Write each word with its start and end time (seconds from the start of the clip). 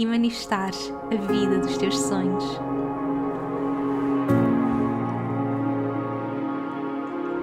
e 0.00 0.06
manifestares 0.06 0.90
a 1.12 1.14
vida 1.30 1.58
dos 1.58 1.76
teus 1.76 1.94
sonhos. 1.98 2.42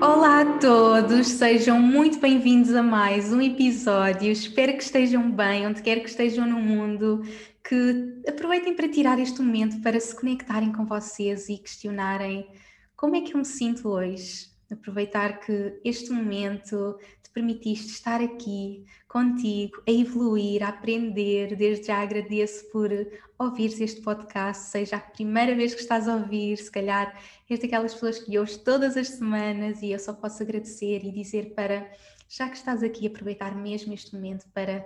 Olá 0.01 0.41
a 0.41 0.57
todos, 0.57 1.27
sejam 1.27 1.79
muito 1.79 2.19
bem-vindos 2.19 2.73
a 2.73 2.81
mais 2.81 3.31
um 3.31 3.39
episódio. 3.39 4.31
Espero 4.31 4.75
que 4.75 4.81
estejam 4.81 5.29
bem, 5.29 5.67
onde 5.67 5.83
quer 5.83 5.99
que 5.99 6.09
estejam 6.09 6.47
no 6.47 6.59
mundo, 6.59 7.21
que 7.63 8.23
aproveitem 8.27 8.75
para 8.75 8.89
tirar 8.89 9.19
este 9.19 9.39
momento 9.39 9.79
para 9.83 9.99
se 9.99 10.15
conectarem 10.15 10.71
com 10.71 10.83
vocês 10.83 11.49
e 11.49 11.59
questionarem 11.59 12.47
como 12.95 13.15
é 13.15 13.21
que 13.21 13.35
eu 13.35 13.37
me 13.37 13.45
sinto 13.45 13.87
hoje. 13.87 14.47
Aproveitar 14.71 15.41
que 15.41 15.79
este 15.85 16.09
momento 16.09 16.97
te 17.21 17.29
permitiste 17.29 17.91
estar 17.91 18.19
aqui 18.19 18.83
contigo, 19.17 19.81
a 19.87 19.91
evoluir, 19.91 20.63
a 20.63 20.69
aprender. 20.69 21.55
Desde 21.55 21.87
já 21.87 22.03
agradeço 22.03 22.69
por 22.69 22.91
ouvires 23.39 23.81
este 23.81 23.99
podcast, 24.01 24.69
seja 24.69 24.97
a 24.97 24.99
primeira 24.99 25.55
vez 25.55 25.73
que 25.73 25.81
estás 25.81 26.07
a 26.07 26.15
ouvir, 26.17 26.55
se 26.57 26.69
calhar 26.69 27.19
és 27.49 27.59
daquelas 27.59 27.95
pessoas 27.95 28.19
que 28.19 28.37
ouves 28.37 28.57
todas 28.57 28.95
as 28.95 29.09
semanas 29.09 29.81
e 29.81 29.89
eu 29.89 29.97
só 29.97 30.13
posso 30.13 30.43
agradecer 30.43 31.03
e 31.03 31.11
dizer 31.11 31.55
para, 31.55 31.91
já 32.29 32.47
que 32.47 32.57
estás 32.57 32.83
aqui, 32.83 33.07
aproveitar 33.07 33.55
mesmo 33.55 33.91
este 33.91 34.13
momento 34.13 34.47
para 34.53 34.85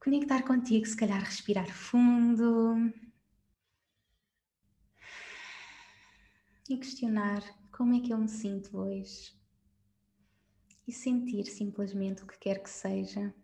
conectar 0.00 0.42
contigo, 0.44 0.86
se 0.86 0.96
calhar 0.96 1.20
respirar 1.20 1.68
fundo 1.68 2.90
e 6.70 6.78
questionar 6.78 7.42
como 7.70 7.94
é 7.94 8.00
que 8.00 8.14
eu 8.14 8.18
me 8.18 8.28
sinto 8.28 8.78
hoje 8.78 9.34
e 10.88 10.92
sentir 10.92 11.44
simplesmente 11.44 12.22
o 12.22 12.26
que 12.26 12.38
quer 12.38 12.62
que 12.62 12.70
seja. 12.70 13.34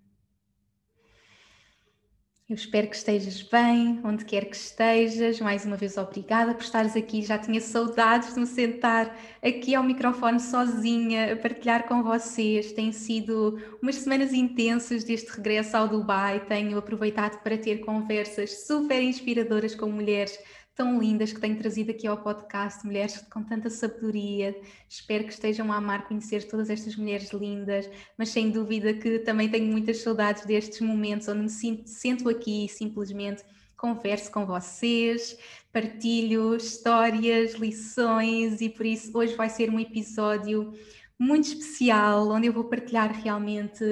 Eu 2.48 2.54
espero 2.54 2.88
que 2.88 2.96
estejas 2.96 3.42
bem, 3.42 4.00
onde 4.02 4.24
quer 4.24 4.46
que 4.46 4.56
estejas. 4.56 5.38
Mais 5.38 5.66
uma 5.66 5.77
vez, 5.77 5.98
obrigada 5.98 6.54
por 6.54 6.62
estares 6.62 6.96
aqui. 6.96 7.20
Já 7.20 7.36
tinha 7.36 7.60
saudades 7.60 8.32
de 8.32 8.41
me 8.41 8.46
sentar 8.46 9.14
aqui 9.44 9.74
ao 9.74 9.84
microfone 9.84 10.41
sozinha 10.41 11.34
a 11.34 11.36
partilhar 11.36 11.86
com 11.86 12.02
vocês. 12.02 12.72
Tem 12.72 12.91
sido 12.91 13.58
umas 13.82 13.96
semanas 13.96 14.32
intensas 14.32 15.04
deste 15.04 15.30
regresso 15.30 15.76
ao 15.76 15.88
Dubai. 15.88 16.41
Tenho 16.46 16.78
aproveitado 16.78 17.42
para 17.42 17.58
ter 17.58 17.80
conversas 17.80 18.66
super 18.66 19.02
inspiradoras 19.02 19.74
com 19.74 19.91
mulheres 19.91 20.38
tão 20.78 20.96
lindas 20.96 21.32
que 21.32 21.40
tenho 21.40 21.58
trazido 21.58 21.90
aqui 21.90 22.06
ao 22.06 22.22
podcast, 22.22 22.86
mulheres 22.86 23.18
com 23.32 23.42
tanta 23.42 23.68
sabedoria. 23.68 24.56
Espero 24.88 25.24
que 25.24 25.32
estejam 25.32 25.72
a 25.72 25.76
amar 25.76 26.06
conhecer 26.06 26.46
todas 26.46 26.70
estas 26.70 26.94
mulheres 26.94 27.32
lindas, 27.32 27.90
mas 28.16 28.28
sem 28.28 28.48
dúvida 28.48 28.94
que 28.94 29.18
também 29.18 29.48
tenho 29.48 29.66
muitas 29.66 29.98
saudades 30.02 30.46
destes 30.46 30.80
momentos 30.80 31.26
onde 31.26 31.40
me 31.40 31.50
sinto, 31.50 31.88
sento 31.88 32.28
aqui 32.28 32.66
e 32.66 32.68
simplesmente 32.68 33.42
converso 33.76 34.30
com 34.30 34.46
vocês, 34.46 35.36
partilho 35.72 36.54
histórias, 36.54 37.54
lições 37.54 38.60
e 38.60 38.69
por 38.69 38.86
isso 38.86 39.10
hoje 39.19 39.34
vai 39.34 39.50
ser 39.50 39.70
um 39.70 39.80
episódio 39.80 40.72
muito 41.19 41.48
especial 41.48 42.28
onde 42.28 42.47
eu 42.47 42.53
vou 42.53 42.64
partilhar 42.64 43.12
realmente 43.12 43.82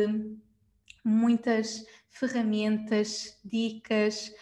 muitas 1.05 1.85
ferramentas, 2.09 3.37
dicas, 3.45 4.33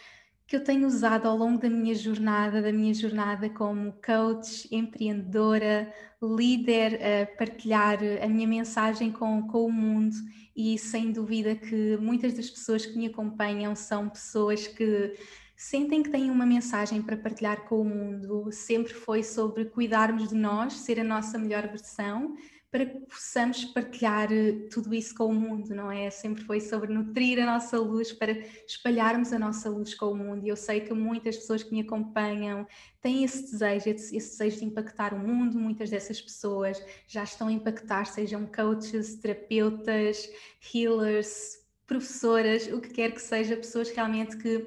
que 0.47 0.57
eu 0.57 0.63
tenho 0.63 0.87
usado 0.87 1.27
ao 1.27 1.37
longo 1.37 1.59
da 1.59 1.71
minha 1.71 1.95
jornada, 1.95 2.61
da 2.61 2.73
minha 2.73 2.93
jornada 2.93 3.49
como 3.49 3.93
coach, 4.05 4.69
empreendedora, 4.71 5.93
líder, 6.23 7.01
a 7.03 7.27
partilhar 7.39 7.99
a 8.23 8.29
minha 8.29 8.47
mensagem 8.47 9.11
com, 9.11 9.47
com 9.49 9.67
o 9.67 9.73
mundo 9.73 10.15
e 10.55 10.79
sem 10.79 11.13
dúvida 11.13 11.57
que 11.57 11.97
muitas 11.97 12.35
das 12.35 12.49
pessoas 12.51 12.85
que 12.87 12.97
me 12.97 13.07
acompanham 13.07 13.75
são 13.75 14.09
pessoas 14.09 14.67
que 14.67 15.15
sentem 15.57 16.03
que 16.03 16.11
têm 16.11 16.31
uma 16.31 16.47
mensagem 16.47 17.01
para 17.01 17.17
partilhar 17.17 17.65
com 17.65 17.81
o 17.81 17.85
mundo. 17.85 18.53
Sempre 18.53 18.93
foi 18.93 19.23
sobre 19.23 19.65
cuidarmos 19.65 20.29
de 20.29 20.35
nós, 20.35 20.75
ser 20.75 21.01
a 21.01 21.05
nossa 21.05 21.39
melhor 21.39 21.67
versão, 21.69 22.37
para 22.75 22.87
que 22.87 22.99
possamos 23.07 23.65
partilhar 23.67 24.33
eh, 24.33 24.67
tudo 24.69 24.93
isso 24.93 25.15
com 25.15 25.27
o 25.27 25.33
mundo, 25.33 25.73
não 25.73 25.93
é? 25.93 26.11
Sempre 26.11 26.43
foi 26.43 26.61
sobre 26.61 26.93
nutrir 26.93 27.41
a 27.41 27.47
nossa 27.47 27.79
luz 27.79 28.11
para 28.11 28.33
espalharmos 28.67 29.33
a 29.33 29.39
nossa 29.39 29.71
luz 29.71 29.95
com 29.95 30.07
o 30.07 30.17
mundo. 30.17 30.45
E 30.45 30.49
eu 30.49 30.57
sei 30.57 30.81
que 30.81 30.93
muitas 30.93 31.37
pessoas 31.37 31.63
que 31.63 31.71
me 31.71 31.83
acompanham 31.83 32.67
têm 33.01 33.23
esse 33.23 33.43
desejo, 33.43 33.91
esse, 33.91 34.13
desejo 34.13 34.59
de 34.59 34.65
impactar 34.65 35.15
o 35.15 35.19
mundo. 35.21 35.57
Muitas 35.57 35.89
dessas 35.89 36.21
pessoas 36.21 36.85
já 37.07 37.23
estão 37.23 37.47
a 37.47 37.53
impactar, 37.53 38.07
sejam 38.07 38.45
coaches, 38.45 39.21
terapeutas, 39.21 40.29
healers, 40.75 41.61
professoras, 41.87 42.67
o 42.67 42.81
que 42.81 42.89
quer 42.89 43.13
que 43.13 43.23
seja, 43.23 43.57
pessoas 43.57 43.89
realmente 43.91 44.37
que 44.37 44.67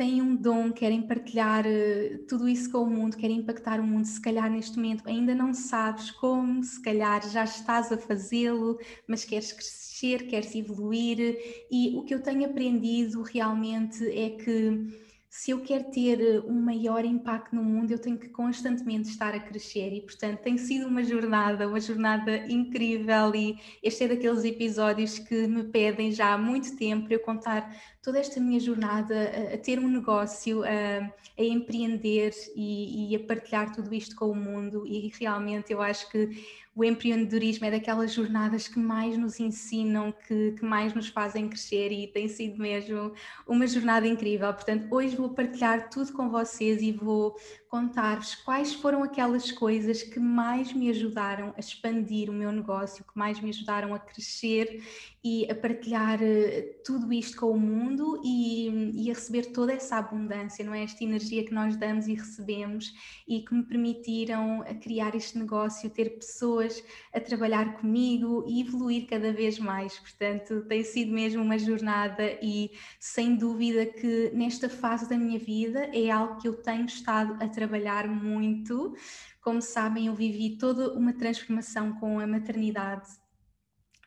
têm 0.00 0.22
um 0.22 0.34
dom, 0.34 0.72
querem 0.72 1.02
partilhar 1.02 1.66
uh, 1.66 2.18
tudo 2.26 2.48
isso 2.48 2.72
com 2.72 2.78
o 2.78 2.86
mundo, 2.86 3.18
querem 3.18 3.36
impactar 3.36 3.78
o 3.78 3.86
mundo, 3.86 4.06
se 4.06 4.18
calhar 4.18 4.50
neste 4.50 4.78
momento 4.78 5.06
ainda 5.06 5.34
não 5.34 5.52
sabes 5.52 6.10
como, 6.10 6.64
se 6.64 6.80
calhar 6.80 7.20
já 7.28 7.44
estás 7.44 7.92
a 7.92 7.98
fazê-lo, 7.98 8.78
mas 9.06 9.26
queres 9.26 9.52
crescer, 9.52 10.26
queres 10.26 10.54
evoluir, 10.54 11.36
e 11.70 11.94
o 11.98 12.02
que 12.02 12.14
eu 12.14 12.22
tenho 12.22 12.46
aprendido 12.46 13.20
realmente 13.20 14.02
é 14.08 14.30
que 14.30 15.10
se 15.30 15.52
eu 15.52 15.60
quero 15.60 15.84
ter 15.92 16.20
eh, 16.20 16.40
um 16.40 16.60
maior 16.60 17.04
impacto 17.04 17.54
no 17.54 17.62
mundo, 17.62 17.92
eu 17.92 18.00
tenho 18.00 18.18
que 18.18 18.28
constantemente 18.30 19.08
estar 19.10 19.32
a 19.32 19.38
crescer. 19.38 19.92
E, 19.92 20.00
portanto, 20.00 20.40
tem 20.40 20.58
sido 20.58 20.88
uma 20.88 21.04
jornada, 21.04 21.68
uma 21.68 21.78
jornada 21.78 22.36
incrível. 22.48 23.32
E 23.32 23.56
este 23.80 24.04
é 24.04 24.08
daqueles 24.08 24.44
episódios 24.44 25.20
que 25.20 25.46
me 25.46 25.62
pedem 25.62 26.10
já 26.10 26.34
há 26.34 26.38
muito 26.38 26.76
tempo 26.76 27.06
para 27.06 27.14
eu 27.14 27.20
contar 27.20 27.72
toda 28.02 28.18
esta 28.18 28.40
minha 28.40 28.58
jornada 28.58 29.14
a, 29.14 29.54
a 29.54 29.58
ter 29.58 29.78
um 29.78 29.88
negócio, 29.88 30.62
a, 30.64 31.12
a 31.38 31.42
empreender 31.42 32.32
e, 32.56 33.12
e 33.12 33.16
a 33.16 33.20
partilhar 33.20 33.74
tudo 33.74 33.94
isto 33.94 34.16
com 34.16 34.30
o 34.30 34.34
mundo 34.34 34.86
e 34.86 35.12
realmente 35.18 35.72
eu 35.72 35.82
acho 35.82 36.10
que 36.10 36.30
o 36.74 36.84
empreendedorismo 36.84 37.66
é 37.66 37.70
daquelas 37.70 38.12
jornadas 38.12 38.68
que 38.68 38.78
mais 38.78 39.18
nos 39.18 39.40
ensinam, 39.40 40.12
que, 40.26 40.52
que, 40.52 40.64
mais 40.64 40.94
nos 40.94 41.08
fazem 41.08 41.48
crescer 41.48 41.90
e 41.90 42.06
tem 42.06 42.28
sido 42.28 42.58
mesmo 42.58 43.12
uma 43.46 43.66
jornada 43.66 44.06
incrível. 44.06 44.52
Portanto, 44.54 44.86
hoje 44.90 45.16
vou 45.16 45.30
partilhar 45.30 45.90
tudo 45.90 46.12
com 46.12 46.30
vocês 46.30 46.80
e 46.80 46.92
vou 46.92 47.36
contar-vos 47.70 48.34
quais 48.34 48.74
foram 48.74 49.04
aquelas 49.04 49.52
coisas 49.52 50.02
que 50.02 50.18
mais 50.18 50.72
me 50.72 50.90
ajudaram 50.90 51.54
a 51.56 51.60
expandir 51.60 52.28
o 52.28 52.32
meu 52.32 52.50
negócio, 52.50 53.04
que 53.04 53.16
mais 53.16 53.40
me 53.40 53.50
ajudaram 53.50 53.94
a 53.94 53.98
crescer 53.98 54.82
e 55.22 55.48
a 55.50 55.54
partilhar 55.54 56.18
uh, 56.20 56.82
tudo 56.84 57.12
isto 57.12 57.36
com 57.38 57.50
o 57.50 57.60
mundo 57.60 58.20
e, 58.24 58.68
e, 58.94 59.10
a 59.10 59.14
receber 59.14 59.52
toda 59.52 59.72
essa 59.72 59.96
abundância, 59.96 60.64
não 60.64 60.74
é? 60.74 60.82
Esta 60.82 61.04
energia 61.04 61.44
que 61.44 61.52
nós 61.52 61.76
damos 61.76 62.08
e 62.08 62.14
recebemos 62.14 62.92
e 63.28 63.40
que 63.42 63.54
me 63.54 63.62
permitiram 63.62 64.64
criar 64.82 65.14
este 65.14 65.38
negócio, 65.38 65.90
ter 65.90 66.16
pessoas 66.16 66.82
a 67.14 67.20
trabalhar 67.20 67.74
comigo 67.74 68.44
e 68.48 68.62
evoluir 68.62 69.06
cada 69.06 69.32
vez 69.32 69.58
mais. 69.58 69.98
Portanto, 69.98 70.62
tem 70.62 70.82
sido 70.82 71.12
mesmo 71.12 71.42
uma 71.42 71.58
jornada 71.58 72.36
e 72.42 72.72
sem 72.98 73.36
dúvida 73.36 73.86
que 73.86 74.30
nesta 74.34 74.68
fase 74.68 75.08
da 75.08 75.16
minha 75.16 75.38
vida 75.38 75.90
é 75.92 76.10
algo 76.10 76.40
que 76.40 76.48
eu 76.48 76.54
tenho 76.54 76.86
estado 76.86 77.36
a 77.44 77.46
trabalhar 77.60 78.08
muito. 78.08 78.94
Como 79.42 79.60
sabem, 79.60 80.06
eu 80.06 80.14
vivi 80.14 80.56
toda 80.56 80.94
uma 80.94 81.12
transformação 81.12 81.92
com 82.00 82.18
a 82.18 82.26
maternidade 82.26 83.08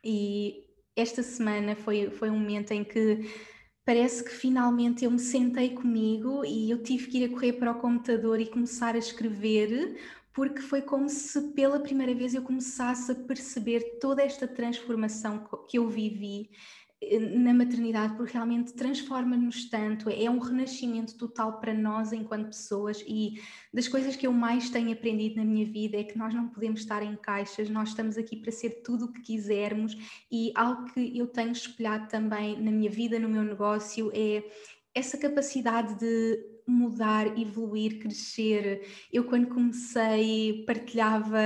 e 0.03 0.65
esta 0.95 1.21
semana 1.21 1.75
foi, 1.75 2.09
foi 2.09 2.29
um 2.29 2.39
momento 2.39 2.71
em 2.71 2.83
que 2.83 3.29
parece 3.85 4.23
que 4.23 4.31
finalmente 4.31 5.05
eu 5.05 5.11
me 5.11 5.19
sentei 5.19 5.69
comigo 5.69 6.43
e 6.43 6.71
eu 6.71 6.81
tive 6.81 7.07
que 7.07 7.17
ir 7.19 7.25
a 7.25 7.29
correr 7.29 7.53
para 7.53 7.71
o 7.71 7.79
computador 7.79 8.39
e 8.39 8.47
começar 8.47 8.95
a 8.95 8.99
escrever, 8.99 9.99
porque 10.33 10.61
foi 10.61 10.81
como 10.81 11.07
se 11.09 11.53
pela 11.53 11.79
primeira 11.79 12.13
vez 12.13 12.33
eu 12.33 12.41
começasse 12.41 13.11
a 13.11 13.15
perceber 13.15 13.99
toda 13.99 14.23
esta 14.23 14.47
transformação 14.47 15.47
que 15.69 15.77
eu 15.77 15.87
vivi 15.87 16.49
na 17.19 17.53
maternidade, 17.53 18.15
porque 18.15 18.33
realmente 18.33 18.73
transforma-nos 18.73 19.69
tanto, 19.69 20.09
é 20.09 20.29
um 20.29 20.39
renascimento 20.39 21.17
total 21.17 21.59
para 21.59 21.73
nós 21.73 22.13
enquanto 22.13 22.47
pessoas 22.47 23.03
e 23.07 23.41
das 23.73 23.87
coisas 23.87 24.15
que 24.15 24.27
eu 24.27 24.31
mais 24.31 24.69
tenho 24.69 24.91
aprendido 24.91 25.37
na 25.37 25.45
minha 25.45 25.65
vida 25.65 25.97
é 25.97 26.03
que 26.03 26.17
nós 26.17 26.33
não 26.33 26.47
podemos 26.47 26.81
estar 26.81 27.01
em 27.03 27.15
caixas, 27.15 27.69
nós 27.69 27.89
estamos 27.89 28.17
aqui 28.17 28.37
para 28.37 28.51
ser 28.51 28.81
tudo 28.83 29.05
o 29.05 29.13
que 29.13 29.21
quisermos 29.21 29.97
e 30.31 30.51
algo 30.55 30.85
que 30.93 31.17
eu 31.17 31.27
tenho 31.27 31.51
espelhado 31.51 32.07
também 32.07 32.61
na 32.61 32.71
minha 32.71 32.89
vida, 32.89 33.19
no 33.19 33.29
meu 33.29 33.43
negócio, 33.43 34.11
é 34.13 34.43
essa 34.95 35.17
capacidade 35.17 35.95
de 35.95 36.52
mudar, 36.67 37.39
evoluir, 37.39 37.99
crescer. 37.99 38.85
Eu, 39.11 39.25
quando 39.25 39.47
comecei, 39.47 40.63
partilhava 40.65 41.39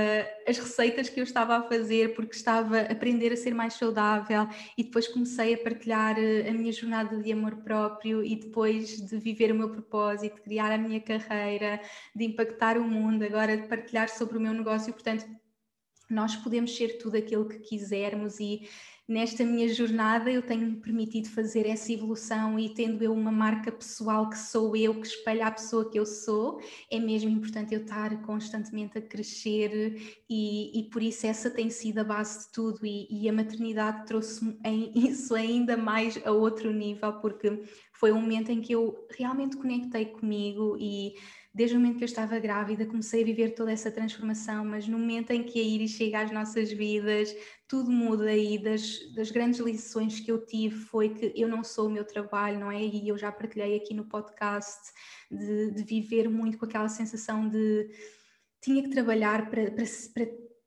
as 0.46 0.58
receitas 0.58 1.08
que 1.08 1.20
eu 1.20 1.24
estava 1.24 1.56
a 1.56 1.62
fazer 1.62 2.14
porque 2.14 2.34
estava 2.34 2.78
a 2.78 2.92
aprender 2.92 3.32
a 3.32 3.36
ser 3.36 3.54
mais 3.54 3.74
saudável 3.74 4.48
e 4.76 4.84
depois 4.84 5.08
comecei 5.08 5.54
a 5.54 5.58
partilhar 5.58 6.18
eh, 6.18 6.48
a 6.48 6.52
minha 6.52 6.72
jornada 6.72 7.20
de 7.20 7.32
amor 7.32 7.56
próprio 7.56 8.22
e 8.24 8.36
depois 8.36 9.00
de 9.00 9.18
viver 9.18 9.52
o 9.52 9.54
meu 9.54 9.70
propósito, 9.70 10.36
de 10.36 10.42
criar 10.42 10.72
a 10.72 10.78
minha 10.78 11.00
carreira, 11.00 11.80
de 12.14 12.24
impactar 12.24 12.78
o 12.78 12.84
mundo, 12.84 13.24
agora 13.24 13.56
de 13.56 13.66
partilhar 13.66 14.08
sobre 14.08 14.38
o 14.38 14.40
meu 14.40 14.52
negócio. 14.52 14.92
Portanto, 14.92 15.26
nós 16.10 16.34
podemos 16.36 16.74
ser 16.74 16.98
tudo 16.98 17.16
aquilo 17.16 17.48
que 17.48 17.58
quisermos 17.58 18.40
e 18.40 18.68
nesta 19.08 19.42
minha 19.42 19.66
jornada 19.72 20.30
eu 20.30 20.42
tenho-me 20.42 20.76
permitido 20.76 21.30
fazer 21.30 21.66
essa 21.66 21.90
evolução 21.90 22.58
e 22.58 22.68
tendo 22.74 23.02
eu 23.02 23.12
uma 23.12 23.32
marca 23.32 23.72
pessoal 23.72 24.28
que 24.28 24.36
sou 24.36 24.76
eu, 24.76 25.00
que 25.00 25.06
espelha 25.06 25.46
a 25.46 25.50
pessoa 25.50 25.90
que 25.90 25.98
eu 25.98 26.04
sou, 26.04 26.60
é 26.90 27.00
mesmo 27.00 27.30
importante 27.30 27.74
eu 27.74 27.80
estar 27.80 28.20
constantemente 28.22 28.98
a 28.98 29.02
crescer 29.02 30.20
e, 30.28 30.78
e 30.78 30.90
por 30.90 31.02
isso 31.02 31.26
essa 31.26 31.50
tem 31.50 31.70
sido 31.70 32.00
a 32.00 32.04
base 32.04 32.46
de 32.46 32.52
tudo 32.52 32.84
e, 32.84 33.08
e 33.10 33.28
a 33.28 33.32
maternidade 33.32 34.04
trouxe 34.04 34.44
isso 34.94 35.34
ainda 35.34 35.74
mais 35.74 36.20
a 36.26 36.30
outro 36.30 36.70
nível 36.70 37.14
porque 37.14 37.62
foi 37.92 38.12
um 38.12 38.20
momento 38.20 38.50
em 38.50 38.60
que 38.60 38.74
eu 38.74 39.06
realmente 39.16 39.56
conectei 39.56 40.04
comigo 40.04 40.76
e 40.78 41.14
desde 41.58 41.76
o 41.76 41.80
momento 41.80 41.98
que 41.98 42.04
eu 42.04 42.06
estava 42.06 42.38
grávida, 42.38 42.86
comecei 42.86 43.22
a 43.22 43.24
viver 43.24 43.48
toda 43.50 43.72
essa 43.72 43.90
transformação, 43.90 44.64
mas 44.64 44.86
no 44.86 44.96
momento 44.96 45.32
em 45.32 45.42
que 45.42 45.58
a 45.58 45.62
Iris 45.64 45.90
chega 45.90 46.20
às 46.20 46.30
nossas 46.30 46.70
vidas, 46.70 47.34
tudo 47.68 47.90
muda 47.90 48.34
e 48.34 48.58
das, 48.58 49.12
das 49.14 49.30
grandes 49.30 49.60
lições 49.60 50.18
que 50.18 50.32
eu 50.32 50.44
tive 50.44 50.74
foi 50.74 51.10
que 51.10 51.32
eu 51.36 51.46
não 51.46 51.62
sou 51.62 51.86
o 51.86 51.90
meu 51.90 52.04
trabalho, 52.04 52.58
não 52.58 52.72
é? 52.72 52.82
E 52.82 53.06
eu 53.06 53.18
já 53.18 53.30
partilhei 53.30 53.76
aqui 53.76 53.92
no 53.92 54.06
podcast 54.06 54.90
de, 55.30 55.72
de 55.72 55.82
viver 55.84 56.30
muito 56.30 56.56
com 56.56 56.64
aquela 56.64 56.88
sensação 56.88 57.46
de 57.46 57.90
tinha 58.60 58.82
que 58.82 58.88
trabalhar 58.88 59.50
para 59.50 59.86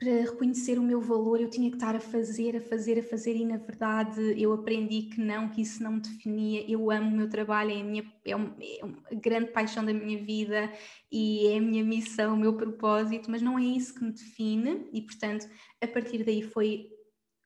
para 0.02 0.32
reconhecer 0.32 0.80
o 0.80 0.82
meu 0.82 1.00
valor, 1.00 1.40
eu 1.40 1.48
tinha 1.48 1.70
que 1.70 1.76
estar 1.76 1.96
a 1.96 2.00
fazer, 2.00 2.58
a 2.58 2.62
fazer, 2.62 2.98
a 2.98 3.04
fazer, 3.04 3.36
e 3.36 3.46
na 3.46 3.58
verdade 3.58 4.34
eu 4.36 4.52
aprendi 4.52 5.04
que 5.04 5.22
não, 5.22 5.48
que 5.48 5.62
isso 5.62 5.84
não 5.84 5.92
me 5.92 6.00
definia. 6.00 6.66
Eu 6.68 6.90
amo 6.90 7.12
o 7.12 7.18
meu 7.18 7.30
trabalho, 7.30 7.70
é 7.70 7.80
a, 7.80 7.84
minha, 7.84 8.14
é, 8.26 8.36
uma, 8.36 8.56
é 8.60 8.84
uma 8.84 8.98
grande 9.22 9.52
paixão 9.52 9.86
da 9.86 9.94
minha 9.94 10.18
vida 10.18 10.74
e 11.12 11.46
é 11.50 11.60
a 11.60 11.62
minha 11.62 11.84
missão, 11.84 12.34
o 12.34 12.38
meu 12.38 12.58
propósito, 12.58 13.30
mas 13.30 13.44
não 13.44 13.60
é 13.60 13.64
isso 13.64 13.94
que 13.94 14.04
me 14.04 14.12
define, 14.12 14.90
e 14.92 15.04
portanto, 15.04 15.48
a 15.80 15.86
partir 15.86 16.24
daí 16.24 16.42
foi 16.42 16.90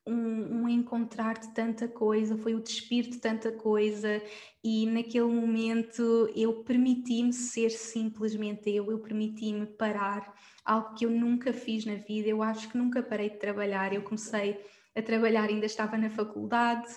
um, 0.07 0.61
um, 0.61 0.69
encontrar 0.69 1.39
de 1.39 1.53
tanta 1.53 1.87
coisa, 1.87 2.37
foi 2.37 2.53
o 2.53 2.61
despir 2.61 3.09
de 3.09 3.17
tanta 3.17 3.51
coisa, 3.51 4.21
e 4.63 4.85
naquele 4.85 5.25
momento 5.25 6.29
eu 6.35 6.63
permiti-me 6.63 7.33
ser 7.33 7.71
simplesmente 7.71 8.69
eu, 8.69 8.91
eu 8.91 8.99
permiti-me 8.99 9.65
parar, 9.65 10.33
algo 10.63 10.93
que 10.93 11.05
eu 11.05 11.09
nunca 11.09 11.51
fiz 11.51 11.85
na 11.85 11.95
vida, 11.95 12.29
eu 12.29 12.43
acho 12.43 12.69
que 12.69 12.77
nunca 12.77 13.01
parei 13.01 13.29
de 13.29 13.37
trabalhar, 13.37 13.93
eu 13.93 14.03
comecei 14.03 14.59
a 14.95 15.01
trabalhar, 15.01 15.49
ainda 15.49 15.65
estava 15.65 15.97
na 15.97 16.09
faculdade, 16.09 16.87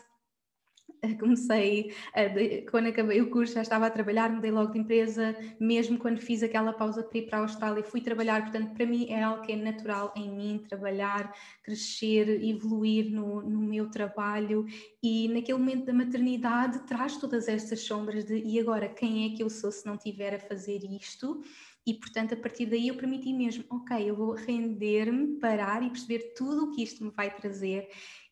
comecei, 1.20 1.94
a, 2.14 2.70
quando 2.70 2.88
acabei 2.88 3.20
o 3.20 3.30
curso 3.30 3.54
já 3.54 3.62
estava 3.62 3.86
a 3.86 3.90
trabalhar, 3.90 4.30
mudei 4.30 4.50
logo 4.50 4.72
de 4.72 4.78
empresa, 4.78 5.36
mesmo 5.60 5.98
quando 5.98 6.20
fiz 6.20 6.42
aquela 6.42 6.72
pausa 6.72 7.02
para 7.02 7.18
ir 7.18 7.26
para 7.26 7.38
a 7.38 7.42
Austrália, 7.42 7.82
fui 7.82 8.00
trabalhar, 8.00 8.42
portanto 8.42 8.74
para 8.74 8.86
mim 8.86 9.06
é 9.10 9.22
algo 9.22 9.42
que 9.42 9.52
é 9.52 9.56
natural 9.56 10.12
em 10.16 10.30
mim, 10.30 10.64
trabalhar, 10.68 11.32
crescer, 11.62 12.42
evoluir 12.42 13.10
no, 13.10 13.42
no 13.42 13.60
meu 13.60 13.90
trabalho 13.90 14.64
e 15.02 15.28
naquele 15.28 15.58
momento 15.58 15.86
da 15.86 15.92
maternidade 15.92 16.86
traz 16.86 17.16
todas 17.16 17.48
estas 17.48 17.80
sombras 17.80 18.24
de 18.24 18.38
e 18.38 18.58
agora 18.58 18.88
quem 18.88 19.26
é 19.32 19.36
que 19.36 19.42
eu 19.42 19.50
sou 19.50 19.70
se 19.70 19.86
não 19.86 19.96
tiver 19.96 20.34
a 20.34 20.40
fazer 20.40 20.80
isto? 20.84 21.42
E, 21.88 21.94
portanto, 21.94 22.34
a 22.34 22.36
partir 22.36 22.66
daí 22.66 22.88
eu 22.88 22.96
permiti 22.96 23.32
mesmo, 23.32 23.64
ok, 23.70 24.10
eu 24.10 24.14
vou 24.14 24.34
render-me, 24.34 25.38
parar 25.40 25.82
e 25.82 25.88
perceber 25.88 26.34
tudo 26.36 26.64
o 26.64 26.70
que 26.70 26.82
isto 26.82 27.02
me 27.02 27.10
vai 27.10 27.34
trazer. 27.34 27.88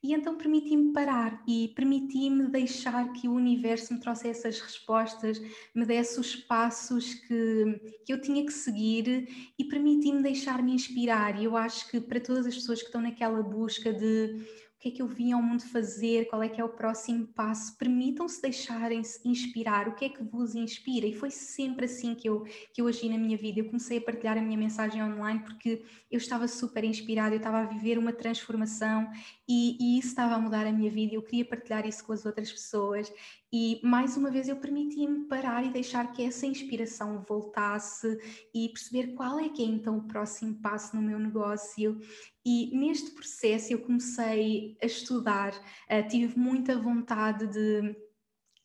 E 0.06 0.12
então 0.12 0.36
permiti-me 0.36 0.92
parar 0.92 1.42
e 1.48 1.66
permiti-me 1.74 2.46
deixar 2.46 3.12
que 3.12 3.26
o 3.26 3.32
universo 3.32 3.92
me 3.92 3.98
trouxesse 3.98 4.46
as 4.46 4.60
respostas, 4.60 5.42
me 5.74 5.84
desse 5.84 6.20
os 6.20 6.36
passos 6.36 7.14
que, 7.14 7.80
que 8.04 8.12
eu 8.12 8.20
tinha 8.20 8.46
que 8.46 8.52
seguir 8.52 9.28
e 9.58 9.64
permiti-me 9.64 10.22
deixar-me 10.22 10.72
inspirar. 10.72 11.36
E 11.40 11.44
eu 11.46 11.56
acho 11.56 11.90
que 11.90 12.00
para 12.00 12.20
todas 12.20 12.46
as 12.46 12.54
pessoas 12.54 12.78
que 12.78 12.86
estão 12.86 13.00
naquela 13.00 13.42
busca 13.42 13.92
de 13.92 14.46
que 14.78 14.88
é 14.88 14.90
que 14.90 15.02
eu 15.02 15.06
vim 15.06 15.32
ao 15.32 15.42
mundo 15.42 15.62
fazer, 15.62 16.26
qual 16.28 16.42
é 16.42 16.48
que 16.48 16.60
é 16.60 16.64
o 16.64 16.68
próximo 16.68 17.26
passo, 17.26 17.76
permitam-se 17.76 18.40
deixarem-se 18.42 19.26
inspirar, 19.26 19.88
o 19.88 19.94
que 19.94 20.04
é 20.04 20.08
que 20.08 20.22
vos 20.22 20.54
inspira, 20.54 21.06
e 21.06 21.14
foi 21.14 21.30
sempre 21.30 21.86
assim 21.86 22.14
que 22.14 22.28
eu, 22.28 22.44
que 22.72 22.80
eu 22.80 22.86
agi 22.86 23.08
na 23.08 23.18
minha 23.18 23.36
vida, 23.36 23.60
eu 23.60 23.66
comecei 23.66 23.98
a 23.98 24.00
partilhar 24.00 24.36
a 24.36 24.42
minha 24.42 24.58
mensagem 24.58 25.02
online 25.02 25.40
porque 25.40 25.82
eu 26.10 26.18
estava 26.18 26.46
super 26.46 26.84
inspirada, 26.84 27.34
eu 27.34 27.38
estava 27.38 27.60
a 27.60 27.64
viver 27.64 27.98
uma 27.98 28.12
transformação 28.12 29.10
e, 29.48 29.76
e 29.80 29.98
isso 29.98 30.08
estava 30.08 30.34
a 30.34 30.38
mudar 30.38 30.66
a 30.66 30.72
minha 30.72 30.90
vida, 30.90 31.14
eu 31.14 31.22
queria 31.22 31.44
partilhar 31.44 31.86
isso 31.86 32.04
com 32.04 32.12
as 32.12 32.26
outras 32.26 32.52
pessoas. 32.52 33.12
E 33.52 33.80
mais 33.82 34.16
uma 34.16 34.30
vez 34.30 34.48
eu 34.48 34.56
permiti-me 34.56 35.24
parar 35.26 35.64
e 35.64 35.70
deixar 35.70 36.12
que 36.12 36.22
essa 36.22 36.46
inspiração 36.46 37.24
voltasse 37.26 38.18
e 38.52 38.68
perceber 38.68 39.14
qual 39.14 39.38
é 39.38 39.48
que 39.48 39.62
é 39.62 39.66
então 39.66 39.98
o 39.98 40.02
próximo 40.02 40.54
passo 40.60 40.96
no 40.96 41.02
meu 41.02 41.18
negócio. 41.18 41.98
E 42.48 42.70
neste 42.78 43.10
processo 43.10 43.72
eu 43.72 43.80
comecei 43.80 44.76
a 44.80 44.86
estudar, 44.86 45.52
uh, 45.52 46.08
tive 46.08 46.38
muita 46.38 46.78
vontade 46.78 47.44
de 47.48 47.96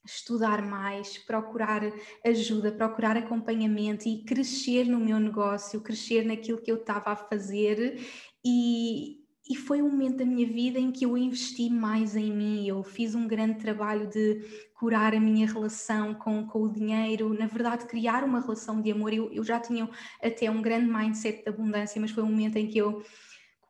estudar 0.06 0.62
mais, 0.62 1.18
procurar 1.18 1.82
ajuda, 2.24 2.72
procurar 2.72 3.18
acompanhamento 3.18 4.08
e 4.08 4.24
crescer 4.24 4.86
no 4.86 5.00
meu 5.00 5.20
negócio, 5.20 5.82
crescer 5.82 6.24
naquilo 6.24 6.62
que 6.62 6.72
eu 6.72 6.76
estava 6.76 7.10
a 7.10 7.16
fazer. 7.16 8.00
E, 8.46 9.22
e 9.50 9.56
foi 9.56 9.82
um 9.82 9.90
momento 9.90 10.18
da 10.18 10.26
minha 10.26 10.46
vida 10.46 10.78
em 10.78 10.92
que 10.92 11.08
eu 11.08 11.18
investi 11.18 11.68
mais 11.68 12.16
em 12.16 12.32
mim, 12.32 12.68
eu 12.68 12.84
fiz 12.84 13.16
um 13.16 13.28
grande 13.28 13.58
trabalho 13.58 14.08
de 14.08 14.70
curar 14.76 15.16
a 15.16 15.20
minha 15.20 15.48
relação 15.48 16.14
com, 16.14 16.46
com 16.46 16.62
o 16.62 16.72
dinheiro, 16.72 17.34
na 17.34 17.48
verdade 17.48 17.86
criar 17.86 18.24
uma 18.24 18.42
relação 18.42 18.80
de 18.80 18.92
amor, 18.92 19.12
eu, 19.12 19.32
eu 19.34 19.44
já 19.44 19.60
tinha 19.60 19.90
até 20.22 20.52
um 20.52 20.62
grande 20.62 20.86
mindset 20.86 21.44
de 21.44 21.50
abundância, 21.50 22.00
mas 22.00 22.12
foi 22.12 22.22
um 22.22 22.28
momento 22.28 22.58
em 22.58 22.68
que 22.68 22.78
eu 22.78 23.04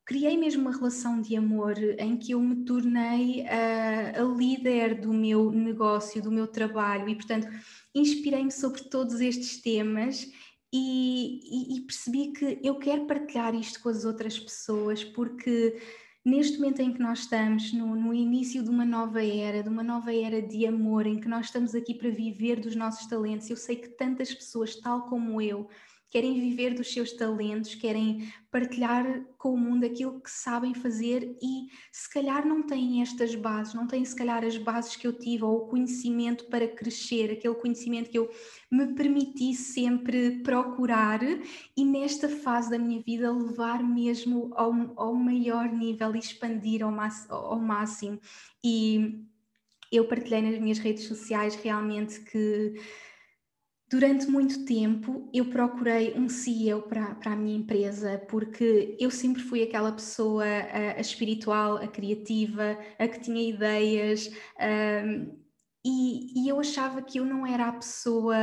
criei 0.06 0.38
mesmo 0.38 0.64
uma 0.64 0.76
relação 0.76 1.22
de 1.22 1.36
amor 1.36 1.78
em 1.98 2.18
que 2.18 2.34
eu 2.34 2.40
me 2.42 2.66
tornei 2.66 3.46
a, 3.48 4.22
a 4.22 4.24
líder 4.24 5.00
do 5.00 5.14
meu 5.14 5.52
negócio, 5.52 6.22
do 6.22 6.32
meu 6.32 6.48
trabalho 6.48 7.08
e 7.08 7.16
portanto 7.16 7.48
inspirei-me 7.94 8.52
sobre 8.52 8.84
todos 8.84 9.22
estes 9.22 9.62
temas 9.62 10.28
e, 10.74 11.42
e, 11.44 11.78
e, 11.78 11.82
percebi 11.82 12.32
que 12.32 12.60
eu 12.64 12.76
quero 12.76 13.06
partilhar 13.06 13.54
isto 13.54 13.82
com 13.82 13.90
as 13.90 14.06
outras 14.06 14.40
pessoas, 14.40 15.04
porque 15.04 15.78
neste 16.24 16.58
momento 16.58 16.82
em 16.82 16.94
que 16.94 17.00
nós 17.02 17.20
estamos, 17.20 17.74
no, 17.74 17.94
no, 17.94 18.14
início 18.14 18.64
de 18.64 18.70
uma 18.70 18.86
nova 18.86 19.22
era, 19.22 19.62
de 19.62 19.68
uma 19.68 19.84
nova 19.84 20.16
era 20.16 20.42
de 20.42 20.66
amor, 20.66 21.06
em 21.06 21.20
que 21.20 21.28
nós 21.28 21.48
estamos 21.48 21.76
aqui 21.76 21.94
para 21.94 22.10
viver 22.10 22.62
dos 22.62 22.74
nossos 22.74 23.06
talentos, 23.08 23.50
eu 23.50 23.58
sei 23.58 23.76
que 23.76 23.90
tantas 23.90 24.34
pessoas, 24.34 24.76
tal 24.78 25.08
como 25.08 25.42
eu, 25.42 25.68
querem 26.12 26.34
viver 26.34 26.74
dos 26.74 26.92
seus 26.92 27.14
talentos, 27.14 27.74
querem 27.74 28.32
partilhar 28.52 29.24
com 29.38 29.54
o 29.54 29.58
mundo 29.58 29.86
aquilo 29.86 30.20
que 30.20 30.30
sabem 30.30 30.74
fazer 30.74 31.38
e 31.42 31.68
se 31.90 32.14
calhar 32.14 32.46
não 32.46 32.62
têm 32.62 33.02
estas 33.02 33.34
bases, 33.34 33.74
não 33.74 33.88
têm 33.88 34.04
se 34.04 34.16
calhar 34.16 34.44
as 34.44 34.58
bases 34.58 34.98
que 34.98 35.08
eu 35.08 35.14
tive 35.14 35.46
ou 35.46 35.56
o 35.56 35.68
conhecimento 35.68 36.46
para 36.48 36.68
crescer, 36.68 37.32
aquele 37.32 37.56
conhecimento 37.56 38.10
que 38.10 38.20
eu 38.20 38.30
me 38.70 38.94
permiti 38.94 39.56
sempre 39.56 40.42
procurar 40.44 41.22
e 41.78 41.86
nesta 41.86 42.28
fase 42.28 42.70
da 42.70 42.78
minha 42.78 43.02
vida 43.02 43.32
levar 43.32 43.82
mesmo 43.82 44.52
ao, 44.54 44.74
ao 44.98 45.16
maior 45.16 45.72
nível 45.72 46.14
e 46.14 46.20
expandir 46.20 46.84
ao, 46.84 46.94
ao 47.30 47.60
máximo. 47.60 48.20
E 48.62 49.24
eu 49.90 50.06
partilhei 50.08 50.42
nas 50.42 50.60
minhas 50.60 50.80
redes 50.80 51.06
sociais 51.06 51.56
realmente 51.56 52.20
que 52.20 52.74
Durante 53.92 54.26
muito 54.28 54.64
tempo 54.64 55.30
eu 55.34 55.48
procurei 55.48 56.14
um 56.16 56.30
CEO 56.30 56.84
para, 56.84 57.14
para 57.16 57.34
a 57.34 57.36
minha 57.36 57.58
empresa 57.58 58.26
porque 58.30 58.96
eu 58.98 59.12
sempre 59.12 59.42
fui 59.42 59.62
aquela 59.62 59.92
pessoa 59.92 60.46
a, 60.46 60.98
a 60.98 61.02
espiritual, 61.02 61.76
a 61.76 61.88
criativa, 61.88 62.78
a 62.98 63.06
que 63.06 63.20
tinha 63.20 63.50
ideias 63.50 64.32
um, 65.06 65.38
e, 65.84 66.42
e 66.42 66.48
eu 66.48 66.58
achava 66.58 67.02
que 67.02 67.20
eu 67.20 67.26
não 67.26 67.46
era 67.46 67.68
a 67.68 67.74
pessoa 67.74 68.36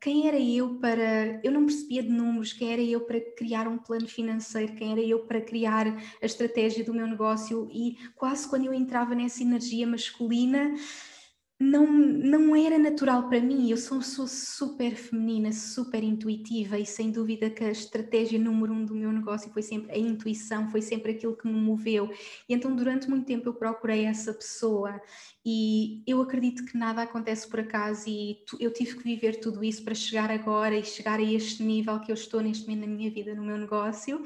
quem 0.00 0.28
era 0.28 0.38
eu 0.38 0.78
para. 0.78 1.40
Eu 1.42 1.50
não 1.50 1.66
percebia 1.66 2.02
de 2.02 2.10
números, 2.10 2.52
quem 2.52 2.72
era 2.72 2.82
eu 2.82 3.00
para 3.00 3.20
criar 3.20 3.66
um 3.66 3.78
plano 3.78 4.06
financeiro, 4.06 4.74
quem 4.74 4.92
era 4.92 5.00
eu 5.00 5.20
para 5.26 5.40
criar 5.40 5.86
a 5.88 6.24
estratégia 6.24 6.84
do 6.84 6.94
meu 6.94 7.08
negócio, 7.08 7.68
e 7.72 7.96
quase 8.14 8.48
quando 8.48 8.66
eu 8.66 8.74
entrava 8.74 9.16
nessa 9.16 9.42
energia 9.42 9.84
masculina, 9.86 10.74
não, 11.58 11.86
não 11.86 12.54
era 12.54 12.78
natural 12.78 13.28
para 13.28 13.40
mim. 13.40 13.70
Eu 13.70 13.78
sou, 13.78 14.02
sou 14.02 14.26
super 14.26 14.94
feminina, 14.94 15.52
super 15.52 16.02
intuitiva 16.04 16.78
e 16.78 16.84
sem 16.84 17.10
dúvida 17.10 17.48
que 17.48 17.64
a 17.64 17.70
estratégia 17.70 18.38
número 18.38 18.74
um 18.74 18.84
do 18.84 18.94
meu 18.94 19.10
negócio 19.10 19.50
foi 19.50 19.62
sempre 19.62 19.92
a 19.92 19.98
intuição, 19.98 20.68
foi 20.68 20.82
sempre 20.82 21.12
aquilo 21.12 21.36
que 21.36 21.46
me 21.46 21.58
moveu. 21.58 22.10
E 22.48 22.54
então, 22.54 22.76
durante 22.76 23.08
muito 23.08 23.26
tempo, 23.26 23.48
eu 23.48 23.54
procurei 23.54 24.04
essa 24.04 24.34
pessoa 24.34 25.00
e 25.44 26.02
eu 26.06 26.20
acredito 26.20 26.64
que 26.66 26.76
nada 26.76 27.02
acontece 27.02 27.48
por 27.48 27.60
acaso 27.60 28.04
e 28.06 28.44
eu 28.60 28.70
tive 28.72 28.96
que 28.96 29.04
viver 29.04 29.40
tudo 29.40 29.64
isso 29.64 29.82
para 29.82 29.94
chegar 29.94 30.30
agora 30.30 30.76
e 30.76 30.84
chegar 30.84 31.18
a 31.18 31.22
este 31.22 31.62
nível 31.62 31.98
que 32.00 32.12
eu 32.12 32.14
estou 32.14 32.42
neste 32.42 32.68
momento 32.68 32.86
na 32.86 32.94
minha 32.94 33.10
vida, 33.10 33.34
no 33.34 33.44
meu 33.44 33.56
negócio 33.56 34.24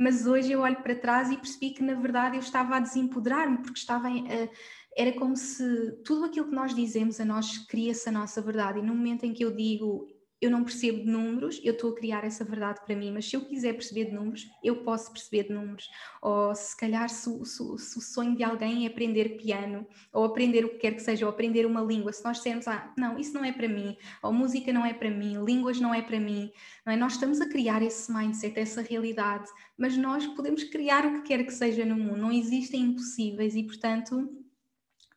mas 0.00 0.26
hoje 0.26 0.50
eu 0.50 0.60
olho 0.60 0.82
para 0.82 0.94
trás 0.94 1.30
e 1.30 1.36
percebi 1.36 1.72
que 1.72 1.82
na 1.82 1.92
verdade 1.92 2.36
eu 2.36 2.40
estava 2.40 2.76
a 2.76 2.80
desempoderar-me 2.80 3.58
porque 3.58 3.78
estava 3.78 4.08
a, 4.08 4.48
era 4.96 5.12
como 5.12 5.36
se 5.36 5.92
tudo 6.04 6.24
aquilo 6.24 6.48
que 6.48 6.54
nós 6.54 6.74
dizemos 6.74 7.20
a 7.20 7.24
nós 7.24 7.58
cria-se 7.66 8.08
a 8.08 8.12
nossa 8.12 8.40
verdade. 8.40 8.78
E 8.78 8.82
no 8.82 8.94
momento 8.94 9.24
em 9.24 9.32
que 9.32 9.44
eu 9.44 9.54
digo 9.54 10.08
eu 10.40 10.50
não 10.50 10.64
percebo 10.64 11.00
de 11.00 11.10
números, 11.10 11.60
eu 11.62 11.74
estou 11.74 11.90
a 11.90 11.94
criar 11.94 12.24
essa 12.24 12.42
verdade 12.44 12.80
para 12.84 12.96
mim, 12.96 13.12
mas 13.12 13.28
se 13.28 13.36
eu 13.36 13.42
quiser 13.42 13.74
perceber 13.74 14.06
de 14.06 14.12
números, 14.12 14.48
eu 14.64 14.76
posso 14.76 15.12
perceber 15.12 15.44
de 15.44 15.52
números. 15.52 15.86
Ou 16.22 16.54
se 16.54 16.74
calhar 16.76 17.10
se, 17.10 17.30
se, 17.44 17.78
se, 17.78 17.98
o 17.98 18.00
sonho 18.00 18.34
de 18.34 18.42
alguém 18.42 18.86
é 18.86 18.88
aprender 18.88 19.36
piano, 19.36 19.86
ou 20.12 20.24
aprender 20.24 20.64
o 20.64 20.70
que 20.70 20.78
quer 20.78 20.94
que 20.94 21.02
seja, 21.02 21.26
ou 21.26 21.30
aprender 21.30 21.66
uma 21.66 21.82
língua, 21.82 22.12
se 22.12 22.24
nós 22.24 22.38
dissermos, 22.38 22.66
ah, 22.66 22.90
não, 22.96 23.18
isso 23.18 23.34
não 23.34 23.44
é 23.44 23.52
para 23.52 23.68
mim, 23.68 23.94
ou 24.22 24.32
música 24.32 24.72
não 24.72 24.84
é 24.84 24.94
para 24.94 25.10
mim, 25.10 25.44
línguas 25.44 25.78
não 25.78 25.92
é 25.92 26.00
para 26.00 26.18
mim, 26.18 26.50
é? 26.86 26.96
nós 26.96 27.12
estamos 27.12 27.40
a 27.40 27.48
criar 27.48 27.82
esse 27.82 28.10
mindset, 28.10 28.58
essa 28.58 28.80
realidade, 28.80 29.48
mas 29.76 29.94
nós 29.96 30.26
podemos 30.28 30.64
criar 30.64 31.04
o 31.04 31.20
que 31.20 31.28
quer 31.28 31.44
que 31.44 31.52
seja 31.52 31.84
no 31.84 31.96
mundo, 31.96 32.16
não 32.16 32.32
existem 32.32 32.80
impossíveis 32.80 33.54
e, 33.54 33.62
portanto, 33.62 34.39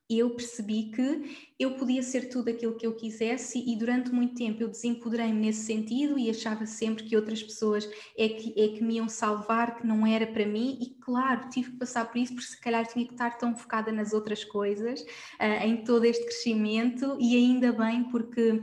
eu 0.10 0.30
percebi 0.32 0.92
que 0.92 1.54
eu 1.58 1.76
podia 1.76 2.04
ser 2.04 2.30
tudo 2.30 2.50
aquilo 2.50 2.76
que 2.76 2.86
eu 2.86 2.96
quisesse 2.96 3.64
e 3.66 3.76
durante 3.78 4.12
muito 4.12 4.36
tempo 4.36 4.62
eu 4.62 4.68
desempoderei-me 4.68 5.40
nesse 5.40 5.66
sentido 5.66 6.20
e 6.20 6.30
achava 6.30 6.66
sempre 6.66 7.04
que 7.04 7.16
outras 7.16 7.42
pessoas 7.42 7.90
é 8.18 8.28
que, 8.28 8.54
é 8.62 8.68
que 8.70 8.84
me 8.84 8.96
iam 8.96 9.08
salvar, 9.08 9.78
que 9.78 9.88
não 9.88 10.06
era 10.06 10.28
para 10.28 10.46
mim 10.46 10.78
e 10.82 10.90
claro, 11.02 11.50
tive 11.50 11.72
que 11.72 11.78
passar 11.78 12.06
por 12.12 12.18
isso 12.18 12.34
porque 12.34 12.50
se 12.50 12.60
calhar 12.60 12.86
tinha 12.86 13.06
que 13.06 13.14
estar 13.14 13.38
tão 13.38 13.56
focada 13.56 13.92
nas 13.92 14.14
outras 14.14 14.44
coisas, 14.44 15.02
uh, 15.02 15.64
em 15.64 15.84
todo 15.84 16.06
este 16.06 16.24
crescimento 16.24 17.18
e 17.20 17.36
ainda 17.36 17.72
bem 17.72 18.04
porque 18.06 18.62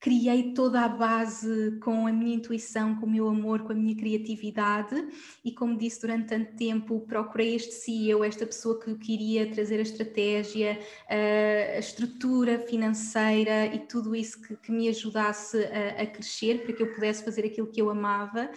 criei 0.00 0.52
toda 0.52 0.82
a 0.82 0.88
base 0.88 1.78
com 1.82 2.06
a 2.06 2.12
minha 2.12 2.36
intuição, 2.36 2.94
com 2.96 3.06
o 3.06 3.10
meu 3.10 3.28
amor, 3.28 3.62
com 3.62 3.72
a 3.72 3.74
minha 3.74 3.96
criatividade. 3.96 4.94
E 5.44 5.52
como 5.52 5.76
disse 5.76 6.00
durante 6.00 6.28
tanto 6.28 6.54
tempo 6.56 7.00
procurei 7.00 7.56
este 7.56 7.72
CEO, 7.72 8.22
esta 8.22 8.46
pessoa 8.46 8.78
que 8.78 8.94
queria 8.96 9.50
trazer 9.50 9.78
a 9.78 9.82
estratégia, 9.82 10.78
a 11.08 11.78
estrutura 11.78 12.58
financeira 12.60 13.66
e 13.66 13.80
tudo 13.80 14.14
isso 14.14 14.40
que, 14.40 14.56
que 14.56 14.70
me 14.70 14.88
ajudasse 14.88 15.58
a, 15.64 16.02
a 16.02 16.06
crescer 16.06 16.62
para 16.62 16.72
que 16.72 16.82
eu 16.82 16.94
pudesse 16.94 17.24
fazer 17.24 17.44
aquilo 17.44 17.66
que 17.66 17.80
eu 17.82 17.90
amava. 17.90 18.50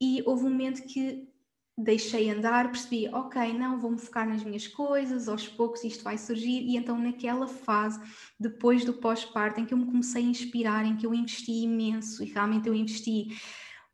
E 0.00 0.22
houve 0.26 0.44
um 0.44 0.50
momento 0.50 0.82
que 0.82 1.33
deixei 1.76 2.30
andar, 2.30 2.70
percebi, 2.70 3.08
ok, 3.08 3.52
não, 3.52 3.80
vou-me 3.80 3.98
focar 3.98 4.28
nas 4.28 4.44
minhas 4.44 4.66
coisas, 4.66 5.28
aos 5.28 5.48
poucos 5.48 5.82
isto 5.82 6.04
vai 6.04 6.16
surgir, 6.16 6.62
e 6.62 6.76
então 6.76 6.96
naquela 6.96 7.48
fase, 7.48 8.00
depois 8.38 8.84
do 8.84 8.92
pós-parto, 8.92 9.60
em 9.60 9.66
que 9.66 9.74
eu 9.74 9.78
me 9.78 9.86
comecei 9.86 10.22
a 10.22 10.26
inspirar, 10.26 10.86
em 10.86 10.96
que 10.96 11.04
eu 11.04 11.12
investi 11.12 11.50
imenso, 11.50 12.22
e 12.22 12.26
realmente 12.26 12.68
eu 12.68 12.74
investi 12.74 13.36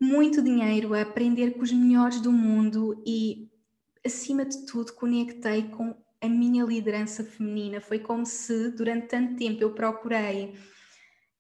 muito 0.01 0.43
dinheiro 0.43 0.95
a 0.95 1.03
aprender 1.03 1.53
com 1.53 1.63
os 1.63 1.73
melhores 1.73 2.21
do 2.21 2.33
mundo 2.33 3.03
e, 3.07 3.51
acima 4.05 4.45
de 4.45 4.67
tudo, 4.67 4.93
conectei 4.93 5.65
com 5.65 5.95
a 6.23 6.29
minha 6.29 6.65
liderança 6.65 7.25
feminina. 7.25 7.81
Foi 7.81 7.99
como 7.99 8.25
se 8.25 8.71
durante 8.71 9.09
tanto 9.09 9.37
tempo 9.37 9.63
eu 9.63 9.75
procurei 9.75 10.55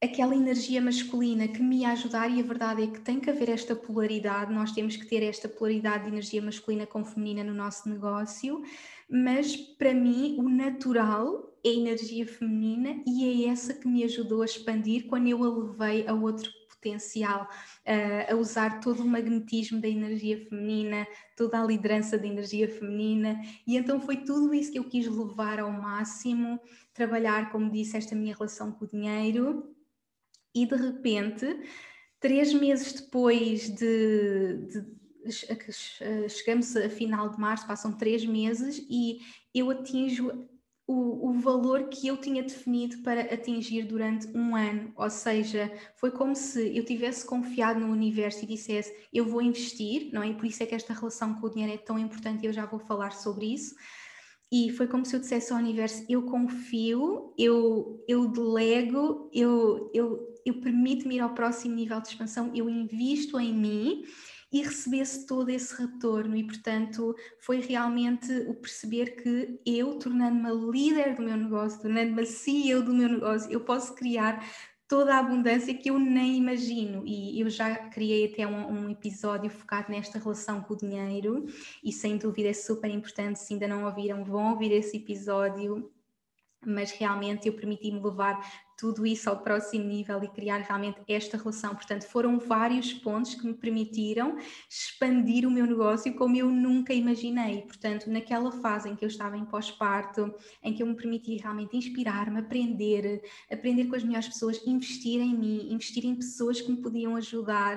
aquela 0.03 0.35
energia 0.35 0.81
masculina 0.81 1.47
que 1.47 1.63
me 1.63 1.81
ia 1.81 1.91
ajudar, 1.91 2.31
e 2.31 2.41
a 2.41 2.43
verdade 2.43 2.83
é 2.83 2.87
que 2.87 3.01
tem 3.01 3.21
que 3.21 3.29
haver 3.29 3.51
esta 3.51 3.77
polaridade, 3.77 4.53
nós 4.53 4.73
temos 4.73 4.97
que 4.97 5.05
ter 5.05 5.23
esta 5.23 5.47
polaridade 5.47 6.05
de 6.05 6.11
energia 6.11 6.41
masculina 6.41 6.87
com 6.87 7.05
feminina 7.05 7.45
no 7.45 7.53
nosso 7.53 7.87
negócio, 7.89 8.63
mas 9.09 9.55
para 9.55 9.93
mim 9.93 10.37
o 10.39 10.49
natural 10.49 11.55
é 11.63 11.69
a 11.69 11.75
energia 11.75 12.27
feminina 12.27 13.03
e 13.07 13.47
é 13.47 13.51
essa 13.51 13.75
que 13.75 13.87
me 13.87 14.03
ajudou 14.05 14.41
a 14.41 14.47
expandir 14.47 15.07
quando 15.07 15.29
eu 15.29 15.45
a 15.45 15.49
levei 15.49 16.09
a 16.09 16.15
outro 16.15 16.51
potencial, 16.71 17.47
a 18.27 18.35
usar 18.37 18.81
todo 18.81 19.03
o 19.03 19.07
magnetismo 19.07 19.83
da 19.83 19.89
energia 19.89 20.43
feminina, 20.49 21.07
toda 21.37 21.61
a 21.61 21.67
liderança 21.67 22.17
da 22.17 22.27
energia 22.27 22.67
feminina, 22.67 23.39
e 23.67 23.77
então 23.77 24.01
foi 24.01 24.17
tudo 24.17 24.55
isso 24.55 24.73
que 24.73 24.79
eu 24.79 24.85
quis 24.85 25.07
levar 25.07 25.61
ao 25.61 25.71
máximo, 25.71 26.59
trabalhar, 26.95 27.53
como 27.53 27.71
disse, 27.71 27.99
esta 27.99 28.15
minha 28.15 28.35
relação 28.35 28.73
com 28.73 28.87
o 28.87 28.89
dinheiro 28.89 29.77
e 30.55 30.67
de 30.67 30.77
repente, 30.77 31.47
três 32.19 32.53
meses 32.53 32.93
depois 32.93 33.69
de, 33.71 34.67
de 34.67 35.01
chegamos 36.29 36.75
a 36.77 36.89
final 36.89 37.29
de 37.29 37.39
março, 37.39 37.67
passam 37.67 37.93
três 37.93 38.25
meses 38.25 38.85
e 38.89 39.21
eu 39.55 39.71
atinjo 39.71 40.49
o, 40.87 41.31
o, 41.31 41.33
valor 41.35 41.85
que 41.85 42.09
eu 42.09 42.17
tinha 42.17 42.43
definido 42.43 42.99
para 43.03 43.21
atingir 43.21 43.85
durante 43.85 44.27
um 44.37 44.57
ano. 44.57 44.93
Ou 44.97 45.09
seja, 45.09 45.71
foi 45.95 46.11
como 46.11 46.35
se 46.35 46.77
eu 46.77 46.85
tivesse 46.85 47.25
confiado 47.25 47.79
no 47.79 47.93
universo 47.93 48.43
e 48.43 48.49
dissesse: 48.49 48.93
Eu 49.13 49.25
vou 49.25 49.41
investir, 49.41 50.13
não 50.13 50.23
é? 50.23 50.31
E 50.31 50.35
por 50.35 50.47
isso 50.47 50.63
é 50.63 50.67
que 50.67 50.75
esta 50.75 50.93
relação 50.93 51.35
com 51.35 51.47
o 51.47 51.51
dinheiro 51.51 51.75
é 51.75 51.79
tão 51.79 51.97
importante 51.97 52.43
e 52.43 52.47
eu 52.47 52.53
já 52.53 52.67
vou 52.67 52.81
falar 52.81 53.13
sobre 53.13 53.55
isso. 53.55 53.77
E 54.51 54.73
foi 54.73 54.89
como 54.89 55.07
se 55.07 55.15
eu 55.15 55.21
dissesse 55.21 55.53
ao 55.53 55.61
universo: 55.61 56.05
Eu 56.09 56.25
confio, 56.25 57.33
eu, 57.39 58.05
eu 58.09 58.27
delego, 58.27 59.31
eu, 59.33 59.93
eu 59.95 60.30
eu 60.45 60.61
permito-me 60.61 61.17
ir 61.17 61.21
ao 61.21 61.35
próximo 61.35 61.75
nível 61.75 62.01
de 62.01 62.09
expansão, 62.09 62.51
eu 62.55 62.69
invisto 62.69 63.39
em 63.39 63.55
mim 63.55 64.05
e 64.53 64.63
recebesse 64.63 65.27
todo 65.27 65.49
esse 65.49 65.75
retorno. 65.75 66.37
E 66.37 66.45
portanto 66.45 67.15
foi 67.39 67.61
realmente 67.61 68.33
o 68.49 68.55
perceber 68.55 69.17
que 69.23 69.61
eu 69.65 69.99
tornando-me 69.99 70.71
líder 70.71 71.15
do 71.15 71.23
meu 71.23 71.37
negócio, 71.37 71.81
tornando-me 71.81 72.27
CEO 72.27 72.83
do 72.83 72.93
meu 72.93 73.09
negócio, 73.09 73.51
eu 73.51 73.61
posso 73.61 73.95
criar 73.95 74.45
toda 74.89 75.15
a 75.15 75.21
abundância 75.21 75.73
que 75.73 75.89
eu 75.89 75.99
nem 76.01 76.37
imagino. 76.37 77.05
E 77.07 77.41
eu 77.41 77.49
já 77.49 77.77
criei 77.91 78.33
até 78.33 78.45
um, 78.45 78.73
um, 78.73 78.91
episódio 78.91 79.49
focado 79.49 79.93
nesta 79.93 80.19
relação 80.19 80.61
com 80.63 80.75
o 80.75 80.77
dinheiro 80.77 81.47
e 81.85 81.93
sem 81.93 82.17
dúvida 82.17 82.49
é 82.49 82.53
super 82.53 82.91
importante, 82.91 83.39
se 83.39 83.53
ainda 83.53 83.69
não 83.69 83.85
ouviram 83.85 84.25
vão 84.25 84.51
ouvir 84.51 84.73
esse 84.73 84.97
episódio 84.97 85.89
mas 86.65 86.91
realmente 86.93 87.49
eu 87.49 87.55
permiti-me 87.55 88.01
levar 88.01 88.39
tudo 88.81 89.05
isso 89.05 89.29
ao 89.29 89.43
próximo 89.43 89.85
nível 89.85 90.25
e 90.25 90.29
criar 90.29 90.59
realmente 90.61 91.01
esta 91.07 91.37
relação. 91.37 91.75
Portanto, 91.75 92.05
foram 92.05 92.39
vários 92.39 92.95
pontos 92.95 93.35
que 93.35 93.47
me 93.47 93.53
permitiram 93.53 94.39
expandir 94.69 95.47
o 95.47 95.51
meu 95.51 95.67
negócio 95.67 96.15
como 96.15 96.35
eu 96.35 96.51
nunca 96.51 96.95
imaginei. 96.95 97.61
Portanto, 97.61 98.11
naquela 98.11 98.51
fase 98.51 98.89
em 98.89 98.97
que 98.97 99.05
eu 99.05 99.09
estava 99.09 99.37
em 99.37 99.45
pós-parto, 99.45 100.35
em 100.63 100.73
que 100.73 100.83
eu 100.83 100.87
me 100.87 100.97
permiti 100.97 101.37
realmente 101.37 101.77
inspirar-me, 101.77 102.41
aprender, 102.41 103.23
aprender 103.53 103.85
com 103.85 103.97
as 103.97 104.03
melhores 104.03 104.29
pessoas, 104.29 104.67
investir 104.67 105.21
em 105.21 105.37
mim, 105.37 105.71
investir 105.71 106.07
em 106.07 106.15
pessoas 106.15 106.59
que 106.59 106.71
me 106.71 106.79
podiam 106.79 107.15
ajudar 107.17 107.77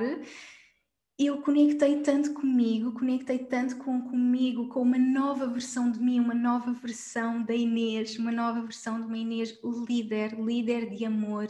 eu 1.18 1.42
conectei 1.42 2.02
tanto 2.02 2.34
comigo, 2.34 2.92
conectei 2.94 3.38
tanto 3.40 3.78
com 3.78 4.02
comigo, 4.02 4.68
com 4.70 4.82
uma 4.82 4.98
nova 4.98 5.46
versão 5.48 5.92
de 5.92 6.00
mim, 6.00 6.20
uma 6.20 6.34
nova 6.34 6.72
versão 6.74 7.44
da 7.44 7.54
Inês, 7.54 8.18
uma 8.18 8.32
nova 8.32 8.62
versão 8.62 9.00
de 9.00 9.08
uma 9.08 9.18
Inês 9.18 9.60
líder, 9.88 10.40
líder 10.40 10.90
de 10.90 11.06
amor, 11.06 11.48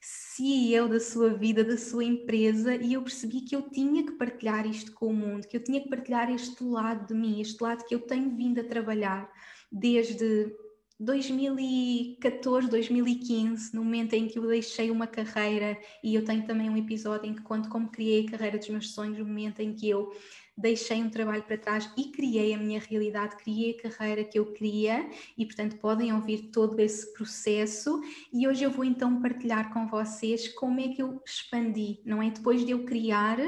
CEO 0.00 0.88
da 0.88 1.00
sua 1.00 1.34
vida, 1.34 1.64
da 1.64 1.76
sua 1.76 2.04
empresa, 2.04 2.76
e 2.76 2.92
eu 2.92 3.02
percebi 3.02 3.40
que 3.40 3.56
eu 3.56 3.62
tinha 3.70 4.04
que 4.04 4.12
partilhar 4.12 4.66
isto 4.66 4.92
com 4.92 5.08
o 5.08 5.14
mundo, 5.14 5.48
que 5.48 5.56
eu 5.56 5.64
tinha 5.64 5.80
que 5.80 5.88
partilhar 5.88 6.30
este 6.30 6.62
lado 6.62 7.06
de 7.06 7.14
mim, 7.14 7.40
este 7.40 7.62
lado 7.62 7.84
que 7.84 7.94
eu 7.94 8.00
tenho 8.00 8.36
vindo 8.36 8.60
a 8.60 8.64
trabalhar 8.64 9.30
desde 9.70 10.54
2014, 11.02 12.68
2015, 12.68 13.74
no 13.74 13.82
momento 13.82 14.12
em 14.14 14.28
que 14.28 14.38
eu 14.38 14.46
deixei 14.46 14.88
uma 14.88 15.08
carreira, 15.08 15.76
e 16.02 16.14
eu 16.14 16.24
tenho 16.24 16.46
também 16.46 16.70
um 16.70 16.76
episódio 16.76 17.28
em 17.28 17.34
que 17.34 17.42
conto 17.42 17.68
como 17.68 17.90
criei 17.90 18.24
a 18.24 18.30
carreira 18.30 18.56
dos 18.56 18.68
meus 18.68 18.92
sonhos, 18.92 19.18
no 19.18 19.24
momento 19.24 19.58
em 19.58 19.74
que 19.74 19.90
eu 19.90 20.14
deixei 20.56 21.02
um 21.02 21.10
trabalho 21.10 21.42
para 21.42 21.58
trás 21.58 21.90
e 21.96 22.12
criei 22.12 22.54
a 22.54 22.58
minha 22.58 22.78
realidade, 22.78 23.36
criei 23.36 23.72
a 23.72 23.90
carreira 23.90 24.22
que 24.22 24.38
eu 24.38 24.52
queria 24.52 25.10
e, 25.36 25.44
portanto, 25.44 25.76
podem 25.78 26.12
ouvir 26.12 26.50
todo 26.52 26.78
esse 26.78 27.12
processo. 27.14 28.00
E 28.32 28.46
hoje 28.46 28.62
eu 28.62 28.70
vou 28.70 28.84
então 28.84 29.20
partilhar 29.20 29.72
com 29.72 29.88
vocês 29.88 30.46
como 30.54 30.78
é 30.78 30.88
que 30.88 31.02
eu 31.02 31.20
expandi, 31.26 32.00
não 32.04 32.22
é? 32.22 32.30
Depois 32.30 32.64
de 32.64 32.70
eu 32.70 32.84
criar, 32.84 33.38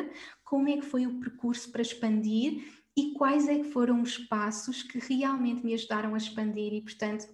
como 0.43 0.69
é 0.69 0.77
que 0.79 0.87
foi 0.87 1.07
o 1.07 1.21
percurso 1.21 1.71
para 1.71 1.83
expandir 1.83 2.65
e 2.97 3.13
quais 3.13 3.49
é 3.49 3.59
que 3.59 3.71
foram 3.71 4.03
os 4.03 4.19
passos 4.19 4.83
que 4.83 4.99
realmente 4.99 5.65
me 5.65 5.75
ajudaram 5.75 6.15
a 6.15 6.19
expandir 6.19 6.73
e, 6.73 6.81
portanto, 6.81 7.29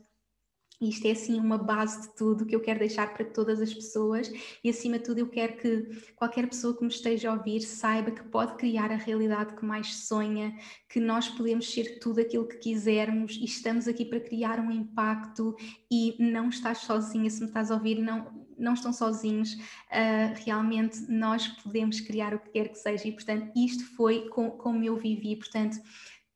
isto 0.81 1.07
é 1.07 1.11
assim 1.11 1.39
uma 1.39 1.59
base 1.59 2.03
de 2.03 2.15
tudo 2.15 2.47
que 2.47 2.57
eu 2.57 2.61
quero 2.61 2.79
deixar 2.79 3.13
para 3.13 3.25
todas 3.25 3.61
as 3.61 3.73
pessoas. 3.73 4.33
E 4.65 4.71
acima 4.71 4.99
de 4.99 5.05
tudo 5.05 5.19
eu 5.19 5.29
quero 5.29 5.59
que 5.59 6.13
qualquer 6.17 6.49
pessoa 6.49 6.75
que 6.75 6.83
me 6.83 6.89
esteja 6.89 7.31
a 7.31 7.35
ouvir 7.35 7.61
saiba 7.61 8.11
que 8.11 8.23
pode 8.25 8.57
criar 8.57 8.91
a 8.91 8.97
realidade 8.97 9.55
que 9.55 9.65
mais 9.65 9.95
sonha, 10.07 10.57
que 10.89 10.99
nós 10.99 11.29
podemos 11.29 11.71
ser 11.71 11.99
tudo 11.99 12.21
aquilo 12.21 12.49
que 12.49 12.57
quisermos 12.57 13.37
e 13.37 13.45
estamos 13.45 13.87
aqui 13.87 14.07
para 14.07 14.21
criar 14.21 14.59
um 14.59 14.71
impacto 14.71 15.55
e 15.91 16.17
não 16.19 16.49
estás 16.49 16.79
sozinha. 16.79 17.29
Se 17.29 17.41
me 17.41 17.49
estás 17.49 17.71
a 17.71 17.75
ouvir, 17.75 18.01
não, 18.01 18.47
não 18.57 18.73
estão 18.73 18.93
sozinhos, 18.93 19.53
uh, 19.55 20.35
realmente 20.45 21.01
nós 21.11 21.47
podemos 21.47 22.01
criar 22.01 22.35
o 22.35 22.39
que 22.39 22.51
quer 22.51 22.69
que 22.69 22.79
seja. 22.79 23.07
E 23.07 23.13
portanto 23.13 23.53
isto 23.55 23.85
foi 23.97 24.29
com, 24.31 24.51
como 24.53 24.83
eu 24.83 24.97
vivi, 24.97 25.37
portanto 25.37 25.79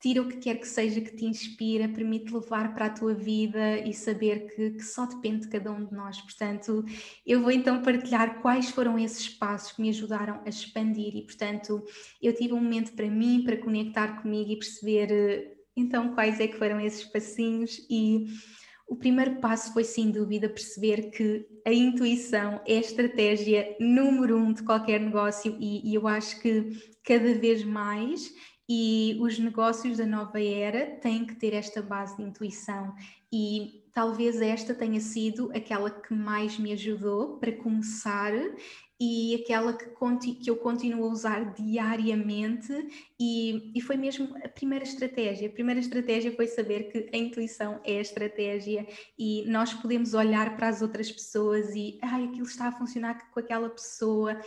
tira 0.05 0.21
o 0.21 0.29
que 0.29 0.37
quer 0.37 0.57
que 0.57 0.69
seja 0.69 1.01
que 1.01 1.17
te 1.17 1.25
inspira, 1.25 1.89
permite 1.89 2.31
levar 2.31 2.75
para 2.75 2.87
a 2.87 2.91
tua 2.91 3.15
vida 3.15 3.79
e 3.79 3.95
saber 3.95 4.55
que, 4.55 4.73
que, 4.73 4.83
só 4.83 5.07
depende 5.07 5.47
de 5.47 5.49
cada 5.49 5.73
um 5.73 5.83
de 5.83 5.95
nós. 5.95 6.21
Portanto, 6.21 6.85
eu 7.25 7.41
vou 7.41 7.51
então 7.51 7.81
partilhar 7.81 8.43
quais 8.43 8.69
foram 8.69 8.99
esses 8.99 9.31
passos 9.31 9.73
que 9.73 9.81
me 9.81 9.89
ajudaram 9.89 10.43
a 10.45 10.49
expandir 10.51 11.17
e, 11.17 11.23
portanto, 11.23 11.83
eu 12.21 12.35
tive 12.35 12.53
um 12.53 12.61
momento 12.61 12.93
para 12.93 13.09
mim, 13.09 13.45
para 13.47 13.57
conectar 13.57 14.21
comigo 14.21 14.51
e 14.51 14.59
perceber 14.59 15.11
eh, 15.11 15.55
então 15.75 16.15
quais 16.15 16.39
é 16.39 16.49
que 16.49 16.59
foram 16.59 16.79
esses 16.79 17.05
passinhos 17.05 17.81
e 17.89 18.27
o 18.87 18.97
primeiro 18.97 19.37
passo 19.37 19.73
foi 19.73 19.85
sem 19.85 20.11
dúvida 20.11 20.51
perceber 20.51 21.11
que 21.13 21.47
a 21.67 21.73
intuição 21.73 22.61
é 22.67 22.77
a 22.77 22.81
estratégia 22.81 23.75
número 23.81 24.37
um 24.37 24.53
de 24.53 24.63
qualquer 24.65 25.01
negócio 25.01 25.57
e, 25.59 25.91
e 25.91 25.95
eu 25.95 26.07
acho 26.07 26.39
que 26.43 26.73
cada 27.03 27.33
vez 27.33 27.65
mais 27.65 28.31
e 28.69 29.19
os 29.21 29.39
negócios 29.39 29.99
da 29.99 30.07
nova 30.07 30.41
era 30.41 30.97
têm 30.97 31.25
que 31.25 31.35
ter 31.35 31.53
esta 31.53 31.83
base 31.83 32.17
de 32.17 32.23
intuição, 32.23 32.95
e 33.33 33.85
talvez 33.93 34.41
esta 34.41 34.75
tenha 34.75 35.01
sido 35.01 35.51
aquela 35.55 35.91
que 35.91 36.15
mais 36.15 36.59
me 36.59 36.73
ajudou 36.73 37.39
para 37.39 37.53
começar 37.53 38.33
e 39.01 39.35
aquela 39.43 39.73
que, 39.73 40.35
que 40.37 40.49
eu 40.49 40.57
continuo 40.57 41.05
a 41.05 41.09
usar 41.09 41.53
diariamente, 41.53 42.73
e, 43.19 43.73
e 43.75 43.81
foi 43.81 43.97
mesmo 43.97 44.37
a 44.43 44.49
primeira 44.49 44.85
estratégia. 44.85 45.49
A 45.49 45.53
primeira 45.53 45.81
estratégia 45.81 46.33
foi 46.33 46.47
saber 46.47 46.85
que 46.85 47.11
a 47.13 47.19
intuição 47.19 47.81
é 47.85 47.99
a 47.99 48.01
estratégia 48.01 48.87
e 49.19 49.45
nós 49.49 49.75
podemos 49.75 50.15
olhar 50.15 50.57
para 50.57 50.69
as 50.69 50.81
outras 50.81 51.11
pessoas 51.11 51.75
e 51.75 51.99
ai, 52.03 52.25
aquilo 52.25 52.47
está 52.47 52.69
a 52.69 52.73
funcionar 52.73 53.31
com 53.31 53.41
aquela 53.41 53.69
pessoa 53.69 54.41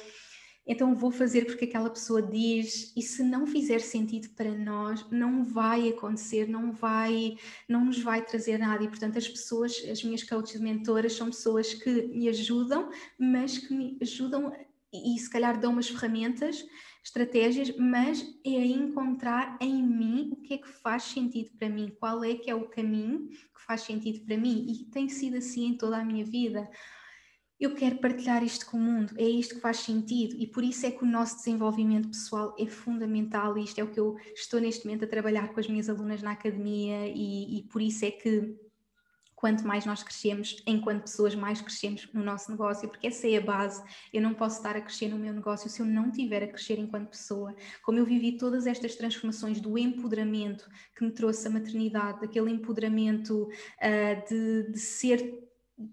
então 0.68 0.94
vou 0.94 1.12
fazer 1.12 1.46
porque 1.46 1.66
aquela 1.66 1.90
pessoa 1.90 2.22
diz, 2.22 2.92
e 2.96 3.02
se 3.02 3.24
não 3.24 3.48
fizer 3.48 3.80
sentido 3.80 4.30
para 4.36 4.54
nós, 4.54 5.06
não 5.10 5.44
vai 5.44 5.88
acontecer, 5.90 6.48
não 6.48 6.74
vai, 6.74 7.38
não 7.70 7.86
nos 7.86 8.02
vai 8.02 8.24
trazer 8.24 8.58
nada. 8.58 8.84
E 8.84 8.88
portanto, 8.90 9.18
as 9.18 9.28
pessoas, 9.28 9.82
as 9.90 10.04
minhas 10.04 10.24
coaches 10.24 10.60
mentoras, 10.60 11.14
são 11.14 11.28
pessoas 11.28 11.74
que 11.74 12.08
me 12.08 12.28
ajudam, 12.28 12.90
mas 13.18 13.58
que 13.58 13.74
me 13.74 13.98
ajudam 14.02 14.54
e 14.92 15.18
se 15.20 15.30
calhar 15.30 15.60
dão 15.60 15.72
umas 15.72 15.90
ferramentas, 15.90 16.66
estratégias, 17.04 17.76
mas 17.78 18.22
é 18.46 18.66
encontrar 18.66 19.58
em 19.62 19.82
mim 19.82 20.30
o 20.34 20.36
que 20.38 20.56
é 20.56 20.58
que 20.58 20.68
faz 20.68 21.04
sentido 21.04 21.52
para 21.58 21.70
mim, 21.70 21.96
qual 22.00 22.24
é 22.24 22.36
que 22.36 22.50
é 22.50 22.56
o 22.56 22.68
caminho 22.68 23.28
que 23.30 23.66
faz 23.66 23.82
sentido 23.82 24.26
para 24.26 24.38
mim. 24.38 24.66
E 24.70 24.86
tem 24.92 25.08
sido 25.08 25.38
assim 25.38 25.68
em 25.68 25.78
toda 25.78 25.98
a 25.98 26.06
minha 26.06 26.26
vida 26.26 26.70
eu 27.60 27.74
quero 27.74 27.98
partilhar 27.98 28.44
isto 28.44 28.66
com 28.68 28.78
o 28.78 28.80
mundo, 28.80 29.14
é 29.18 29.24
isto 29.24 29.56
que 29.56 29.62
faz 29.62 29.78
sentido 29.78 30.36
e 30.38 30.46
por 30.46 30.64
isso 30.64 30.86
é 30.86 30.92
que 30.92 31.04
o 31.04 31.08
nosso 31.08 31.38
desenvolvimento 31.38 32.10
pessoal 32.10 32.56
é 32.60 32.68
fundamental 32.68 33.58
isto 33.58 33.80
é 33.80 33.84
o 33.84 33.92
que 33.92 34.00
eu 34.00 34.16
estou 34.36 34.60
neste 34.60 34.86
momento 34.86 35.06
a 35.06 35.08
trabalhar 35.08 35.50
com 35.50 35.60
as 35.60 35.68
minhas 35.68 35.90
alunas 35.90 36.22
na 36.22 36.32
academia 36.32 37.08
e, 37.08 37.60
e 37.60 37.64
por 37.64 37.82
isso 37.82 38.06
é 38.06 38.12
que 38.12 38.56
quanto 39.38 39.68
mais 39.68 39.86
nós 39.86 40.02
crescemos, 40.02 40.62
enquanto 40.66 41.04
pessoas, 41.04 41.36
mais 41.36 41.62
crescemos 41.62 42.10
no 42.12 42.24
nosso 42.24 42.50
negócio, 42.50 42.90
porque 42.90 43.06
essa 43.06 43.28
é 43.28 43.38
a 43.38 43.42
base. 43.42 43.84
Eu 44.12 44.20
não 44.20 44.34
posso 44.34 44.58
estar 44.58 44.76
a 44.76 44.82
crescer 44.82 45.10
no 45.10 45.20
meu 45.20 45.32
negócio 45.32 45.70
se 45.70 45.80
eu 45.80 45.86
não 45.86 46.12
tiver 46.12 46.42
a 46.42 46.48
crescer 46.48 46.80
enquanto 46.80 47.12
pessoa. 47.12 47.56
Como 47.84 48.00
eu 48.00 48.06
vivi 48.06 48.36
todas 48.36 48.66
estas 48.66 48.96
transformações 48.96 49.62
do 49.62 49.78
empoderamento 49.78 50.68
que 50.96 51.06
me 51.06 51.12
trouxe 51.12 51.48
a 51.48 51.52
maternidade, 51.52 52.20
daquele 52.20 52.50
empoderamento 52.50 53.44
uh, 53.44 54.28
de, 54.28 54.72
de 54.72 54.80
ser 54.80 55.47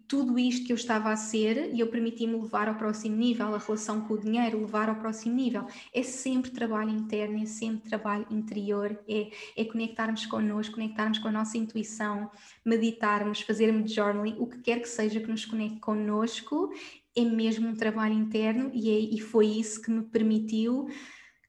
tudo 0.09 0.39
isto 0.39 0.67
que 0.67 0.73
eu 0.73 0.77
estava 0.77 1.11
a 1.11 1.17
ser 1.17 1.75
e 1.75 1.81
eu 1.81 1.89
permiti-me 1.89 2.35
levar 2.35 2.69
ao 2.69 2.77
próximo 2.77 3.17
nível, 3.17 3.55
a 3.55 3.59
relação 3.59 4.01
com 4.01 4.15
o 4.15 4.19
dinheiro, 4.19 4.61
levar 4.61 4.89
ao 4.89 4.95
próximo 4.97 5.35
nível. 5.35 5.67
É 5.93 6.03
sempre 6.03 6.51
trabalho 6.51 6.91
interno, 6.91 7.43
é 7.43 7.47
sempre 7.47 7.89
trabalho 7.89 8.27
interior, 8.31 8.99
é, 9.07 9.31
é 9.57 9.65
conectarmos 9.65 10.25
connosco, 10.25 10.77
conectarmos 10.77 11.19
com 11.19 11.29
a 11.29 11.33
nossa 11.33 11.59
intuição, 11.59 12.31
meditarmos, 12.65 13.43
fazermos 13.43 13.93
journaling, 13.93 14.37
o 14.39 14.47
que 14.47 14.59
quer 14.61 14.81
que 14.81 14.89
seja 14.89 15.21
que 15.21 15.29
nos 15.29 15.45
conecte 15.45 15.81
connosco, 15.81 16.73
é 17.15 17.25
mesmo 17.25 17.69
um 17.69 17.77
trabalho 17.77 18.15
interno 18.15 18.71
e, 18.73 18.91
é, 18.91 18.99
e 18.99 19.21
foi 19.21 19.47
isso 19.47 19.83
que 19.83 19.91
me 19.91 20.03
permitiu 20.03 20.89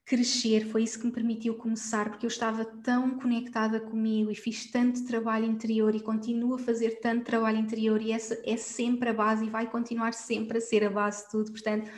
crescer, 0.06 0.66
foi 0.68 0.84
isso 0.84 1.00
que 1.00 1.06
me 1.06 1.12
permitiu 1.12 1.54
começar, 1.56 2.08
porque 2.08 2.24
eu 2.24 2.28
estava 2.28 2.64
tão 2.64 3.18
conectada 3.18 3.80
comigo 3.80 4.30
e 4.30 4.36
fiz 4.36 4.70
tanto 4.70 5.04
trabalho 5.04 5.44
interior 5.44 5.96
e 5.96 6.00
continuo 6.00 6.54
a 6.54 6.58
fazer 6.60 7.00
tanto 7.00 7.24
trabalho 7.24 7.58
interior 7.58 8.00
e 8.00 8.12
essa 8.12 8.40
é 8.44 8.56
sempre 8.56 9.08
a 9.08 9.12
base 9.12 9.44
e 9.44 9.50
vai 9.50 9.68
continuar 9.68 10.14
sempre 10.14 10.58
a 10.58 10.60
ser 10.60 10.84
a 10.84 10.90
base 10.90 11.24
de 11.24 11.30
tudo. 11.32 11.50
Portanto, 11.50 11.90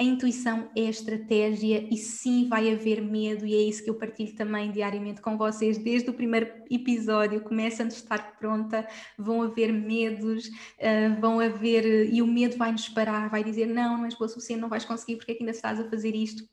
a 0.00 0.02
intuição 0.02 0.70
é 0.74 0.86
a 0.86 0.90
estratégia 0.90 1.86
e 1.92 1.98
sim 1.98 2.48
vai 2.48 2.72
haver 2.72 3.02
medo, 3.02 3.44
e 3.44 3.54
é 3.54 3.60
isso 3.60 3.84
que 3.84 3.90
eu 3.90 3.98
partilho 3.98 4.34
também 4.34 4.72
diariamente 4.72 5.20
com 5.20 5.36
vocês, 5.36 5.76
desde 5.76 6.08
o 6.08 6.14
primeiro 6.14 6.50
episódio. 6.70 7.42
Começam 7.42 7.84
a 7.84 7.88
estar 7.90 8.38
pronta, 8.38 8.88
vão 9.18 9.42
haver 9.42 9.70
medos, 9.70 10.46
uh, 10.46 11.20
vão 11.20 11.38
haver. 11.38 12.10
e 12.10 12.22
o 12.22 12.26
medo 12.26 12.56
vai 12.56 12.72
nos 12.72 12.88
parar, 12.88 13.28
vai 13.28 13.44
dizer: 13.44 13.66
não, 13.66 13.98
não 13.98 14.06
és 14.06 14.14
boa 14.14 14.24
o 14.24 14.28
suficiente, 14.30 14.62
não 14.62 14.70
vais 14.70 14.86
conseguir, 14.86 15.16
porque 15.16 15.32
é 15.32 15.34
que 15.34 15.42
ainda 15.42 15.52
estás 15.52 15.78
a 15.78 15.90
fazer 15.90 16.14
isto? 16.14 16.44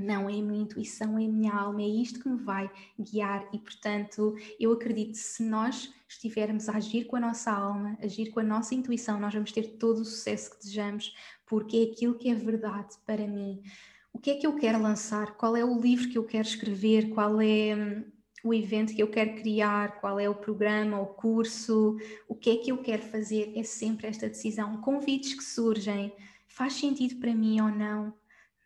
Não, 0.00 0.30
é 0.30 0.34
a 0.34 0.42
minha 0.42 0.62
intuição, 0.62 1.18
é 1.18 1.24
a 1.24 1.28
minha 1.28 1.52
alma, 1.52 1.82
é 1.82 1.88
isto 1.88 2.20
que 2.20 2.28
me 2.28 2.36
vai 2.36 2.70
guiar 2.96 3.48
e, 3.52 3.58
portanto, 3.58 4.36
eu 4.60 4.70
acredito 4.70 5.10
que 5.10 5.18
se 5.18 5.42
nós 5.42 5.92
estivermos 6.08 6.68
a 6.68 6.76
agir 6.76 7.06
com 7.06 7.16
a 7.16 7.20
nossa 7.20 7.50
alma, 7.50 7.98
agir 8.00 8.30
com 8.30 8.38
a 8.38 8.44
nossa 8.44 8.76
intuição, 8.76 9.18
nós 9.18 9.34
vamos 9.34 9.50
ter 9.50 9.76
todo 9.76 9.98
o 9.98 10.04
sucesso 10.04 10.52
que 10.52 10.58
desejamos, 10.58 11.16
porque 11.44 11.78
é 11.78 11.92
aquilo 11.92 12.14
que 12.14 12.30
é 12.30 12.34
verdade 12.36 12.94
para 13.04 13.26
mim. 13.26 13.60
O 14.12 14.20
que 14.20 14.30
é 14.30 14.36
que 14.36 14.46
eu 14.46 14.54
quero 14.54 14.80
lançar? 14.80 15.36
Qual 15.36 15.56
é 15.56 15.64
o 15.64 15.80
livro 15.80 16.08
que 16.08 16.16
eu 16.16 16.24
quero 16.24 16.46
escrever? 16.46 17.08
Qual 17.08 17.40
é 17.40 17.74
hum, 17.74 18.04
o 18.44 18.54
evento 18.54 18.94
que 18.94 19.02
eu 19.02 19.10
quero 19.10 19.34
criar? 19.34 20.00
Qual 20.00 20.20
é 20.20 20.30
o 20.30 20.34
programa, 20.36 21.00
o 21.00 21.06
curso? 21.06 21.96
O 22.28 22.36
que 22.36 22.50
é 22.50 22.56
que 22.58 22.70
eu 22.70 22.78
quero 22.78 23.02
fazer? 23.02 23.52
É 23.56 23.64
sempre 23.64 24.06
esta 24.06 24.28
decisão. 24.28 24.80
Convites 24.80 25.34
que 25.34 25.42
surgem, 25.42 26.14
faz 26.46 26.74
sentido 26.74 27.18
para 27.18 27.34
mim 27.34 27.60
ou 27.60 27.68
não? 27.68 28.14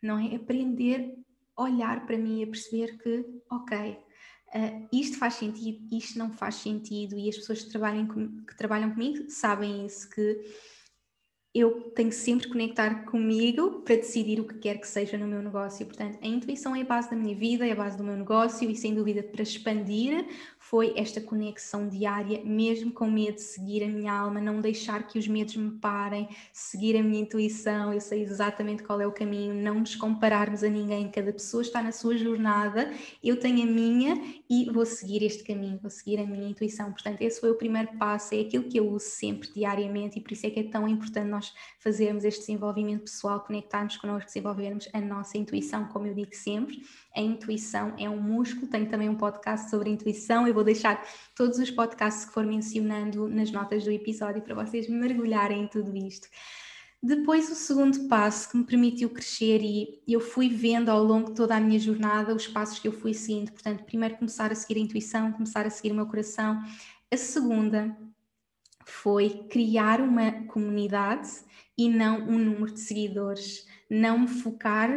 Não 0.03 0.19
é? 0.19 0.35
Aprender 0.35 1.15
a 1.57 1.62
olhar 1.62 2.05
para 2.07 2.19
mim 2.19 2.41
e 2.41 2.45
a 2.45 2.47
perceber 2.47 2.99
que, 2.99 3.25
ok, 3.51 3.99
uh, 4.55 4.88
isto 4.93 5.19
faz 5.19 5.35
sentido, 5.35 5.87
isto 5.95 6.19
não 6.19 6.33
faz 6.33 6.57
sentido, 6.57 7.17
e 7.17 7.29
as 7.29 7.37
pessoas 7.37 7.62
que 7.62 7.71
trabalham, 7.71 8.07
com, 8.07 8.45
que 8.45 8.57
trabalham 8.57 8.91
comigo 8.91 9.31
sabem 9.31 9.87
isso, 9.87 10.11
que 10.11 10.41
eu 11.55 11.91
tenho 11.91 12.09
que 12.09 12.15
sempre 12.15 12.49
conectar 12.49 13.05
comigo 13.05 13.83
para 13.83 13.97
decidir 13.97 14.41
o 14.41 14.49
que 14.49 14.55
quer 14.55 14.79
que 14.79 14.88
seja 14.88 15.19
no 15.19 15.27
meu 15.27 15.43
negócio. 15.43 15.85
Portanto, 15.85 16.19
a 16.23 16.27
intuição 16.27 16.75
é 16.75 16.81
a 16.81 16.85
base 16.85 17.11
da 17.11 17.17
minha 17.17 17.37
vida, 17.37 17.67
é 17.67 17.73
a 17.73 17.77
base 17.77 17.97
do 17.99 18.03
meu 18.03 18.17
negócio 18.17 18.71
e, 18.71 18.75
sem 18.75 18.95
dúvida, 18.95 19.23
para 19.23 19.43
expandir, 19.43 20.27
foi 20.73 20.95
esta 20.97 21.21
conexão 21.21 21.87
diária, 21.87 22.41
mesmo 22.43 22.91
com 22.93 23.05
medo 23.05 23.35
de 23.35 23.43
seguir 23.43 23.85
a 23.85 23.89
minha 23.89 24.11
alma, 24.11 24.41
não 24.41 24.59
deixar 24.59 25.07
que 25.07 25.19
os 25.19 25.29
medos 25.29 25.55
me 25.55 25.73
parem, 25.73 26.27
seguir 26.51 26.97
a 26.97 27.03
minha 27.03 27.21
intuição, 27.21 27.93
eu 27.93 28.01
sei 28.01 28.23
exatamente 28.23 28.83
qual 28.83 28.99
é 28.99 29.07
o 29.07 29.13
caminho, 29.13 29.53
não 29.53 29.81
nos 29.81 29.95
compararmos 29.95 30.65
a 30.65 30.71
ninguém, 30.71 31.11
cada 31.11 31.31
pessoa 31.31 31.61
está 31.61 31.83
na 31.83 31.93
sua 31.93 32.17
jornada, 32.17 32.91
eu 33.23 33.39
tenho 33.39 33.65
a 33.65 33.67
minha 33.71 34.19
e 34.49 34.65
vou 34.73 34.87
seguir 34.87 35.23
este 35.23 35.45
caminho, 35.45 35.79
vou 35.79 35.91
seguir 35.91 36.19
a 36.19 36.25
minha 36.27 36.49
intuição. 36.49 36.91
Portanto, 36.91 37.21
esse 37.21 37.39
foi 37.39 37.51
o 37.51 37.55
primeiro 37.55 37.99
passo, 37.99 38.35
é 38.35 38.41
aquilo 38.41 38.65
que 38.65 38.79
eu 38.79 38.89
uso 38.89 39.05
sempre 39.05 39.53
diariamente 39.53 40.19
e 40.19 40.23
por 40.23 40.33
isso 40.33 40.47
é 40.47 40.51
que 40.51 40.61
é 40.61 40.63
tão 40.63 40.89
importante 40.89 41.29
nós 41.29 41.53
fazermos 41.81 42.25
este 42.25 42.41
desenvolvimento 42.41 43.03
pessoal, 43.03 43.41
conectarmos 43.41 43.99
connosco, 43.99 44.27
desenvolvermos 44.27 44.89
a 44.95 45.01
nossa 45.03 45.37
intuição, 45.37 45.85
como 45.89 46.07
eu 46.07 46.15
digo 46.15 46.35
sempre. 46.35 46.81
A 47.15 47.21
intuição 47.21 47.95
é 47.99 48.09
um 48.09 48.19
músculo, 48.19 48.67
tenho 48.69 48.89
também 48.89 49.07
um 49.07 49.17
podcast 49.17 49.69
sobre 49.69 49.91
intuição, 49.91 50.47
eu 50.49 50.55
vou 50.55 50.62
deixar 50.64 51.07
todos 51.35 51.59
os 51.59 51.70
podcasts 51.70 52.25
que 52.25 52.33
for 52.33 52.44
mencionando 52.44 53.29
nas 53.29 53.51
notas 53.51 53.85
do 53.85 53.90
episódio 53.90 54.42
para 54.42 54.55
vocês 54.55 54.88
mergulharem 54.88 55.62
em 55.62 55.66
tudo 55.66 55.96
isto. 55.96 56.29
Depois, 57.03 57.51
o 57.51 57.55
segundo 57.57 58.07
passo 58.07 58.48
que 58.48 58.57
me 58.57 58.64
permitiu 58.64 59.11
crescer 59.11 59.61
e 59.61 60.01
eu 60.07 60.20
fui 60.20 60.48
vendo 60.48 60.88
ao 60.88 61.03
longo 61.03 61.31
de 61.31 61.35
toda 61.35 61.57
a 61.57 61.61
minha 61.61 61.79
jornada 61.79 62.33
os 62.33 62.46
passos 62.46 62.79
que 62.79 62.87
eu 62.87 62.92
fui 62.92 63.12
seguindo. 63.12 63.51
Portanto, 63.51 63.83
primeiro 63.83 64.16
começar 64.16 64.53
a 64.53 64.55
seguir 64.55 64.79
a 64.79 64.85
intuição, 64.85 65.33
começar 65.33 65.66
a 65.66 65.70
seguir 65.70 65.90
o 65.90 65.96
meu 65.96 66.07
coração. 66.07 66.62
A 67.11 67.16
segunda 67.16 67.96
foi 68.85 69.31
criar 69.51 70.01
uma 70.01 70.31
comunidade 70.46 71.29
e 71.77 71.88
não 71.88 72.20
um 72.20 72.38
número 72.38 72.72
de 72.72 72.81
seguidores. 72.81 73.66
Não 73.90 74.20
me 74.20 74.29
focar 74.29 74.90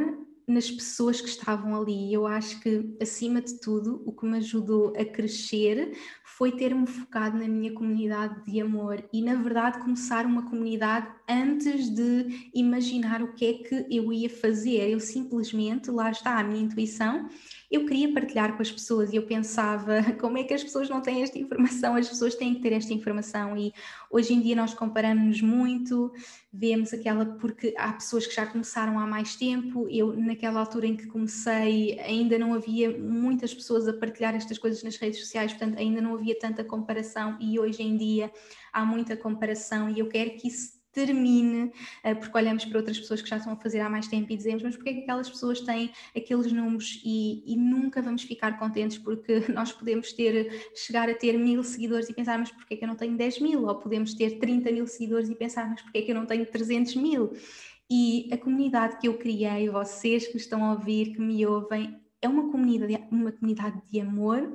nas 0.47 0.69
pessoas 0.69 1.19
que 1.19 1.29
estavam 1.29 1.75
ali. 1.75 2.13
Eu 2.13 2.27
acho 2.27 2.60
que, 2.60 2.95
acima 3.01 3.41
de 3.41 3.60
tudo, 3.60 4.03
o 4.05 4.12
que 4.12 4.25
me 4.25 4.38
ajudou 4.38 4.93
a 4.97 5.03
crescer 5.03 5.97
foi 6.23 6.51
ter-me 6.51 6.86
focado 6.86 7.38
na 7.38 7.47
minha 7.47 7.73
comunidade 7.73 8.43
de 8.43 8.60
amor 8.60 9.03
e, 9.13 9.21
na 9.21 9.36
verdade, 9.36 9.79
começar 9.79 10.25
uma 10.25 10.49
comunidade 10.49 11.08
antes 11.27 11.89
de 11.89 12.49
imaginar 12.53 13.21
o 13.23 13.34
que 13.34 13.45
é 13.45 13.53
que 13.53 13.86
eu 13.89 14.12
ia 14.12 14.29
fazer. 14.29 14.89
Eu 14.89 14.99
simplesmente, 14.99 15.89
lá 15.89 16.12
está 16.12 16.38
a 16.38 16.43
minha 16.43 16.63
intuição, 16.63 17.29
eu 17.71 17.86
queria 17.86 18.13
partilhar 18.13 18.56
com 18.56 18.62
as 18.62 18.71
pessoas 18.71 19.12
e 19.12 19.15
eu 19.15 19.23
pensava 19.23 20.04
como 20.19 20.38
é 20.38 20.43
que 20.43 20.54
as 20.54 20.63
pessoas 20.63 20.89
não 20.89 21.01
têm 21.01 21.23
esta 21.23 21.38
informação, 21.38 21.95
as 21.95 22.08
pessoas 22.08 22.36
têm 22.36 22.56
que 22.56 22.62
ter 22.62 22.73
esta 22.73 22.93
informação 22.93 23.58
e 23.58 23.73
hoje 24.10 24.34
em 24.34 24.41
dia 24.41 24.56
nós 24.56 24.73
comparamos 24.73 25.41
muito, 25.41 26.12
vemos 26.54 26.93
aquela, 26.93 27.25
porque 27.25 27.73
há 27.78 27.93
pessoas 27.93 28.28
que 28.28 28.36
já 28.36 28.45
começaram 28.45 28.99
há 28.99 29.08
mais 29.08 29.36
tempo, 29.36 29.88
eu 29.89 30.15
naquela 30.15 30.60
altura 30.60 30.88
em 30.88 30.95
que 30.95 31.08
comecei 31.08 31.99
ainda 31.99 32.38
não 32.38 32.54
havia 32.54 32.97
muitas 32.97 33.54
pessoas 33.54 33.88
a 33.88 33.93
partilhar 33.93 34.36
estas 34.36 34.58
coisas 34.58 34.84
nas 34.84 34.97
redes 34.97 35.19
sociais, 35.19 35.51
portanto 35.51 35.80
ainda 35.80 36.01
não 36.01 36.13
havia 36.13 36.38
tanta 36.38 36.63
comparação 36.63 37.38
e 37.39 37.60
hoje 37.60 37.82
em 37.82 37.97
dia 37.97 38.32
há 38.71 38.86
muita 38.86 39.17
comparação 39.17 39.89
e 39.89 39.99
eu 39.99 40.08
quero 40.08 40.32
que 40.32 40.47
isso 40.47 40.75
termine, 40.95 41.73
eh, 42.03 42.15
porque 42.15 42.36
olhamos 42.38 42.63
para 42.63 42.79
outras 42.79 42.97
pessoas 42.97 43.21
que 43.21 43.29
já 43.29 43.36
estão 43.36 43.51
a 43.51 43.58
fazer 43.58 43.81
há 43.81 43.89
mais 43.89 44.08
tempo 44.08 44.31
e 44.31 44.38
dizemos, 44.38 44.63
mas 44.63 44.75
porquê 44.77 44.91
é 44.91 44.93
que 44.93 44.99
aquelas 45.01 45.29
pessoas 45.29 45.60
têm 45.60 45.91
aqueles 46.15 46.51
números 46.53 47.01
e, 47.03 47.43
e, 47.45 47.58
nunca 47.58 48.01
vamos 48.01 48.23
ficar 48.23 48.58
contentes 48.58 48.97
porque 48.97 49.43
nós 49.53 49.73
podemos 49.73 50.13
ter, 50.13 50.71
chegar 50.73 51.10
a 51.10 51.13
ter 51.13 51.38
mil 51.38 51.62
seguidores 51.63 52.10
e 52.10 52.13
pensar, 52.13 52.39
mas 52.39 52.49
porquê 52.49 52.75
é 52.75 52.77
que 52.77 52.84
eu 52.86 52.88
não 52.88 52.95
tenho 52.95 53.17
10 53.17 53.39
mil? 53.41 53.65
Ou 53.67 53.75
podemos 53.75 54.13
ter 54.13 54.39
30 54.39 54.71
mil 54.71 54.88
seguidores 54.88 55.29
e 55.29 55.36
pensar, 55.36 55.69
mas 55.69 55.81
porquê 55.81 55.97
é 55.97 56.01
que 56.01 56.12
eu 56.12 56.15
não 56.15 56.25
tenho 56.25 56.45
300 56.45 56.95
mil? 56.95 57.34
E 57.89 58.29
a 58.31 58.38
comunidade 58.38 58.97
que 58.97 59.08
eu 59.08 59.17
criei, 59.17 59.69
vocês 59.69 60.25
que 60.27 60.38
estão 60.38 60.63
a 60.63 60.71
ouvir, 60.71 61.13
que 61.13 61.21
me 61.21 61.45
ouvem, 61.45 61.99
é 62.21 62.29
uma 62.29 62.49
comunidade, 62.49 63.05
uma 63.12 63.31
comunidade 63.34 63.81
de 63.91 63.99
amor 63.99 64.53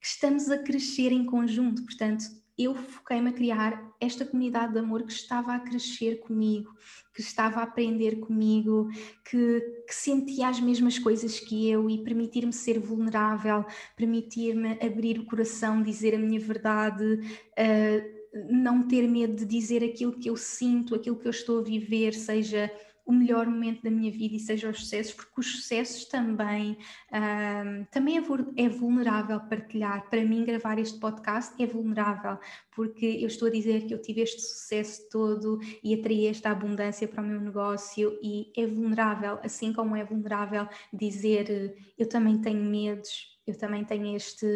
que 0.00 0.06
estamos 0.06 0.48
a 0.48 0.56
crescer 0.58 1.12
em 1.12 1.26
conjunto, 1.26 1.82
portanto, 1.82 2.24
eu 2.64 2.74
foquei-me 2.74 3.30
a 3.30 3.32
criar 3.32 3.92
esta 4.00 4.24
comunidade 4.24 4.72
de 4.72 4.78
amor 4.78 5.02
que 5.02 5.12
estava 5.12 5.54
a 5.54 5.60
crescer 5.60 6.20
comigo, 6.20 6.74
que 7.14 7.20
estava 7.20 7.60
a 7.60 7.62
aprender 7.62 8.20
comigo, 8.20 8.88
que, 9.24 9.60
que 9.86 9.94
sentia 9.94 10.48
as 10.48 10.60
mesmas 10.60 10.98
coisas 10.98 11.38
que 11.40 11.68
eu 11.68 11.88
e 11.88 12.02
permitir-me 12.02 12.52
ser 12.52 12.78
vulnerável, 12.78 13.64
permitir-me 13.96 14.78
abrir 14.84 15.18
o 15.18 15.26
coração, 15.26 15.82
dizer 15.82 16.14
a 16.14 16.18
minha 16.18 16.40
verdade, 16.40 17.04
uh, 17.04 18.20
não 18.50 18.86
ter 18.86 19.08
medo 19.08 19.34
de 19.34 19.44
dizer 19.44 19.82
aquilo 19.82 20.12
que 20.12 20.30
eu 20.30 20.36
sinto, 20.36 20.94
aquilo 20.94 21.16
que 21.16 21.26
eu 21.26 21.30
estou 21.30 21.60
a 21.60 21.62
viver, 21.62 22.14
seja 22.14 22.70
o 23.06 23.12
melhor 23.12 23.46
momento 23.46 23.82
da 23.82 23.90
minha 23.90 24.10
vida 24.10 24.36
e 24.36 24.40
seja 24.40 24.68
os 24.68 24.80
sucessos, 24.80 25.12
porque 25.12 25.40
os 25.40 25.46
sucessos 25.56 26.04
também, 26.06 26.76
um, 27.12 27.84
também 27.90 28.18
é, 28.18 28.22
é, 28.64 28.68
vulnerável 28.68 29.40
partilhar. 29.40 30.08
Para 30.08 30.24
mim, 30.24 30.44
gravar 30.44 30.78
este 30.78 30.98
podcast 30.98 31.60
é 31.62 31.66
vulnerável, 31.66 32.38
porque 32.74 33.06
eu 33.06 33.26
estou 33.26 33.48
a 33.48 33.50
dizer 33.50 33.86
que 33.86 33.94
eu 33.94 34.00
tive 34.00 34.20
este 34.22 34.40
sucesso 34.40 35.08
todo 35.10 35.58
e 35.82 35.94
atraí 35.94 36.26
esta 36.26 36.50
abundância 36.50 37.08
para 37.08 37.22
o 37.22 37.26
meu 37.26 37.40
negócio 37.40 38.18
e 38.22 38.52
é 38.56 38.66
vulnerável, 38.66 39.38
assim 39.42 39.72
como 39.72 39.96
é 39.96 40.04
vulnerável 40.04 40.68
dizer 40.92 41.76
eu 41.98 42.08
também 42.08 42.40
tenho 42.40 42.64
medos, 42.64 43.38
eu 43.46 43.56
também 43.56 43.84
tenho 43.84 44.16
este 44.16 44.46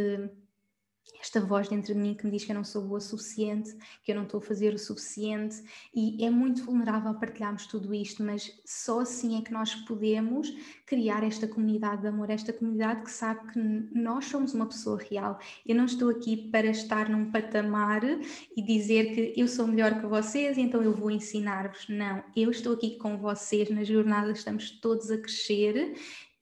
esta 1.25 1.41
voz 1.41 1.69
dentro 1.69 1.95
de 1.95 1.99
mim 1.99 2.15
que 2.15 2.27
me 2.27 2.31
diz 2.31 2.45
que 2.45 2.53
eu 2.53 2.55
não 2.55 2.65
sou 2.65 2.83
boa 2.83 2.99
o 2.99 3.01
suficiente, 3.01 3.75
que 4.03 4.13
eu 4.13 4.17
não 4.17 4.25
estou 4.25 4.39
a 4.39 4.43
fazer 4.43 4.75
o 4.75 4.79
suficiente, 4.79 5.63
e 5.95 6.23
é 6.25 6.29
muito 6.29 6.63
vulnerável 6.65 7.15
partilharmos 7.15 7.67
tudo 7.67 7.95
isto, 7.95 8.23
mas 8.23 8.53
só 8.65 9.01
assim 9.01 9.39
é 9.39 9.43
que 9.43 9.51
nós 9.51 9.75
podemos 9.75 10.55
criar 10.85 11.25
esta 11.25 11.49
comunidade 11.49 12.03
de 12.03 12.09
amor, 12.09 12.29
esta 12.29 12.53
comunidade 12.53 13.05
que 13.05 13.11
sabe 13.11 13.53
que 13.53 13.59
nós 13.59 14.27
somos 14.27 14.53
uma 14.53 14.67
pessoa 14.67 14.99
real. 14.99 15.39
Eu 15.67 15.75
não 15.75 15.87
estou 15.87 16.11
aqui 16.11 16.37
para 16.37 16.67
estar 16.67 17.09
num 17.09 17.31
patamar 17.31 18.03
e 18.05 18.63
dizer 18.63 19.15
que 19.15 19.41
eu 19.41 19.49
sou 19.49 19.67
melhor 19.67 19.99
que 19.99 20.07
vocês, 20.07 20.59
então 20.59 20.83
eu 20.83 20.93
vou 20.93 21.11
ensinar-vos. 21.11 21.89
Não, 21.89 22.23
eu 22.37 22.51
estou 22.51 22.75
aqui 22.75 22.99
com 22.99 23.17
vocês 23.17 23.71
na 23.71 23.83
jornada, 23.83 24.31
estamos 24.31 24.71
todos 24.71 25.11
a 25.11 25.17
crescer 25.17 25.95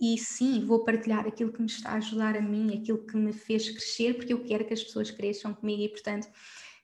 e 0.03 0.19
sim, 0.19 0.65
vou 0.65 0.85
partilhar 0.85 1.29
aquilo 1.29 1.53
que 1.53 1.61
me 1.61 1.69
está 1.69 1.91
a 1.91 1.95
ajudar 1.95 2.37
a 2.37 2.41
mim, 2.41 2.77
aquilo 2.77 3.07
que 3.07 3.17
me 3.17 3.33
fez 3.33 3.71
crescer, 3.71 4.15
porque 4.15 4.33
eu 4.33 4.43
quero 4.43 4.65
que 4.65 4.75
as 4.75 4.83
pessoas 4.83 5.13
cresçam 5.13 5.55
comigo 5.55 5.81
e, 5.81 5.89
portanto, 5.89 6.27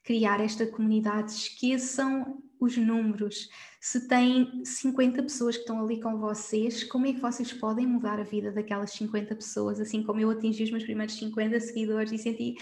criar 0.05 0.41
esta 0.41 0.65
comunidade. 0.65 1.33
Esqueçam 1.33 2.41
os 2.61 2.77
números. 2.77 3.49
Se 3.81 4.07
têm 4.07 4.65
50 4.65 5.21
pessoas 5.25 5.57
que 5.57 5.63
estão 5.63 5.83
ali 5.83 6.01
com 6.01 6.17
vocês, 6.17 6.85
como 6.85 7.07
é 7.07 7.13
que 7.13 7.19
vocês 7.19 7.53
podem 7.53 7.89
mudar 7.89 8.21
a 8.21 8.23
vida 8.23 8.53
daquelas 8.53 8.93
50 8.93 9.35
pessoas? 9.35 9.81
Assim 9.81 10.01
como 10.05 10.21
eu 10.21 10.31
atingi 10.31 10.63
os 10.63 10.71
meus 10.71 10.85
primeiros 10.85 11.17
50 11.17 11.59
seguidores 11.59 12.13
e 12.13 12.19
senti 12.19 12.57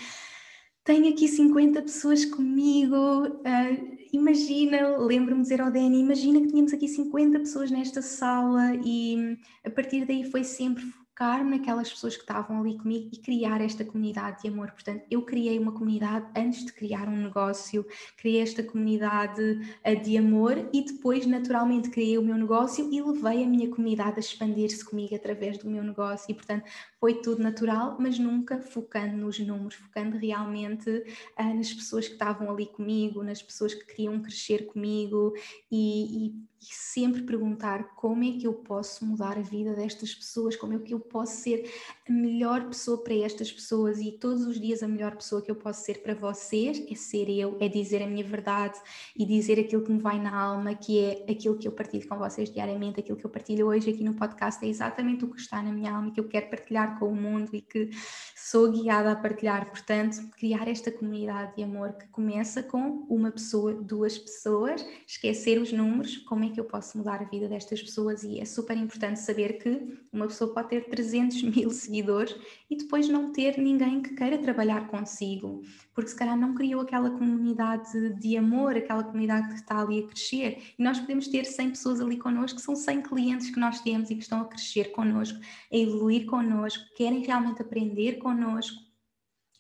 tenho 0.86 1.12
aqui 1.12 1.26
50 1.26 1.82
pessoas 1.82 2.24
comigo, 2.24 2.96
uh, 2.96 3.98
imagina, 4.12 4.96
lembro-me 4.98 5.42
de 5.42 5.48
dizer 5.48 5.60
ao 5.60 5.70
Dani, 5.70 5.98
imagina 6.00 6.40
que 6.40 6.46
tínhamos 6.46 6.72
aqui 6.72 6.86
50 6.86 7.40
pessoas 7.40 7.72
nesta 7.72 8.00
sala 8.00 8.72
e 8.84 9.36
a 9.64 9.70
partir 9.70 10.06
daí 10.06 10.30
foi 10.30 10.44
sempre 10.44 10.84
focar 10.84 11.42
naquelas 11.44 11.90
pessoas 11.90 12.14
que 12.14 12.22
estavam 12.22 12.60
ali 12.60 12.76
comigo 12.76 13.08
e 13.10 13.16
criar 13.16 13.60
esta 13.62 13.84
comunidade 13.84 14.42
de 14.42 14.48
amor. 14.48 14.70
Portanto, 14.70 15.02
eu 15.10 15.22
criei 15.22 15.58
uma 15.58 15.72
comunidade 15.72 16.26
antes 16.36 16.64
de 16.64 16.72
criar 16.72 17.08
um 17.08 17.16
negócio, 17.16 17.84
criei 18.18 18.42
esta 18.42 18.62
comunidade 18.62 19.42
uh, 19.42 20.02
de 20.04 20.16
amor 20.16 20.68
e 20.72 20.84
depois, 20.84 21.26
naturalmente, 21.26 21.90
criei 21.90 22.16
o 22.16 22.22
meu 22.22 22.36
negócio 22.36 22.88
e 22.92 23.02
levei 23.02 23.42
a 23.42 23.46
minha 23.46 23.68
comunidade 23.68 24.16
a 24.18 24.20
expandir-se 24.20 24.84
comigo 24.84 25.16
através 25.16 25.58
do 25.58 25.68
meu 25.68 25.82
negócio. 25.82 26.30
E, 26.30 26.34
portanto, 26.34 26.64
foi 26.98 27.14
tudo 27.20 27.42
natural, 27.42 27.96
mas 28.00 28.18
nunca 28.18 28.60
focando 28.60 29.16
nos 29.16 29.38
números, 29.38 29.74
focando 29.74 30.16
realmente 30.16 30.90
uh, 30.90 31.54
nas 31.54 31.72
pessoas 31.72 32.06
que 32.06 32.14
estavam 32.14 32.50
ali 32.50 32.66
comigo, 32.66 33.22
nas 33.22 33.42
pessoas 33.42 33.74
que 33.74 33.84
queriam 33.84 34.20
crescer 34.20 34.66
comigo 34.66 35.34
e, 35.70 36.26
e 36.26 36.46
e 36.60 36.74
sempre 36.74 37.22
perguntar 37.22 37.94
como 37.94 38.24
é 38.24 38.32
que 38.32 38.46
eu 38.46 38.52
posso 38.52 39.04
mudar 39.04 39.38
a 39.38 39.42
vida 39.42 39.74
destas 39.74 40.14
pessoas, 40.14 40.56
como 40.56 40.72
é 40.72 40.78
que 40.78 40.94
eu 40.94 41.00
posso 41.00 41.36
ser 41.36 41.70
a 42.08 42.12
melhor 42.12 42.66
pessoa 42.66 43.02
para 43.02 43.14
estas 43.14 43.52
pessoas 43.52 44.00
e 44.00 44.12
todos 44.12 44.46
os 44.46 44.58
dias 44.58 44.82
a 44.82 44.88
melhor 44.88 45.14
pessoa 45.16 45.42
que 45.42 45.50
eu 45.50 45.54
posso 45.54 45.84
ser 45.84 46.02
para 46.02 46.14
vocês 46.14 46.82
é 46.90 46.94
ser 46.94 47.28
eu, 47.28 47.56
é 47.60 47.68
dizer 47.68 48.02
a 48.02 48.06
minha 48.06 48.24
verdade 48.24 48.78
e 49.14 49.24
dizer 49.24 49.60
aquilo 49.60 49.82
que 49.82 49.92
me 49.92 50.00
vai 50.00 50.18
na 50.18 50.34
alma, 50.34 50.74
que 50.74 50.98
é 50.98 51.26
aquilo 51.30 51.56
que 51.58 51.68
eu 51.68 51.72
partilho 51.72 52.08
com 52.08 52.16
vocês 52.16 52.50
diariamente, 52.50 53.00
aquilo 53.00 53.18
que 53.18 53.26
eu 53.26 53.30
partilho 53.30 53.66
hoje 53.66 53.90
aqui 53.90 54.02
no 54.02 54.14
podcast. 54.14 54.64
É 54.64 54.68
exatamente 54.68 55.24
o 55.24 55.28
que 55.28 55.40
está 55.40 55.62
na 55.62 55.72
minha 55.72 55.92
alma, 55.92 56.10
que 56.10 56.20
eu 56.20 56.28
quero 56.28 56.48
partilhar 56.48 56.85
com 56.86 57.08
o 57.08 57.14
mundo 57.14 57.50
e 57.52 57.60
que 57.60 57.90
sou 58.34 58.70
guiada 58.70 59.12
a 59.12 59.16
partilhar. 59.16 59.68
Portanto, 59.68 60.30
criar 60.36 60.68
esta 60.68 60.90
comunidade 60.90 61.56
de 61.56 61.62
amor 61.62 61.94
que 61.94 62.06
começa 62.08 62.62
com 62.62 63.06
uma 63.08 63.30
pessoa, 63.30 63.74
duas 63.74 64.16
pessoas, 64.16 64.86
esquecer 65.06 65.60
os 65.60 65.72
números, 65.72 66.16
como 66.18 66.44
é 66.44 66.50
que 66.50 66.60
eu 66.60 66.64
posso 66.64 66.96
mudar 66.96 67.20
a 67.20 67.24
vida 67.24 67.48
destas 67.48 67.82
pessoas 67.82 68.22
e 68.22 68.40
é 68.40 68.44
super 68.44 68.76
importante 68.76 69.20
saber 69.20 69.58
que 69.58 69.98
uma 70.12 70.26
pessoa 70.26 70.54
pode 70.54 70.68
ter 70.68 70.88
300 70.88 71.42
mil 71.42 71.70
seguidores 71.74 72.36
e 72.70 72.76
depois 72.76 73.08
não 73.08 73.32
ter 73.32 73.58
ninguém 73.58 74.00
que 74.00 74.14
queira 74.14 74.38
trabalhar 74.38 74.88
consigo, 74.88 75.62
porque 75.96 76.10
se 76.10 76.16
calhar 76.16 76.36
não 76.36 76.54
criou 76.54 76.82
aquela 76.82 77.08
comunidade 77.08 78.10
de 78.20 78.36
amor, 78.36 78.76
aquela 78.76 79.02
comunidade 79.02 79.48
que 79.48 79.54
está 79.54 79.80
ali 79.80 80.00
a 80.00 80.06
crescer. 80.06 80.74
E 80.78 80.82
nós 80.82 81.00
podemos 81.00 81.26
ter 81.26 81.46
100 81.46 81.70
pessoas 81.70 82.00
ali 82.02 82.18
connosco, 82.18 82.58
que 82.58 82.62
são 82.62 82.76
100 82.76 83.00
clientes 83.00 83.48
que 83.48 83.58
nós 83.58 83.80
temos 83.80 84.10
e 84.10 84.14
que 84.14 84.22
estão 84.22 84.42
a 84.42 84.44
crescer 84.44 84.92
connosco, 84.92 85.40
a 85.72 85.76
evoluir 85.76 86.26
connosco, 86.26 86.84
querem 86.94 87.24
realmente 87.24 87.62
aprender 87.62 88.18
connosco. 88.18 88.76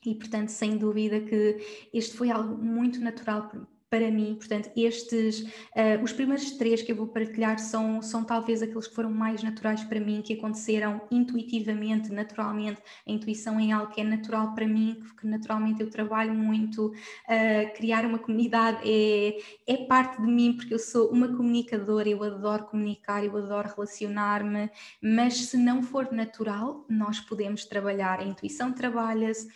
E 0.04 0.14
portanto 0.14 0.50
sem 0.50 0.76
dúvida 0.76 1.20
que 1.20 1.88
este 1.92 2.14
foi 2.14 2.30
algo 2.30 2.62
muito 2.62 3.00
natural 3.00 3.48
para 3.88 4.10
mim. 4.10 4.34
Portanto, 4.34 4.70
estes, 4.76 5.40
uh, 5.40 6.02
os 6.02 6.12
primeiros 6.12 6.50
três 6.52 6.82
que 6.82 6.90
eu 6.92 6.96
vou 6.96 7.06
partilhar 7.06 7.58
são, 7.58 8.02
são 8.02 8.24
talvez 8.24 8.62
aqueles 8.62 8.88
que 8.88 8.94
foram 8.94 9.10
mais 9.10 9.42
naturais 9.42 9.84
para 9.84 10.00
mim, 10.00 10.22
que 10.22 10.34
aconteceram 10.34 11.00
intuitivamente, 11.10 12.12
naturalmente. 12.12 12.80
A 13.06 13.10
intuição 13.10 13.60
é 13.60 13.70
algo 13.70 13.92
que 13.92 14.00
é 14.00 14.04
natural 14.04 14.54
para 14.54 14.66
mim, 14.66 15.02
que 15.20 15.26
naturalmente 15.26 15.80
eu 15.80 15.90
trabalho 15.90 16.34
muito. 16.34 16.86
Uh, 16.88 17.74
criar 17.76 18.04
uma 18.04 18.18
comunidade 18.18 18.80
é, 18.84 19.38
é 19.66 19.76
parte 19.86 20.20
de 20.20 20.26
mim, 20.26 20.54
porque 20.56 20.74
eu 20.74 20.78
sou 20.78 21.10
uma 21.10 21.28
comunicadora, 21.28 22.08
eu 22.08 22.22
adoro 22.22 22.64
comunicar, 22.64 23.24
eu 23.24 23.36
adoro 23.36 23.68
relacionar-me, 23.68 24.70
mas 25.00 25.34
se 25.34 25.56
não 25.56 25.82
for 25.82 26.10
natural, 26.12 26.84
nós 26.88 27.20
podemos 27.20 27.64
trabalhar. 27.64 28.20
A 28.20 28.24
intuição 28.24 28.72
trabalha-se 28.72 29.48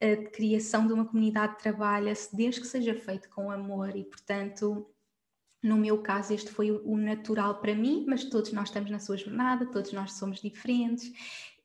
a 0.00 0.30
criação 0.30 0.86
de 0.86 0.92
uma 0.92 1.04
comunidade 1.04 1.58
trabalha-se 1.58 2.34
desde 2.34 2.60
que 2.60 2.66
seja 2.66 2.94
feito 2.94 3.28
com 3.30 3.50
amor 3.50 3.96
e, 3.96 4.04
portanto, 4.04 4.86
no 5.62 5.76
meu 5.76 5.98
caso, 6.02 6.32
este 6.32 6.50
foi 6.50 6.70
o 6.70 6.96
natural 6.96 7.60
para 7.60 7.74
mim, 7.74 8.04
mas 8.08 8.24
todos 8.24 8.52
nós 8.52 8.68
estamos 8.68 8.90
na 8.90 9.00
sua 9.00 9.16
jornada, 9.16 9.66
todos 9.66 9.92
nós 9.92 10.12
somos 10.12 10.40
diferentes. 10.40 11.12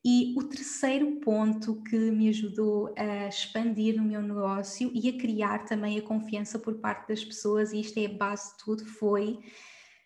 E 0.06 0.34
o 0.38 0.43
terceiro 0.43 1.19
ponto 1.22 1.82
que 1.84 1.96
me 1.96 2.28
ajudou 2.28 2.93
a 2.98 3.28
expandir 3.28 3.96
no 3.96 4.04
meu 4.04 4.22
negócio 4.22 4.91
e 4.93 5.08
a 5.08 5.17
criar 5.17 5.65
também 5.65 5.98
a 5.98 6.02
confiança 6.02 6.60
por 6.60 6.76
parte 6.76 7.08
das 7.08 7.24
pessoas, 7.24 7.72
e 7.72 7.80
isto 7.80 7.98
é 8.00 8.06
a 8.08 8.13
base 8.13 8.52
de 8.52 8.63
tudo, 8.65 8.86
foi 8.86 9.39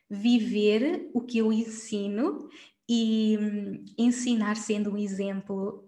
viver 0.10 1.10
o 1.14 1.22
que 1.22 1.40
eu 1.40 1.52
ensino 1.52 2.48
e 2.88 3.38
hum, 3.40 3.86
ensinar 3.98 4.56
sendo 4.56 4.92
um 4.92 4.98
exemplo. 4.98 5.87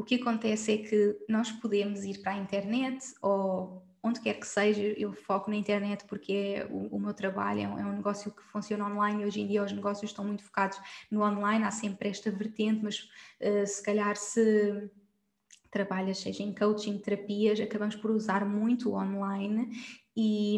O 0.00 0.02
que 0.02 0.14
acontece 0.14 0.72
é 0.72 0.78
que 0.78 1.18
nós 1.28 1.52
podemos 1.52 2.04
ir 2.04 2.22
para 2.22 2.32
a 2.32 2.38
internet 2.38 3.04
ou 3.20 3.86
onde 4.02 4.18
quer 4.18 4.40
que 4.40 4.46
seja, 4.46 4.80
eu 4.80 5.12
foco 5.12 5.50
na 5.50 5.56
internet 5.56 6.06
porque 6.06 6.32
é 6.32 6.66
o, 6.70 6.96
o 6.96 6.98
meu 6.98 7.12
trabalho, 7.12 7.60
é 7.60 7.68
um, 7.68 7.78
é 7.78 7.84
um, 7.84 7.96
negócio 7.96 8.34
que 8.34 8.42
funciona 8.44 8.86
online. 8.86 9.26
Hoje 9.26 9.42
em 9.42 9.46
dia 9.46 9.62
os 9.62 9.72
negócios 9.72 10.10
estão 10.10 10.24
muito 10.24 10.42
focados 10.42 10.80
no 11.10 11.22
online, 11.22 11.66
há 11.66 11.70
sempre 11.70 12.08
esta 12.08 12.30
vertente, 12.30 12.82
mas 12.82 13.10
uh, 13.42 13.66
se 13.66 13.82
calhar 13.82 14.16
se 14.16 14.90
trabalhas, 15.70 16.16
seja 16.16 16.42
em 16.42 16.54
coaching, 16.54 16.96
terapias, 16.96 17.60
acabamos 17.60 17.94
por 17.94 18.10
usar 18.10 18.46
muito 18.46 18.88
o 18.88 18.94
online 18.94 19.68
e, 20.16 20.56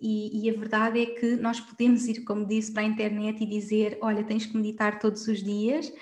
e, 0.00 0.46
e, 0.46 0.50
a 0.50 0.58
verdade 0.58 0.98
é 0.98 1.06
que 1.06 1.36
nós 1.36 1.60
podemos 1.60 2.06
ir, 2.06 2.24
como 2.24 2.46
disse, 2.46 2.72
para 2.72 2.84
a 2.84 2.86
internet 2.86 3.42
e 3.42 3.46
dizer: 3.46 3.98
olha, 4.00 4.24
tens 4.24 4.46
que 4.46 4.56
meditar 4.56 4.98
todos 4.98 5.28
os 5.28 5.42
dias, 5.42 5.92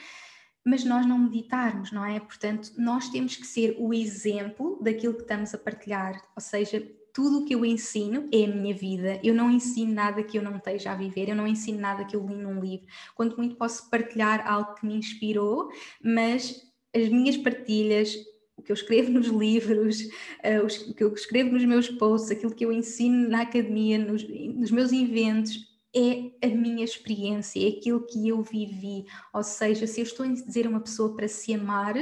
mas 0.65 0.85
nós 0.85 1.07
não 1.07 1.19
meditarmos, 1.19 1.91
não 1.91 2.05
é? 2.05 2.21
Portanto, 2.21 2.73
nós 2.77 3.09
temos 3.09 3.37
que 3.37 3.47
ser 3.47 3.77
o 3.79 3.95
exemplo 3.95 4.79
daquilo 4.83 5.15
que 5.15 5.23
estamos 5.23 5.55
a 5.55 5.59
partilhar, 5.59 6.23
ou 6.37 6.43
seja, 6.43 6.87
tudo 7.13 7.41
o 7.41 7.45
que 7.45 7.55
eu 7.55 7.65
ensino 7.65 8.29
é 8.33 8.45
a 8.45 8.49
minha 8.49 8.75
vida. 8.75 9.21
Eu 9.23 9.35
não 9.35 9.51
ensino 9.51 9.93
nada 9.93 10.23
que 10.23 10.39
eu 10.39 10.43
não 10.43 10.57
esteja 10.57 10.93
a 10.93 10.97
viver, 10.97 11.29
eu 11.29 11.35
não 11.35 11.47
ensino 11.47 11.81
nada 11.81 12.05
que 12.05 12.15
eu 12.15 12.27
li 12.27 12.37
num 12.37 12.61
livro. 12.61 12.87
Quanto 13.15 13.37
muito 13.37 13.57
posso 13.57 13.89
partilhar 13.91 14.47
algo 14.47 14.75
que 14.75 14.87
me 14.87 14.95
inspirou, 14.95 15.71
mas 16.03 16.63
as 16.95 17.09
minhas 17.09 17.37
partilhas, 17.37 18.15
o 18.57 18.63
que 18.63 18.73
eu 18.73 18.75
escrevo 18.75 19.11
nos 19.11 19.27
livros, 19.27 20.03
uh, 20.03 20.91
o 20.91 20.95
que 20.95 21.03
eu 21.03 21.13
escrevo 21.13 21.51
nos 21.51 21.65
meus 21.65 21.89
posts, 21.89 22.31
aquilo 22.31 22.55
que 22.55 22.65
eu 22.65 22.73
ensino 22.73 23.29
na 23.29 23.43
academia, 23.43 23.99
nos, 23.99 24.27
nos 24.29 24.71
meus 24.71 24.93
eventos, 24.93 25.70
é 25.95 26.47
a 26.47 26.49
minha 26.49 26.85
experiência, 26.85 27.65
é 27.65 27.69
aquilo 27.69 28.07
que 28.07 28.29
eu 28.29 28.43
vivi. 28.43 29.07
Ou 29.33 29.43
seja, 29.43 29.87
se 29.87 30.01
eu 30.01 30.05
estou 30.05 30.27
a 30.27 30.29
dizer 30.29 30.67
a 30.67 30.71
uma 30.71 30.81
pessoa 30.81 31.15
para 31.15 31.29
se 31.29 31.53
amar, 31.55 31.95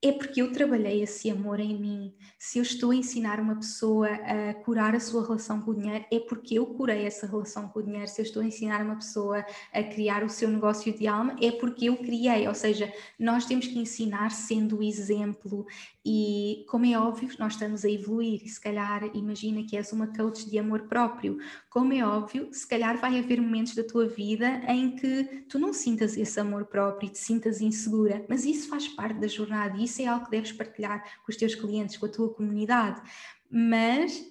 é 0.00 0.12
porque 0.12 0.40
eu 0.40 0.52
trabalhei 0.52 1.02
esse 1.02 1.28
amor 1.28 1.58
em 1.58 1.76
mim. 1.76 2.14
Se 2.38 2.58
eu 2.58 2.62
estou 2.62 2.92
a 2.92 2.94
ensinar 2.94 3.40
uma 3.40 3.56
pessoa 3.56 4.08
a 4.08 4.54
curar 4.54 4.94
a 4.94 5.00
sua 5.00 5.22
relação 5.22 5.60
com 5.60 5.72
o 5.72 5.74
dinheiro, 5.74 6.04
é 6.12 6.20
porque 6.20 6.54
eu 6.54 6.66
curei 6.66 7.04
essa 7.04 7.26
relação 7.26 7.68
com 7.68 7.80
o 7.80 7.82
dinheiro. 7.82 8.06
Se 8.06 8.20
eu 8.20 8.24
estou 8.24 8.40
a 8.40 8.46
ensinar 8.46 8.80
uma 8.84 8.94
pessoa 8.94 9.44
a 9.72 9.82
criar 9.82 10.22
o 10.22 10.28
seu 10.28 10.48
negócio 10.48 10.96
de 10.96 11.08
alma, 11.08 11.36
é 11.42 11.50
porque 11.50 11.86
eu 11.86 11.96
criei. 11.96 12.46
Ou 12.46 12.54
seja, 12.54 12.92
nós 13.18 13.44
temos 13.44 13.66
que 13.66 13.76
ensinar 13.76 14.30
sendo 14.30 14.78
o 14.78 14.82
exemplo. 14.84 15.66
E, 16.06 16.64
como 16.68 16.86
é 16.86 16.96
óbvio, 16.96 17.28
nós 17.36 17.54
estamos 17.54 17.84
a 17.84 17.90
evoluir. 17.90 18.40
E 18.44 18.48
se 18.48 18.60
calhar, 18.60 19.04
imagina 19.14 19.64
que 19.64 19.76
és 19.76 19.92
uma 19.92 20.06
coach 20.06 20.48
de 20.48 20.60
amor 20.60 20.82
próprio. 20.82 21.38
Como 21.70 21.92
é 21.92 22.04
óbvio, 22.04 22.48
se 22.52 22.66
calhar 22.66 22.98
vai 22.98 23.18
haver 23.18 23.40
momentos 23.40 23.74
da 23.74 23.84
tua 23.84 24.08
vida 24.08 24.62
em 24.68 24.96
que 24.96 25.44
tu 25.48 25.58
não 25.58 25.72
sintas 25.72 26.16
esse 26.16 26.40
amor 26.40 26.64
próprio 26.64 27.08
e 27.08 27.12
te 27.12 27.18
sintas 27.18 27.60
insegura. 27.60 28.24
Mas 28.28 28.46
isso 28.46 28.68
faz 28.68 28.88
parte 28.88 29.20
da 29.20 29.26
jornada 29.26 29.76
isso 29.76 30.00
é 30.00 30.06
algo 30.06 30.24
que 30.24 30.30
deves 30.30 30.52
partilhar 30.52 31.02
com 31.24 31.30
os 31.30 31.36
teus 31.36 31.54
clientes, 31.54 31.98
com 31.98 32.06
a 32.06 32.10
tua 32.10 32.32
comunidade, 32.32 33.02
mas 33.50 34.24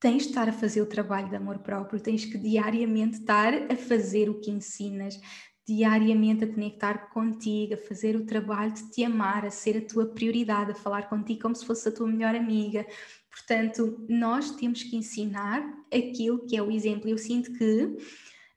tens 0.00 0.24
de 0.24 0.30
estar 0.30 0.48
a 0.48 0.52
fazer 0.52 0.80
o 0.80 0.86
trabalho 0.86 1.28
de 1.28 1.36
amor 1.36 1.58
próprio, 1.58 2.00
tens 2.00 2.24
que 2.24 2.38
diariamente 2.38 3.20
estar 3.20 3.52
a 3.70 3.76
fazer 3.76 4.28
o 4.28 4.40
que 4.40 4.50
ensinas, 4.50 5.20
diariamente 5.66 6.42
a 6.42 6.52
conectar 6.52 7.10
contigo, 7.10 7.74
a 7.74 7.76
fazer 7.76 8.16
o 8.16 8.24
trabalho 8.26 8.72
de 8.72 8.90
te 8.90 9.04
amar, 9.04 9.44
a 9.44 9.50
ser 9.50 9.76
a 9.76 9.86
tua 9.86 10.06
prioridade, 10.06 10.72
a 10.72 10.74
falar 10.74 11.08
contigo 11.08 11.42
como 11.42 11.54
se 11.54 11.64
fosse 11.64 11.88
a 11.88 11.92
tua 11.92 12.08
melhor 12.08 12.34
amiga. 12.34 12.84
Portanto, 13.30 14.04
nós 14.08 14.50
temos 14.52 14.82
que 14.82 14.96
ensinar 14.96 15.62
aquilo 15.92 16.46
que 16.46 16.56
é 16.56 16.62
o 16.62 16.70
exemplo. 16.70 17.08
Eu 17.08 17.18
sinto 17.18 17.52
que 17.52 17.96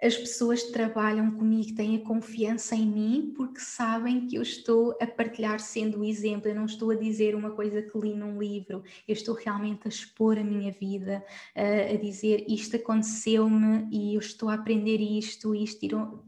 as 0.03 0.17
pessoas 0.17 0.63
trabalham 0.63 1.31
comigo 1.31 1.75
têm 1.75 1.95
a 1.95 2.03
confiança 2.03 2.75
em 2.75 2.85
mim 2.85 3.33
porque 3.37 3.61
sabem 3.61 4.27
que 4.27 4.35
eu 4.35 4.41
estou 4.41 4.97
a 4.99 5.07
partilhar 5.07 5.61
sendo 5.61 6.01
o 6.01 6.03
exemplo, 6.03 6.49
eu 6.49 6.55
não 6.55 6.65
estou 6.65 6.91
a 6.91 6.95
dizer 6.95 7.33
uma 7.35 7.51
coisa 7.51 7.81
que 7.81 7.97
li 7.97 8.13
num 8.13 8.37
livro, 8.37 8.83
eu 9.07 9.13
estou 9.13 9.33
realmente 9.33 9.83
a 9.85 9.87
expor 9.87 10.37
a 10.37 10.43
minha 10.43 10.73
vida, 10.73 11.23
a, 11.55 11.93
a 11.93 11.95
dizer 11.95 12.43
isto 12.49 12.75
aconteceu-me 12.75 13.87
e 13.93 14.15
eu 14.15 14.19
estou 14.19 14.49
a 14.49 14.55
aprender 14.55 14.97
isto, 14.97 15.55
isto 15.55 15.79
tirou, 15.79 16.21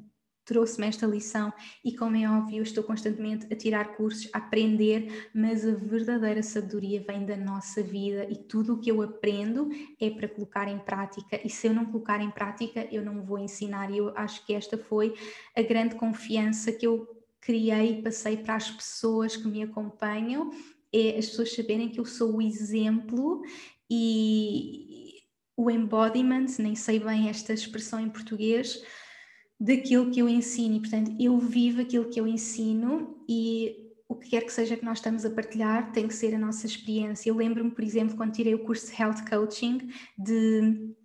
trouxe-me 0.45 0.87
esta 0.87 1.07
lição 1.07 1.51
e, 1.83 1.95
como 1.95 2.15
é 2.15 2.29
óbvio, 2.29 2.61
estou 2.61 2.83
constantemente 2.83 3.51
a 3.51 3.55
tirar 3.55 3.95
cursos, 3.97 4.29
a 4.31 4.37
aprender, 4.37 5.29
mas 5.33 5.67
a 5.67 5.71
verdadeira 5.71 6.43
sabedoria 6.43 7.03
vem 7.05 7.25
da 7.25 7.35
nossa 7.35 7.81
vida 7.81 8.27
e 8.29 8.35
tudo 8.35 8.75
o 8.75 8.79
que 8.79 8.91
eu 8.91 9.01
aprendo 9.01 9.69
é 9.99 10.09
para 10.11 10.29
colocar 10.29 10.67
em 10.67 10.77
prática. 10.77 11.41
E 11.43 11.49
se 11.49 11.67
eu 11.67 11.73
não 11.73 11.85
colocar 11.85 12.21
em 12.21 12.29
prática, 12.29 12.87
eu 12.91 13.03
não 13.03 13.23
vou 13.23 13.39
ensinar. 13.39 13.91
E 13.91 13.97
eu 13.97 14.13
acho 14.15 14.45
que 14.45 14.53
esta 14.53 14.77
foi 14.77 15.15
a 15.55 15.63
grande 15.63 15.95
confiança 15.95 16.71
que 16.71 16.85
eu 16.85 17.07
criei 17.41 17.99
e 17.99 18.01
passei 18.01 18.37
para 18.37 18.55
as 18.55 18.69
pessoas 18.69 19.35
que 19.35 19.47
me 19.47 19.63
acompanham. 19.63 20.51
É 20.93 21.17
as 21.17 21.27
pessoas 21.27 21.53
saberem 21.53 21.89
que 21.89 21.99
eu 21.99 22.05
sou 22.05 22.37
o 22.37 22.41
exemplo 22.41 23.41
e 23.89 25.23
o 25.57 25.71
embodiment, 25.71 26.47
nem 26.59 26.75
sei 26.75 26.99
bem 26.99 27.29
esta 27.29 27.53
expressão 27.53 27.99
em 27.99 28.09
português, 28.09 28.83
daquilo 29.59 30.11
que 30.11 30.19
eu 30.19 30.27
ensino 30.27 30.75
e, 30.75 30.79
portanto, 30.79 31.15
eu 31.19 31.37
vivo 31.39 31.81
aquilo 31.81 32.09
que 32.09 32.19
eu 32.19 32.27
ensino 32.27 33.23
e 33.27 33.93
o 34.07 34.15
que 34.15 34.29
quer 34.29 34.41
que 34.41 34.51
seja 34.51 34.77
que 34.77 34.85
nós 34.85 34.99
estamos 34.99 35.25
a 35.25 35.29
partilhar 35.29 35.91
tem 35.91 36.07
que 36.07 36.13
ser 36.13 36.35
a 36.35 36.39
nossa 36.39 36.65
experiência. 36.65 37.29
Eu 37.29 37.35
lembro-me, 37.35 37.71
por 37.71 37.83
exemplo, 37.83 38.15
quando 38.15 38.33
tirei 38.33 38.53
o 38.53 38.63
curso 38.63 38.87
de 38.87 39.01
Health 39.01 39.25
Coaching, 39.29 39.89
de 40.17 40.95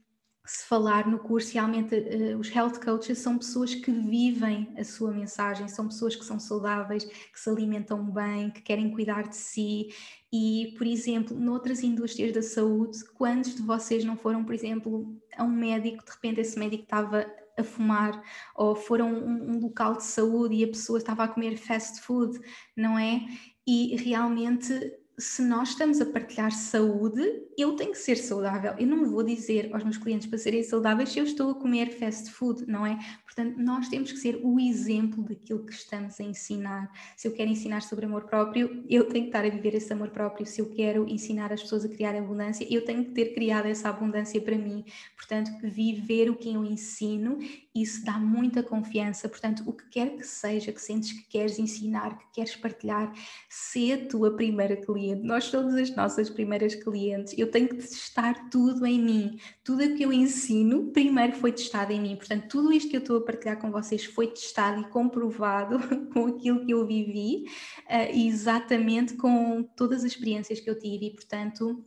se 0.50 0.66
falar 0.66 1.06
no 1.06 1.20
curso, 1.20 1.52
realmente 1.54 1.94
uh, 1.94 2.36
os 2.36 2.50
health 2.50 2.80
coaches 2.84 3.18
são 3.18 3.38
pessoas 3.38 3.72
que 3.72 3.92
vivem 3.92 4.74
a 4.76 4.82
sua 4.82 5.12
mensagem, 5.12 5.68
são 5.68 5.86
pessoas 5.86 6.16
que 6.16 6.24
são 6.24 6.40
saudáveis, 6.40 7.04
que 7.04 7.38
se 7.38 7.48
alimentam 7.48 8.10
bem, 8.10 8.50
que 8.50 8.60
querem 8.60 8.90
cuidar 8.90 9.28
de 9.28 9.36
si. 9.36 9.94
E, 10.32 10.74
por 10.76 10.88
exemplo, 10.88 11.38
noutras 11.38 11.84
indústrias 11.84 12.32
da 12.32 12.42
saúde, 12.42 12.98
quantos 13.14 13.54
de 13.54 13.62
vocês 13.62 14.04
não 14.04 14.16
foram, 14.16 14.44
por 14.44 14.52
exemplo, 14.52 15.16
a 15.36 15.44
um 15.44 15.50
médico, 15.50 16.04
de 16.04 16.10
repente 16.10 16.40
esse 16.40 16.58
médico 16.58 16.82
estava 16.82 17.24
a 17.58 17.64
fumar, 17.64 18.22
ou 18.54 18.74
foram 18.74 19.12
um, 19.12 19.56
um 19.56 19.60
local 19.60 19.96
de 19.96 20.04
saúde 20.04 20.54
e 20.56 20.64
a 20.64 20.68
pessoa 20.68 20.98
estava 20.98 21.24
a 21.24 21.28
comer 21.28 21.56
fast 21.56 22.00
food, 22.02 22.38
não 22.76 22.98
é? 22.98 23.20
E 23.66 23.96
realmente 23.96 24.72
se 25.20 25.42
nós 25.42 25.70
estamos 25.70 26.00
a 26.00 26.06
partilhar 26.06 26.50
saúde, 26.50 27.20
eu 27.56 27.76
tenho 27.76 27.92
que 27.92 27.98
ser 27.98 28.16
saudável. 28.16 28.74
Eu 28.78 28.86
não 28.86 29.04
vou 29.04 29.22
dizer 29.22 29.68
aos 29.72 29.84
meus 29.84 29.98
clientes 29.98 30.26
para 30.26 30.38
serem 30.38 30.62
saudáveis 30.62 31.10
se 31.10 31.18
eu 31.18 31.24
estou 31.24 31.50
a 31.50 31.54
comer 31.54 31.90
fast 31.98 32.30
food, 32.30 32.66
não 32.66 32.86
é? 32.86 32.98
Portanto, 33.24 33.58
nós 33.58 33.88
temos 33.88 34.10
que 34.10 34.18
ser 34.18 34.40
o 34.42 34.58
exemplo 34.58 35.22
daquilo 35.22 35.64
que 35.64 35.72
estamos 35.72 36.18
a 36.18 36.24
ensinar. 36.24 36.90
Se 37.16 37.28
eu 37.28 37.32
quero 37.32 37.50
ensinar 37.50 37.82
sobre 37.82 38.06
amor 38.06 38.24
próprio, 38.24 38.82
eu 38.88 39.08
tenho 39.08 39.24
que 39.24 39.28
estar 39.28 39.44
a 39.44 39.50
viver 39.50 39.74
esse 39.74 39.92
amor 39.92 40.08
próprio. 40.08 40.46
Se 40.46 40.60
eu 40.60 40.70
quero 40.70 41.06
ensinar 41.06 41.52
as 41.52 41.62
pessoas 41.62 41.84
a 41.84 41.88
criar 41.88 42.14
abundância, 42.16 42.66
eu 42.70 42.84
tenho 42.84 43.04
que 43.04 43.10
ter 43.10 43.34
criado 43.34 43.66
essa 43.66 43.90
abundância 43.90 44.40
para 44.40 44.56
mim. 44.56 44.84
Portanto, 45.14 45.50
viver 45.62 46.30
o 46.30 46.36
que 46.36 46.52
eu 46.52 46.64
ensino, 46.64 47.38
isso 47.74 48.04
dá 48.04 48.18
muita 48.18 48.62
confiança. 48.62 49.28
Portanto, 49.28 49.62
o 49.66 49.72
que 49.72 49.88
quer 49.88 50.16
que 50.16 50.26
seja 50.26 50.72
que 50.72 50.80
sentes 50.80 51.12
que 51.12 51.28
queres 51.28 51.58
ensinar, 51.58 52.18
que 52.18 52.24
queres 52.34 52.56
partilhar, 52.56 53.12
se 53.48 53.92
a 53.92 54.06
tua 54.06 54.34
primeira 54.34 54.76
cliente 54.76 55.22
nós 55.22 55.44
somos 55.44 55.74
as 55.74 55.94
nossas 55.94 56.28
primeiras 56.28 56.74
clientes. 56.74 57.34
Eu 57.38 57.50
tenho 57.50 57.68
que 57.68 57.76
testar 57.76 58.50
tudo 58.50 58.84
em 58.84 59.00
mim. 59.00 59.38
Tudo 59.62 59.84
o 59.84 59.96
que 59.96 60.04
eu 60.04 60.12
ensino, 60.12 60.90
primeiro 60.92 61.34
foi 61.34 61.52
testado 61.52 61.92
em 61.92 62.00
mim. 62.00 62.16
Portanto, 62.16 62.48
tudo 62.48 62.72
isto 62.72 62.90
que 62.90 62.96
eu 62.96 63.00
estou 63.00 63.18
a 63.18 63.24
partilhar 63.24 63.58
com 63.58 63.70
vocês 63.70 64.04
foi 64.04 64.26
testado 64.26 64.80
e 64.80 64.88
comprovado 64.88 65.78
com 66.12 66.26
aquilo 66.26 66.66
que 66.66 66.72
eu 66.72 66.86
vivi, 66.86 67.44
uh, 67.86 68.16
exatamente 68.16 69.14
com 69.14 69.62
todas 69.76 70.04
as 70.04 70.10
experiências 70.10 70.58
que 70.58 70.68
eu 70.68 70.78
tive. 70.78 71.06
E, 71.06 71.10
portanto, 71.10 71.84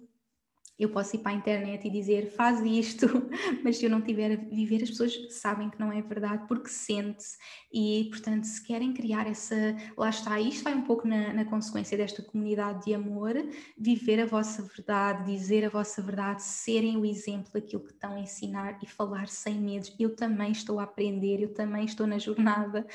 eu 0.78 0.90
posso 0.90 1.16
ir 1.16 1.20
para 1.20 1.32
a 1.32 1.36
internet 1.36 1.88
e 1.88 1.92
dizer 1.92 2.32
faz 2.32 2.60
isto, 2.62 3.08
mas 3.64 3.78
se 3.78 3.86
eu 3.86 3.90
não 3.90 4.02
tiver 4.02 4.32
a 4.34 4.36
viver, 4.36 4.82
as 4.82 4.90
pessoas 4.90 5.16
sabem 5.30 5.70
que 5.70 5.80
não 5.80 5.92
é 5.92 6.02
verdade 6.02 6.46
porque 6.48 6.70
sente-se 6.70 7.38
e, 7.72 8.08
portanto, 8.10 8.46
se 8.46 8.64
querem 8.64 8.94
criar 8.94 9.28
essa, 9.28 9.76
lá 9.96 10.10
está, 10.10 10.40
isto 10.40 10.64
vai 10.64 10.74
um 10.74 10.82
pouco 10.82 11.08
na, 11.08 11.34
na, 11.34 11.46
consequência 11.46 11.98
desta 11.98 12.24
comunidade 12.24 12.86
de 12.86 12.94
amor, 12.94 13.34
viver 13.78 14.20
a 14.20 14.26
vossa 14.26 14.64
verdade, 14.64 15.32
dizer 15.32 15.66
a 15.66 15.70
vossa 15.70 16.02
verdade, 16.02 16.42
serem 16.42 16.98
o 16.98 17.06
exemplo 17.06 17.52
daquilo 17.54 17.84
que 17.84 17.92
estão 17.92 18.14
a 18.14 18.20
ensinar 18.20 18.80
e 18.82 18.88
falar 18.88 19.28
sem 19.28 19.56
medos. 19.56 19.94
Eu 20.00 20.16
também 20.16 20.52
estou 20.52 20.80
a 20.80 20.84
aprender, 20.84 21.42
eu 21.42 21.54
também 21.54 21.86
estou 21.86 22.08
na 22.08 22.18
jornada, 22.18 22.86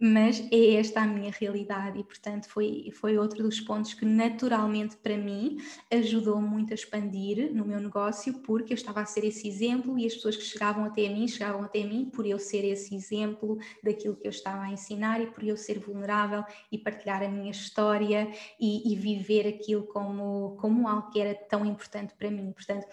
mas 0.00 0.40
é 0.50 0.74
esta 0.74 1.02
a 1.02 1.06
minha 1.06 1.30
realidade 1.30 1.98
e, 1.98 2.04
portanto, 2.04 2.48
foi, 2.48 2.90
foi 2.92 3.16
outro 3.16 3.42
dos 3.42 3.60
pontos 3.60 3.94
que 3.94 4.04
naturalmente 4.04 4.96
para 4.96 5.16
mim 5.16 5.58
ajudou 5.90 6.40
muito 6.40 6.72
a 6.72 6.74
expandir 6.74 7.19
no 7.52 7.64
meu 7.64 7.80
negócio 7.80 8.34
porque 8.40 8.72
eu 8.72 8.74
estava 8.74 9.00
a 9.00 9.06
ser 9.06 9.24
esse 9.24 9.46
exemplo 9.46 9.98
e 9.98 10.06
as 10.06 10.14
pessoas 10.14 10.36
que 10.36 10.42
chegavam 10.42 10.84
até 10.84 11.08
mim 11.08 11.28
chegavam 11.28 11.62
até 11.62 11.82
mim 11.84 12.10
por 12.12 12.26
eu 12.26 12.38
ser 12.38 12.64
esse 12.64 12.94
exemplo 12.94 13.58
daquilo 13.82 14.16
que 14.16 14.26
eu 14.26 14.30
estava 14.30 14.62
a 14.62 14.70
ensinar 14.70 15.20
e 15.20 15.26
por 15.26 15.44
eu 15.44 15.56
ser 15.56 15.78
vulnerável 15.78 16.44
e 16.72 16.78
partilhar 16.78 17.22
a 17.22 17.28
minha 17.28 17.50
história 17.50 18.30
e, 18.58 18.92
e 18.92 18.96
viver 18.96 19.46
aquilo 19.46 19.82
como, 19.84 20.56
como 20.60 20.88
algo 20.88 21.10
que 21.10 21.20
era 21.20 21.34
tão 21.34 21.64
importante 21.64 22.14
para 22.14 22.30
mim. 22.30 22.52
Portanto, 22.52 22.86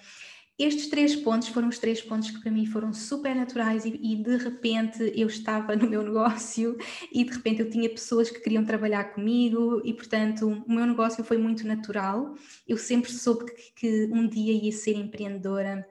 estes 0.57 0.87
três 0.87 1.15
pontos 1.15 1.49
foram 1.49 1.67
os 1.67 1.77
três 1.77 2.01
pontos 2.01 2.31
que 2.31 2.41
para 2.41 2.51
mim 2.51 2.65
foram 2.65 2.91
super 2.91 3.35
naturais 3.35 3.85
e, 3.85 3.99
e, 4.01 4.15
de 4.15 4.37
repente 4.37 5.13
eu 5.15 5.27
estava 5.27 5.75
no 5.75 5.87
meu 5.87 6.01
negócio 6.01 6.77
e 7.11 7.23
de 7.23 7.31
repente 7.31 7.61
eu 7.61 7.69
tinha 7.69 7.89
pessoas 7.89 8.29
que 8.29 8.39
queriam 8.39 8.65
trabalhar 8.65 9.13
comigo 9.13 9.81
e 9.85 9.93
portanto 9.93 10.47
o 10.47 10.71
meu 10.71 10.85
negócio 10.85 11.23
foi 11.23 11.37
muito 11.37 11.65
natural. 11.67 12.35
Eu 12.67 12.77
sempre 12.77 13.11
soube 13.11 13.45
que, 13.45 13.71
que 13.75 14.09
um 14.11 14.27
dia 14.27 14.53
ia 14.53 14.71
ser 14.71 14.95
empreendedora 14.95 15.87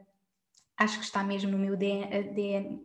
acho 0.79 0.99
que 0.99 1.05
está 1.07 1.25
mesmo 1.25 1.51
no 1.51 1.59
meu 1.59 1.75
DNA, 1.75 2.07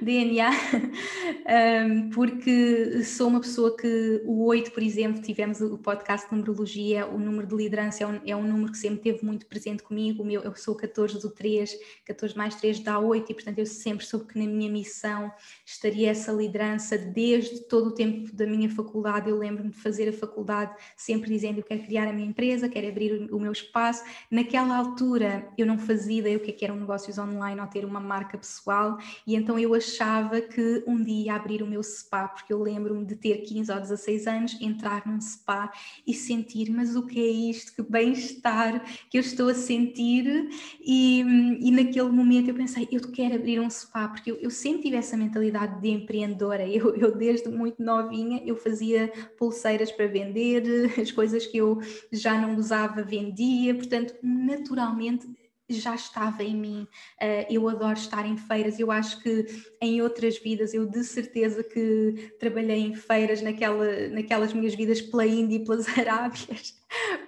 DNA 0.00 0.50
porque 2.14 3.02
sou 3.02 3.28
uma 3.28 3.40
pessoa 3.40 3.76
que 3.76 4.22
o 4.24 4.44
8, 4.46 4.70
por 4.70 4.82
exemplo, 4.82 5.20
tivemos 5.20 5.60
o 5.60 5.76
podcast 5.78 6.28
de 6.28 6.32
numerologia, 6.32 7.06
o 7.06 7.18
número 7.18 7.48
de 7.48 7.56
liderança 7.56 8.04
é 8.04 8.06
um, 8.06 8.20
é 8.24 8.36
um 8.36 8.44
número 8.44 8.70
que 8.70 8.78
sempre 8.78 9.00
teve 9.00 9.24
muito 9.24 9.46
presente 9.46 9.82
comigo, 9.82 10.24
meu, 10.24 10.42
eu 10.42 10.54
sou 10.54 10.76
14 10.76 11.20
do 11.20 11.30
3, 11.30 11.76
14 12.04 12.36
mais 12.36 12.54
3 12.54 12.78
dá 12.80 13.00
8 13.00 13.32
e 13.32 13.34
portanto 13.34 13.58
eu 13.58 13.66
sempre 13.66 14.06
soube 14.06 14.26
que 14.26 14.38
na 14.38 14.46
minha 14.46 14.70
missão 14.70 15.32
estaria 15.66 16.10
essa 16.10 16.30
liderança 16.30 16.96
desde 16.96 17.62
todo 17.62 17.88
o 17.88 17.94
tempo 17.94 18.32
da 18.32 18.46
minha 18.46 18.70
faculdade, 18.70 19.28
eu 19.28 19.36
lembro-me 19.36 19.70
de 19.70 19.76
fazer 19.76 20.08
a 20.08 20.12
faculdade 20.12 20.72
sempre 20.96 21.30
dizendo 21.30 21.58
eu 21.58 21.64
quero 21.64 21.82
criar 21.82 22.06
a 22.06 22.12
minha 22.12 22.28
empresa, 22.28 22.68
quero 22.68 22.86
abrir 22.86 23.12
o, 23.12 23.36
o 23.36 23.40
meu 23.40 23.50
espaço, 23.50 24.04
naquela 24.30 24.76
altura 24.76 25.48
eu 25.58 25.66
não 25.66 25.76
fazia 25.76 26.20
ideia 26.20 26.36
o 26.36 26.40
que 26.40 26.52
é 26.52 26.59
que 26.60 26.66
eram 26.66 26.76
negócios 26.76 27.16
online 27.16 27.58
ou 27.58 27.66
ter 27.66 27.86
uma 27.86 28.00
marca 28.00 28.36
pessoal, 28.36 28.98
e 29.26 29.34
então 29.34 29.58
eu 29.58 29.72
achava 29.72 30.42
que 30.42 30.84
um 30.86 31.02
dia 31.02 31.24
ia 31.24 31.34
abrir 31.34 31.62
o 31.62 31.66
meu 31.66 31.82
spa, 31.82 32.28
porque 32.28 32.52
eu 32.52 32.62
lembro-me 32.62 33.02
de 33.06 33.16
ter 33.16 33.38
15 33.38 33.72
ou 33.72 33.80
16 33.80 34.26
anos, 34.26 34.58
entrar 34.60 35.06
num 35.06 35.18
spa 35.22 35.72
e 36.06 36.12
sentir, 36.12 36.70
mas 36.70 36.94
o 36.94 37.06
que 37.06 37.18
é 37.18 37.30
isto? 37.30 37.74
Que 37.74 37.82
bem-estar 37.82 38.84
que 39.08 39.16
eu 39.16 39.22
estou 39.22 39.48
a 39.48 39.54
sentir, 39.54 40.50
e, 40.82 41.20
e 41.62 41.70
naquele 41.70 42.10
momento 42.10 42.48
eu 42.50 42.54
pensei, 42.54 42.86
eu 42.92 43.00
quero 43.10 43.36
abrir 43.36 43.58
um 43.58 43.70
spa, 43.70 44.08
porque 44.08 44.30
eu, 44.30 44.36
eu 44.36 44.50
sempre 44.50 44.82
tive 44.82 44.96
essa 44.96 45.16
mentalidade 45.16 45.80
de 45.80 45.88
empreendedora, 45.88 46.68
eu, 46.68 46.94
eu 46.94 47.16
desde 47.16 47.48
muito 47.48 47.82
novinha 47.82 48.42
eu 48.44 48.54
fazia 48.54 49.10
pulseiras 49.38 49.90
para 49.90 50.06
vender, 50.06 50.62
as 51.00 51.10
coisas 51.10 51.46
que 51.46 51.56
eu 51.56 51.80
já 52.12 52.38
não 52.38 52.54
usava 52.56 53.02
vendia, 53.02 53.74
portanto 53.74 54.14
naturalmente 54.22 55.26
já 55.74 55.94
estava 55.94 56.42
em 56.42 56.56
mim. 56.56 56.86
Uh, 57.20 57.46
eu 57.50 57.68
adoro 57.68 57.98
estar 57.98 58.26
em 58.26 58.36
feiras. 58.36 58.78
Eu 58.78 58.90
acho 58.90 59.22
que 59.22 59.46
em 59.80 60.02
outras 60.02 60.38
vidas, 60.38 60.74
eu 60.74 60.86
de 60.86 61.02
certeza 61.04 61.62
que 61.62 62.34
trabalhei 62.38 62.80
em 62.80 62.94
feiras 62.94 63.42
naquela, 63.42 64.08
naquelas 64.08 64.52
minhas 64.52 64.74
vidas 64.74 65.00
pela 65.00 65.26
Índia 65.26 65.56
e 65.56 65.64
pelas 65.64 65.86
Arábias, 65.98 66.74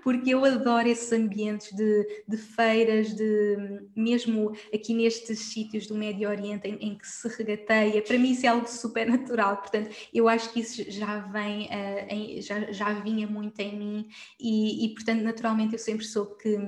porque 0.02 0.30
eu 0.30 0.44
adoro 0.44 0.88
esses 0.88 1.12
ambientes 1.12 1.72
de, 1.72 2.24
de 2.26 2.36
feiras, 2.36 3.14
de 3.14 3.82
mesmo 3.94 4.52
aqui 4.74 4.94
nestes 4.94 5.38
sítios 5.38 5.86
do 5.86 5.94
Médio 5.94 6.28
Oriente 6.28 6.68
em, 6.68 6.74
em, 6.88 6.98
que 6.98 7.06
se 7.06 7.28
regateia. 7.28 8.02
Para 8.02 8.18
mim, 8.18 8.32
isso 8.32 8.46
é 8.46 8.48
algo 8.48 8.68
super 8.68 9.06
natural. 9.06 9.58
Portanto, 9.58 9.94
eu 10.12 10.28
acho 10.28 10.52
que 10.52 10.60
isso 10.60 10.84
já 10.90 11.18
vem, 11.20 11.68
em, 12.08 12.40
já, 12.40 12.72
já 12.72 12.92
vinha 12.92 13.26
muito 13.26 13.58
em 13.60 13.76
mim, 13.76 14.08
e, 14.38 14.86
e 14.86 14.94
portanto, 14.94 15.22
naturalmente, 15.22 15.72
eu 15.72 15.78
sempre 15.78 16.04
soube 16.04 16.36
que 16.38 16.58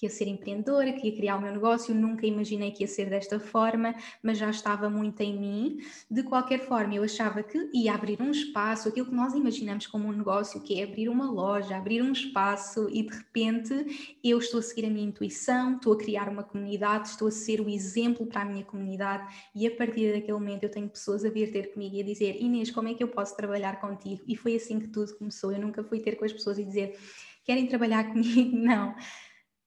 que 0.00 0.06
ia 0.06 0.10
ser 0.10 0.28
empreendedora, 0.28 0.94
que 0.94 1.08
ia 1.08 1.14
criar 1.14 1.36
o 1.36 1.42
meu 1.42 1.52
negócio, 1.52 1.94
nunca 1.94 2.26
imaginei 2.26 2.70
que 2.70 2.82
ia 2.82 2.88
ser 2.88 3.10
desta 3.10 3.38
forma, 3.38 3.94
mas 4.22 4.38
já 4.38 4.48
estava 4.48 4.88
muito 4.88 5.20
em 5.20 5.38
mim. 5.38 5.78
De 6.10 6.22
qualquer 6.22 6.60
forma, 6.60 6.94
eu 6.94 7.02
achava 7.02 7.42
que 7.42 7.68
ia 7.74 7.92
abrir 7.92 8.20
um 8.20 8.30
espaço, 8.30 8.88
aquilo 8.88 9.06
que 9.06 9.14
nós 9.14 9.34
imaginamos 9.34 9.86
como 9.86 10.08
um 10.08 10.12
negócio, 10.12 10.62
que 10.62 10.80
é 10.80 10.84
abrir 10.84 11.10
uma 11.10 11.30
loja, 11.30 11.76
abrir 11.76 12.00
um 12.02 12.12
espaço, 12.12 12.88
e 12.90 13.02
de 13.02 13.14
repente 13.14 14.16
eu 14.24 14.38
estou 14.38 14.60
a 14.60 14.62
seguir 14.62 14.86
a 14.86 14.90
minha 14.90 15.04
intuição, 15.06 15.76
estou 15.76 15.92
a 15.92 15.98
criar 15.98 16.30
uma 16.30 16.42
comunidade, 16.42 17.08
estou 17.08 17.28
a 17.28 17.30
ser 17.30 17.60
o 17.60 17.68
exemplo 17.68 18.24
para 18.24 18.40
a 18.40 18.44
minha 18.46 18.64
comunidade, 18.64 19.30
e 19.54 19.66
a 19.66 19.70
partir 19.70 20.14
daquele 20.14 20.32
momento 20.32 20.64
eu 20.64 20.70
tenho 20.70 20.88
pessoas 20.88 21.26
a 21.26 21.28
vir 21.28 21.52
ter 21.52 21.74
comigo 21.74 21.96
e 21.96 22.00
a 22.00 22.04
dizer: 22.04 22.40
Inês, 22.40 22.70
como 22.70 22.88
é 22.88 22.94
que 22.94 23.02
eu 23.02 23.08
posso 23.08 23.36
trabalhar 23.36 23.78
contigo? 23.82 24.22
E 24.26 24.34
foi 24.34 24.54
assim 24.56 24.80
que 24.80 24.88
tudo 24.88 25.14
começou. 25.18 25.52
Eu 25.52 25.60
nunca 25.60 25.84
fui 25.84 26.00
ter 26.00 26.16
com 26.16 26.24
as 26.24 26.32
pessoas 26.32 26.58
e 26.58 26.64
dizer: 26.64 26.98
Querem 27.44 27.66
trabalhar 27.66 28.04
comigo? 28.08 28.56
Não 28.56 28.94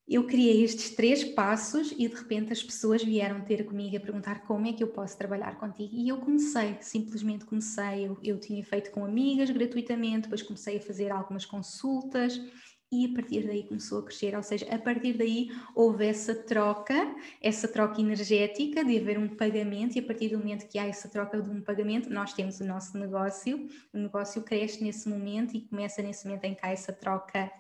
eu 0.08 0.28
criei 0.28 0.64
estes 0.64 0.90
três 0.92 1.24
passos 1.24 1.94
e 1.98 2.08
de 2.08 2.16
repente 2.16 2.52
as 2.52 2.62
pessoas 2.62 3.04
vieram 3.04 3.42
ter 3.42 3.64
comigo 3.64 3.96
a 3.96 4.00
perguntar 4.00 4.44
como 4.46 4.68
é 4.68 4.74
que 4.74 4.84
eu 4.84 4.90
posso 4.90 5.18
trabalhar 5.18 5.58
contigo. 5.58 5.96
E 5.96 6.10
eu 6.10 6.18
comecei, 6.18 6.78
simplesmente 6.82 7.46
comecei, 7.46 8.08
eu, 8.08 8.18
eu 8.22 8.40
tinha 8.40 8.64
feito 8.66 8.92
com 8.92 9.06
amigas 9.06 9.50
gratuitamente, 9.50 10.24
depois 10.24 10.42
comecei 10.42 10.78
a 10.78 10.82
fazer 10.82 11.12
algumas 11.12 11.46
consultas 11.46 12.40
e 12.92 13.08
a 13.08 13.16
partir 13.16 13.48
daí 13.48 13.64
começou 13.64 14.00
a 14.00 14.04
crescer, 14.04 14.36
ou 14.36 14.44
seja, 14.44 14.68
a 14.70 14.78
partir 14.78 15.14
daí 15.14 15.50
houve 15.74 16.06
essa 16.06 16.36
troca, 16.36 17.16
essa 17.42 17.68
troca 17.68 18.00
energética 18.00 18.86
de 18.86 19.00
haver 19.00 19.18
um 19.18 19.28
pagamento 19.36 19.96
e 19.96 20.00
a 20.00 20.04
partir 20.04 20.30
do 20.30 20.38
momento 20.38 20.68
que 20.68 20.78
há 20.78 20.86
essa 20.86 21.10
troca 21.10 21.42
de 21.42 21.50
um 21.50 21.62
pagamento, 21.62 22.10
nós 22.12 22.34
temos 22.34 22.60
o 22.60 22.66
nosso 22.66 22.96
negócio, 22.98 23.68
o 23.92 23.98
negócio 23.98 24.44
cresce 24.44 24.84
nesse 24.84 25.10
momento 25.10 25.56
e 25.56 25.62
começa 25.62 26.04
nesse 26.04 26.28
momento 26.28 26.44
em 26.44 26.54
que 26.54 26.64
há 26.64 26.70
essa 26.70 26.94
troca 26.94 27.52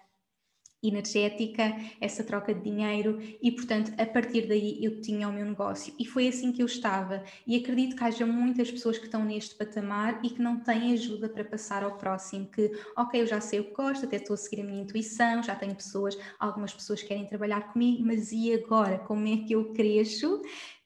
energética, 0.84 1.76
essa 2.02 2.24
troca 2.24 2.54
de 2.54 2.62
dinheiro 2.62 3.20
e, 3.42 3.52
portanto, 3.52 3.92
a 3.98 4.06
partir 4.06 4.48
daí 4.48 4.84
eu 4.84 5.00
tinha 5.02 5.28
o 5.30 5.32
meu 5.34 5.46
negócio 5.46 5.94
e 6.00 6.06
foi 6.06 6.28
assim 6.28 6.52
que 6.52 6.62
eu 6.62 6.66
estava. 6.66 7.24
E 7.48 7.56
acredito 7.56 7.96
que 7.96 8.04
haja 8.04 8.26
muitas 8.26 8.70
pessoas 8.72 8.98
que 8.98 9.06
estão 9.06 9.24
neste 9.24 9.56
patamar 9.56 10.20
e 10.24 10.30
que 10.30 10.42
não 10.42 10.60
têm 10.60 10.94
ajuda 10.94 11.30
para 11.30 11.44
passar 11.46 11.84
ao 11.84 11.98
próximo. 11.98 12.48
Que, 12.50 12.72
ok, 12.98 13.22
eu 13.22 13.28
já 13.28 13.40
sei 13.42 13.60
o 13.60 13.66
que 13.66 13.74
gosto, 13.74 14.06
até 14.06 14.18
estou 14.18 14.34
a 14.34 14.38
seguir 14.38 14.62
a 14.62 14.66
minha 14.66 14.82
intuição, 14.82 15.42
já 15.44 15.56
tenho 15.56 15.76
pessoas, 15.76 16.18
algumas 16.40 16.74
pessoas 16.74 17.02
querem 17.04 17.26
trabalhar 17.26 17.72
comigo, 17.72 18.04
mas 18.06 18.32
e 18.32 18.54
agora? 18.54 19.00
Como 19.00 19.28
é 19.28 19.38
que 19.38 19.54
eu 19.54 19.72
cresço? 19.74 20.42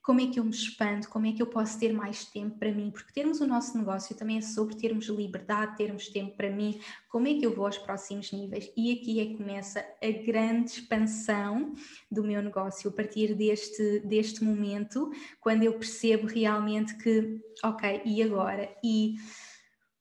Como 0.08 0.22
é 0.22 0.26
que 0.26 0.40
eu 0.40 0.44
me 0.44 0.52
expando, 0.52 1.06
como 1.06 1.26
é 1.26 1.32
que 1.32 1.42
eu 1.42 1.46
posso 1.46 1.78
ter 1.78 1.92
mais 1.92 2.24
tempo 2.24 2.58
para 2.58 2.72
mim, 2.72 2.90
porque 2.90 3.12
termos 3.12 3.42
o 3.42 3.46
nosso 3.46 3.76
negócio 3.76 4.16
também 4.16 4.38
é 4.38 4.40
sobre 4.40 4.74
termos 4.74 5.06
liberdade, 5.08 5.76
termos 5.76 6.08
tempo 6.08 6.34
para 6.34 6.48
mim, 6.48 6.80
como 7.10 7.28
é 7.28 7.34
que 7.34 7.44
eu 7.44 7.54
vou 7.54 7.66
aos 7.66 7.76
próximos 7.76 8.32
níveis? 8.32 8.72
E 8.74 8.90
aqui 8.90 9.20
é 9.20 9.26
que 9.26 9.36
começa 9.36 9.80
a 10.02 10.10
grande 10.24 10.70
expansão 10.70 11.74
do 12.10 12.24
meu 12.24 12.42
negócio, 12.42 12.88
a 12.88 12.92
partir 12.94 13.34
deste, 13.34 14.00
deste 14.00 14.42
momento, 14.42 15.10
quando 15.42 15.64
eu 15.64 15.74
percebo 15.74 16.26
realmente 16.26 16.96
que, 16.96 17.38
ok, 17.62 18.00
e 18.06 18.22
agora? 18.22 18.74
E 18.82 19.16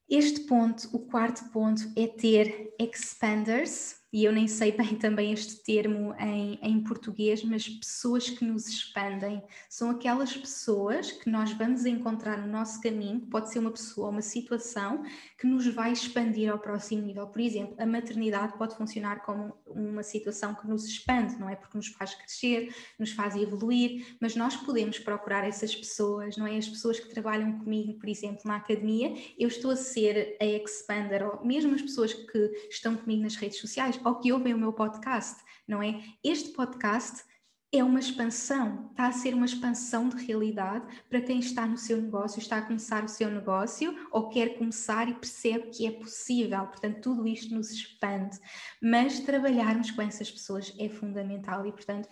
este 0.09 0.39
ponto, 0.47 0.87
o 0.93 0.99
quarto 0.99 1.51
ponto, 1.51 1.81
é 1.97 2.07
ter 2.07 2.73
expanders, 2.79 3.97
e 4.17 4.23
eu 4.23 4.31
nem 4.31 4.47
sei 4.47 4.71
bem 4.75 4.95
também 4.95 5.31
este 5.31 5.57
termo 5.57 6.11
em, 6.15 6.57
em 6.63 6.83
português, 6.83 7.43
mas 7.43 7.69
pessoas 7.69 8.27
que 8.27 8.43
nos 8.43 8.67
expandem 8.67 9.43
são 9.69 9.91
aquelas 9.91 10.35
pessoas 10.35 11.11
que 11.11 11.29
nós 11.29 11.51
vamos 11.51 11.85
encontrar 11.85 12.39
no 12.39 12.47
nosso 12.47 12.81
caminho, 12.81 13.19
que 13.21 13.27
pode 13.27 13.51
ser 13.51 13.59
uma 13.59 13.69
pessoa, 13.69 14.09
uma 14.09 14.23
situação 14.23 15.03
que 15.37 15.45
nos 15.45 15.67
vai 15.67 15.91
expandir 15.91 16.51
ao 16.51 16.57
próximo 16.57 17.03
nível. 17.03 17.27
Por 17.27 17.39
exemplo, 17.39 17.75
a 17.77 17.85
maternidade 17.85 18.57
pode 18.57 18.75
funcionar 18.75 19.23
como 19.23 19.53
uma 19.67 20.01
situação 20.01 20.55
que 20.55 20.67
nos 20.67 20.85
expande, 20.85 21.35
não 21.39 21.47
é? 21.47 21.55
Porque 21.55 21.77
nos 21.77 21.89
faz 21.89 22.15
crescer, 22.15 22.73
nos 22.97 23.11
faz 23.11 23.35
evoluir, 23.35 24.17
mas 24.19 24.35
nós 24.35 24.55
podemos 24.55 24.97
procurar 24.97 25.47
essas 25.47 25.75
pessoas, 25.75 26.35
não 26.37 26.47
é? 26.47 26.57
As 26.57 26.67
pessoas 26.67 26.99
que 26.99 27.07
trabalham 27.07 27.59
comigo, 27.59 27.93
por 27.99 28.09
exemplo, 28.09 28.41
na 28.45 28.55
academia, 28.55 29.13
eu 29.37 29.47
estou 29.47 29.69
a 29.69 29.75
ser 29.75 30.35
a 30.41 30.45
expander, 30.45 31.23
ou 31.23 31.45
mesmo 31.45 31.75
as 31.75 31.83
pessoas 31.83 32.13
que 32.13 32.67
estão 32.71 32.95
comigo 32.95 33.21
nas 33.21 33.35
redes 33.35 33.59
sociais 33.59 33.95
ou 34.07 34.15
que 34.15 34.31
ouvem 34.31 34.53
o 34.53 34.57
meu 34.57 34.71
podcast, 34.71 35.43
não 35.67 35.83
é? 35.83 36.01
Este 36.23 36.51
podcast 36.53 37.25
é 37.73 37.83
uma 37.83 37.99
expansão, 37.99 38.87
está 38.89 39.07
a 39.07 39.11
ser 39.11 39.33
uma 39.33 39.45
expansão 39.45 40.07
de 40.07 40.25
realidade 40.25 40.85
para 41.09 41.19
quem 41.19 41.39
está 41.39 41.67
no 41.67 41.77
seu 41.77 42.01
negócio, 42.01 42.39
está 42.39 42.59
a 42.59 42.61
começar 42.61 43.03
o 43.03 43.09
seu 43.09 43.29
negócio 43.29 43.93
ou 44.09 44.29
quer 44.29 44.57
começar 44.57 45.09
e 45.09 45.13
percebe 45.13 45.71
que 45.71 45.85
é 45.85 45.91
possível. 45.91 46.65
Portanto, 46.67 47.01
tudo 47.01 47.27
isto 47.27 47.53
nos 47.53 47.69
expande. 47.69 48.39
Mas 48.81 49.19
trabalharmos 49.19 49.91
com 49.91 50.01
essas 50.01 50.31
pessoas 50.31 50.73
é 50.79 50.87
fundamental 50.87 51.65
e, 51.65 51.71
portanto, 51.73 52.07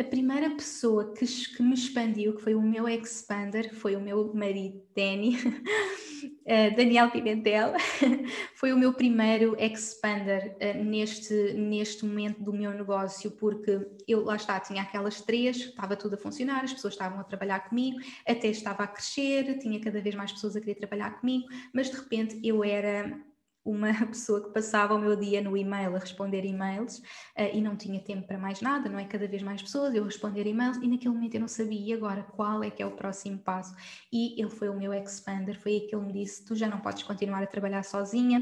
a 0.00 0.04
primeira 0.04 0.48
pessoa 0.48 1.12
que, 1.12 1.26
que 1.26 1.62
me 1.62 1.74
expandiu, 1.74 2.34
que 2.34 2.40
foi 2.40 2.54
o 2.54 2.62
meu 2.62 2.88
expander, 2.88 3.74
foi 3.74 3.94
o 3.94 4.00
meu 4.00 4.32
marido 4.32 4.82
Danny, 4.96 5.36
eh, 6.46 6.70
Daniel 6.70 7.10
Pimentel, 7.10 7.74
foi 8.56 8.72
o 8.72 8.78
meu 8.78 8.94
primeiro 8.94 9.54
expander 9.58 10.56
uh, 10.56 10.82
neste, 10.82 11.34
neste 11.52 12.06
momento 12.06 12.42
do 12.42 12.50
meu 12.50 12.72
negócio, 12.72 13.30
porque 13.32 13.86
eu 14.08 14.24
lá 14.24 14.36
está, 14.36 14.58
tinha 14.58 14.82
aquelas 14.82 15.20
três, 15.20 15.58
estava 15.58 15.94
tudo 15.96 16.14
a 16.14 16.18
funcionar, 16.18 16.64
as 16.64 16.72
pessoas 16.72 16.94
estavam 16.94 17.20
a 17.20 17.24
trabalhar 17.24 17.68
comigo, 17.68 17.98
até 18.26 18.48
estava 18.48 18.84
a 18.84 18.86
crescer, 18.86 19.58
tinha 19.58 19.78
cada 19.80 20.00
vez 20.00 20.14
mais 20.14 20.32
pessoas 20.32 20.56
a 20.56 20.60
querer 20.60 20.76
trabalhar 20.76 21.20
comigo, 21.20 21.46
mas 21.74 21.90
de 21.90 21.96
repente 21.96 22.40
eu 22.42 22.64
era 22.64 23.20
uma 23.64 23.92
pessoa 24.06 24.42
que 24.42 24.50
passava 24.50 24.94
o 24.94 24.98
meu 24.98 25.16
dia 25.16 25.40
no 25.42 25.56
e-mail 25.56 25.94
a 25.96 25.98
responder 25.98 26.44
e-mails 26.44 26.98
uh, 26.98 27.50
e 27.52 27.60
não 27.60 27.76
tinha 27.76 28.00
tempo 28.00 28.26
para 28.26 28.38
mais 28.38 28.60
nada, 28.60 28.88
não 28.88 28.98
é? 28.98 29.04
Cada 29.04 29.26
vez 29.26 29.42
mais 29.42 29.62
pessoas, 29.62 29.94
eu 29.94 30.04
responder 30.04 30.46
e-mails 30.46 30.76
e 30.78 30.88
naquele 30.88 31.14
momento 31.14 31.34
eu 31.34 31.40
não 31.40 31.48
sabia 31.48 31.96
agora 31.96 32.22
qual 32.22 32.62
é 32.62 32.70
que 32.70 32.82
é 32.82 32.86
o 32.86 32.92
próximo 32.92 33.38
passo. 33.38 33.74
E 34.12 34.40
ele 34.40 34.50
foi 34.50 34.68
o 34.68 34.76
meu 34.76 34.92
expander, 34.92 35.60
foi 35.60 35.72
aí 35.72 35.80
que 35.80 35.94
ele 35.94 36.06
me 36.06 36.12
disse: 36.12 36.44
Tu 36.44 36.54
já 36.54 36.68
não 36.68 36.80
podes 36.80 37.02
continuar 37.02 37.42
a 37.42 37.46
trabalhar 37.46 37.82
sozinha, 37.82 38.40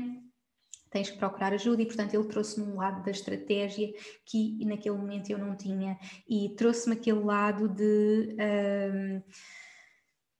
tens 0.90 1.11
que 1.11 1.18
procurar 1.18 1.52
ajuda 1.52 1.83
e 1.83 1.87
portanto 1.87 2.14
ele 2.14 2.24
trouxe-me 2.24 2.66
um 2.66 2.76
lado 2.76 3.03
da 3.03 3.11
estratégia 3.11 3.93
que 4.24 4.64
naquele 4.64 4.97
momento 4.97 5.30
eu 5.30 5.38
não 5.38 5.55
tinha 5.57 5.99
e 6.28 6.51
trouxe-me 6.57 6.95
aquele 6.95 7.20
lado 7.20 7.68
de 7.68 8.36
um, 8.38 9.22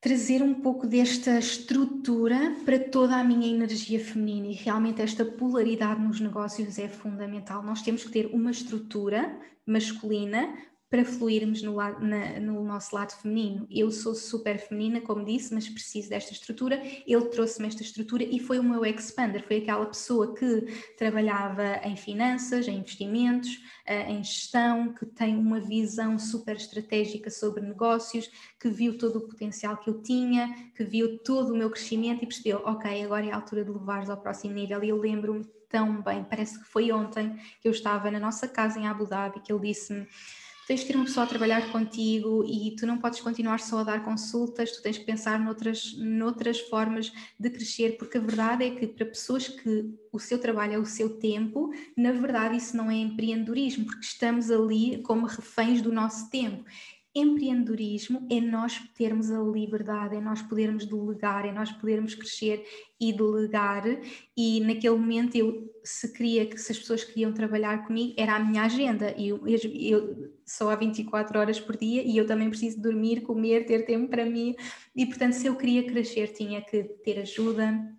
trazer 0.01 0.43
um 0.43 0.55
pouco 0.55 0.87
desta 0.87 1.39
estrutura 1.39 2.57
para 2.65 2.79
toda 2.79 3.17
a 3.17 3.25
minha 3.25 3.49
energia 3.49 3.99
feminina 3.99 4.47
e 4.47 4.53
realmente 4.53 5.03
esta 5.03 5.25
polaridade 5.25 6.01
nos 6.01 6.21
negócios 6.21 6.79
é 6.79 6.89
fundamental. 6.89 7.63
Nós 7.63 7.83
temos 7.83 8.05
que 8.05 8.11
ter 8.11 8.27
uma 8.27 8.51
estrutura 8.51 9.37
masculina 9.67 10.57
para 10.91 11.05
fluirmos 11.05 11.63
no, 11.63 11.77
na, 11.77 12.41
no, 12.41 12.65
nosso 12.65 12.95
lado 12.95 13.13
feminino. 13.13 13.67
Eu 13.71 13.91
sou 13.91 14.15
super 14.15 14.59
feminina, 14.59 15.01
como 15.01 15.25
disse, 15.25 15.53
mas 15.53 15.69
preciso 15.69 16.09
desta 16.09 16.33
estrutura. 16.33 16.81
Ele 17.07 17.25
trouxe-me 17.27 17.69
esta 17.69 17.83
estrutura 17.83 18.25
e 18.25 18.41
foi 18.41 18.59
o 18.59 18.63
meu 18.63 18.85
expander, 18.85 19.47
foi 19.47 19.59
aquela 19.59 19.85
pessoa 19.85 20.35
que 20.35 20.95
trabalhava 20.97 21.81
em 21.85 21.95
finanças, 21.95 22.67
em 22.67 22.79
investimentos, 22.79 23.61
eh, 23.85 24.11
em 24.11 24.25
gestão, 24.25 24.95
que 24.95 25.05
tem 25.05 25.37
uma 25.37 25.61
visão 25.61 26.19
super 26.19 26.57
estratégica 26.57 27.31
sobre 27.31 27.63
negócios, 27.63 28.31
que 28.59 28.71
viu 28.71 28.97
todo 28.97 29.17
o 29.17 29.29
potencial 29.29 29.77
que 29.77 29.91
eu 29.91 30.03
tinha, 30.03 30.55
que 30.75 30.85
viu 30.85 31.19
todo 31.19 31.53
o 31.53 31.57
meu 31.57 31.71
crescimento 31.71 32.23
e 32.23 32.27
percebeu, 32.27 32.63
ok, 32.65 33.05
agora 33.05 33.27
é 33.27 33.31
a 33.31 33.37
altura 33.37 33.63
de 33.63 33.71
levares 33.71 34.09
ao 34.09 34.17
próximo 34.17 34.55
nível. 34.55 34.83
E 34.83 34.89
eu 34.89 34.99
lembro-me 34.99 35.45
tão 35.69 36.01
bem, 36.01 36.25
parece 36.25 36.59
que 36.59 36.65
foi 36.65 36.91
ontem 36.91 37.37
que 37.61 37.69
eu 37.69 37.73
estava 37.73 38.11
na 38.11 38.19
nossa 38.19 38.49
casa 38.49 38.79
em 38.79 38.87
Abu 38.87 39.07
Dhabi, 39.07 39.41
que 39.41 39.53
ele 39.53 39.69
disse-me 39.69 40.07
tens 40.69 40.83
que 40.83 40.89
ter 40.89 40.97
uma 40.97 41.07
pessoa 41.07 41.25
a 41.25 41.27
trabalhar 41.27 41.73
contigo 41.73 42.45
e 42.47 42.77
tu 42.77 42.87
não 42.87 42.99
podes 42.99 43.23
continuar 43.23 43.59
só 43.59 43.79
a 43.79 43.85
dar 43.85 44.05
consultas, 44.05 44.71
tu 44.71 44.83
tens 44.83 44.99
que 44.99 45.05
pensar 45.07 45.41
noutras, 45.41 45.97
noutras 45.97 46.61
formas 46.61 47.11
de 47.41 47.49
crescer, 47.49 47.97
porque 47.97 48.19
a 48.19 48.21
verdade 48.21 48.65
é 48.65 48.71
que 48.71 48.87
para 48.87 49.07
pessoas 49.07 49.49
que 49.49 49.95
o 50.13 50.19
seu 50.19 50.39
trabalho 50.39 50.75
é 50.75 50.79
o 50.79 50.85
seu 50.85 51.19
tempo, 51.19 51.73
na 51.97 52.13
verdade 52.13 52.59
isso 52.59 52.77
não 52.77 52.91
é 52.91 52.97
empreendedorismo, 52.97 53.87
porque 53.87 54.05
estamos 54.05 54.51
ali 54.51 55.01
como 55.03 55.27
reféns 55.27 55.81
do 55.81 55.91
nosso 55.91 56.29
tempo 56.29 56.63
empreendedorismo 57.19 58.27
é 58.31 58.41
nós 58.41 58.79
termos 58.97 59.31
a 59.31 59.41
liberdade, 59.41 60.17
é 60.17 60.21
nós 60.21 60.43
podermos 60.43 60.87
delegar, 60.87 61.47
é 61.47 61.53
nós 61.53 61.71
podermos 61.73 62.15
crescer 62.15 62.65
e 63.01 63.13
delegar. 63.13 63.85
E 64.37 64.61
naquele 64.61 64.97
momento 64.97 65.37
eu 65.37 65.73
se 65.85 66.13
queria 66.13 66.47
que 66.47 66.59
se 66.59 66.73
as 66.73 66.79
pessoas 66.79 67.05
queriam 67.05 67.33
trabalhar 67.33 67.87
comigo, 67.87 68.15
era 68.17 68.37
a 68.37 68.39
minha 68.39 68.63
agenda. 68.63 69.15
E 69.17 69.29
eu, 69.29 69.43
eu, 69.47 70.33
só 70.45 70.71
há 70.71 70.77
24 70.77 71.39
horas 71.39 71.61
por 71.61 71.77
dia 71.77 72.03
e 72.03 72.17
eu 72.17 72.27
também 72.27 72.49
preciso 72.49 72.81
dormir, 72.81 73.23
comer, 73.23 73.67
ter 73.67 73.85
tempo 73.85 74.09
para 74.09 74.25
mim. 74.25 74.55
E 74.95 75.07
portanto, 75.07 75.33
se 75.33 75.47
eu 75.47 75.57
queria 75.57 75.85
crescer, 75.85 76.29
tinha 76.29 76.61
que 76.63 76.83
ter 77.05 77.21
ajuda, 77.21 77.98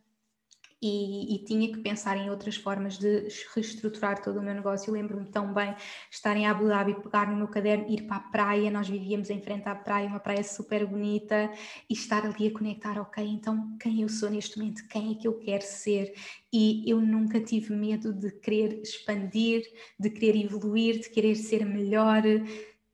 e, 0.82 1.36
e, 1.36 1.44
tinha 1.44 1.72
que 1.72 1.80
pensar 1.80 2.16
em 2.18 2.30
outras 2.30 2.56
formas 2.56 2.98
de 2.98 3.28
reestruturar 3.54 4.22
todo 4.22 4.40
o 4.40 4.42
meu 4.42 4.54
negócio. 4.54 4.94
Lembro-me 4.94 5.26
tão 5.26 5.54
bem 5.54 5.76
estar 6.10 6.38
em 6.38 6.48
Abu 6.48 6.68
Dhabi, 6.68 6.96
pegar 7.02 7.30
no 7.30 7.36
meu 7.36 7.48
caderno, 7.48 7.86
ir 7.90 8.04
para 8.04 8.18
a 8.18 8.22
praia, 8.22 8.72
nós 8.72 8.88
vivíamos 8.88 9.30
em 9.30 9.42
frente 9.42 9.68
à 9.68 9.76
praia, 9.76 10.08
uma 10.08 10.20
praia 10.20 10.44
super 10.44 10.86
bonita, 10.86 11.52
e 11.90 11.94
estar 11.94 12.26
ali 12.26 12.48
a 12.48 12.52
conectar, 12.52 13.00
ok, 13.00 13.24
então 13.26 13.76
quem 13.78 14.02
eu 14.02 14.10
sou 14.10 14.30
neste 14.30 14.58
momento, 14.58 14.88
quem 14.88 15.12
é 15.12 15.16
que 15.16 15.28
eu 15.28 15.38
quero 15.40 15.64
ser? 15.64 16.14
E 16.52 16.90
eu 16.90 17.02
nunca 17.02 17.42
tive 17.42 17.76
medo 17.76 18.14
de 18.14 18.32
querer 18.32 18.82
expandir, 18.82 19.64
de 20.00 20.10
querer 20.10 20.46
evoluir, 20.46 21.00
de 21.00 21.10
querer 21.10 21.36
ser 21.36 21.66
melhor, 21.66 22.24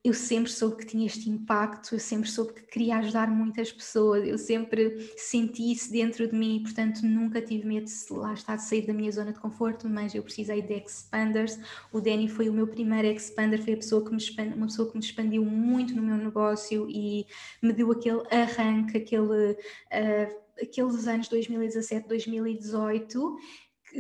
eu 0.06 0.14
sempre 0.14 0.52
soube 0.52 0.76
que 0.76 0.86
tinha 0.86 1.08
este 1.08 1.28
impacto, 1.32 1.96
eu 1.96 2.00
sempre 2.00 2.30
soube 2.30 2.54
que 2.54 2.62
queria 2.62 2.98
ajudar 2.98 3.28
muitas 3.28 3.72
pessoas, 3.72 4.24
eu 4.24 4.38
sempre 4.38 5.12
senti 5.18 5.72
isso 5.72 5.92
dentro 5.92 6.28
de 6.28 6.36
mim, 6.36 6.62
portanto 6.62 7.02
nunca 7.02 7.42
tive 7.42 7.66
medo 7.66 7.88
de 7.88 8.14
lá 8.14 8.32
estar 8.34 8.56
de 8.56 8.64
sair 8.64 8.86
da 8.86 8.94
minha 8.94 9.12
zona 9.12 9.34
de 9.34 9.40
conforto, 9.40 9.90
mas 9.90 10.14
eu 10.14 10.22
precisei 10.22 10.62
de 10.62 10.76
expanders. 10.76 11.58
O 11.92 12.00
Danny 12.00 12.30
foi 12.30 12.48
o 12.50 12.54
meu 12.54 12.68
primeiro 12.68 13.08
expander, 13.08 13.64
foi 13.64 13.74
a 13.74 13.78
pessoa 13.78 14.06
que 14.06 14.12
me 14.12 14.18
expand, 14.18 14.54
uma 14.56 14.68
pessoa 14.68 14.88
que 14.92 14.96
me 14.96 15.04
expandiu 15.04 15.44
muito 15.44 15.96
no 15.96 16.04
meu 16.04 16.18
negócio 16.18 16.88
e 16.88 17.26
me 17.60 17.74
deu 17.74 17.92
aquele 17.92 18.22
arranque, 18.30 19.00
aquele, 19.00 19.54
uh, 19.54 20.62
aqueles 20.62 21.08
anos 21.08 21.28
2017, 21.30 22.08
2018 22.08 23.38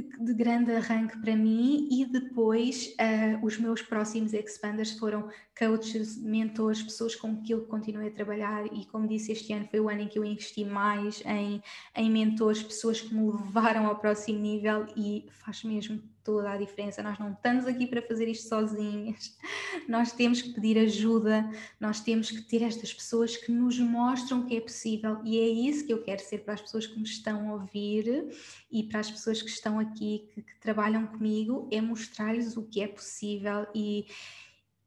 de 0.01 0.33
grande 0.33 0.71
arranque 0.71 1.17
para 1.19 1.35
mim 1.35 1.87
e 1.91 2.05
depois 2.05 2.95
uh, 2.99 3.45
os 3.45 3.57
meus 3.57 3.81
próximos 3.81 4.33
expanders 4.33 4.91
foram 4.97 5.29
coaches, 5.57 6.17
mentores, 6.17 6.81
pessoas 6.81 7.15
com 7.15 7.41
que 7.41 7.53
eu 7.53 7.65
continuei 7.65 8.09
a 8.09 8.11
trabalhar 8.11 8.65
e 8.73 8.85
como 8.85 9.07
disse 9.07 9.31
este 9.31 9.53
ano 9.53 9.67
foi 9.69 9.79
o 9.79 9.89
ano 9.89 10.01
em 10.01 10.07
que 10.07 10.19
eu 10.19 10.25
investi 10.25 10.65
mais 10.65 11.23
em, 11.25 11.61
em 11.95 12.09
mentores, 12.09 12.61
pessoas 12.61 13.01
que 13.01 13.13
me 13.13 13.31
levaram 13.31 13.85
ao 13.85 13.97
próximo 13.97 14.39
nível 14.39 14.85
e 14.95 15.25
faz 15.31 15.63
mesmo 15.63 16.01
toda 16.25 16.51
a 16.51 16.57
diferença. 16.57 17.03
Nós 17.03 17.17
não 17.19 17.31
estamos 17.31 17.67
aqui 17.67 17.85
para 17.85 18.01
fazer 18.01 18.27
isto 18.27 18.49
sozinhas, 18.49 19.37
nós 19.87 20.11
temos 20.11 20.41
que 20.41 20.49
pedir 20.49 20.77
ajuda, 20.79 21.47
nós 21.79 22.01
temos 22.01 22.31
que 22.31 22.41
ter 22.41 22.63
estas 22.63 22.91
pessoas 22.91 23.37
que 23.37 23.51
nos 23.51 23.79
mostram 23.79 24.45
que 24.45 24.57
é 24.57 24.59
possível 24.59 25.21
e 25.23 25.39
é 25.39 25.47
isso 25.47 25.85
que 25.85 25.93
eu 25.93 26.01
quero 26.01 26.21
ser 26.21 26.39
para 26.39 26.55
as 26.55 26.61
pessoas 26.61 26.87
que 26.87 26.97
me 26.97 27.05
estão 27.05 27.49
a 27.49 27.53
ouvir 27.53 28.27
e 28.71 28.83
para 28.83 28.99
as 28.99 29.11
pessoas 29.11 29.41
que 29.41 29.49
estão 29.49 29.79
aqui, 29.79 30.27
que, 30.33 30.41
que 30.41 30.59
trabalham 30.59 31.05
comigo, 31.05 31.69
é 31.71 31.79
mostrar-lhes 31.79 32.57
o 32.57 32.63
que 32.63 32.81
é 32.81 32.87
possível 32.87 33.67
e 33.73 34.07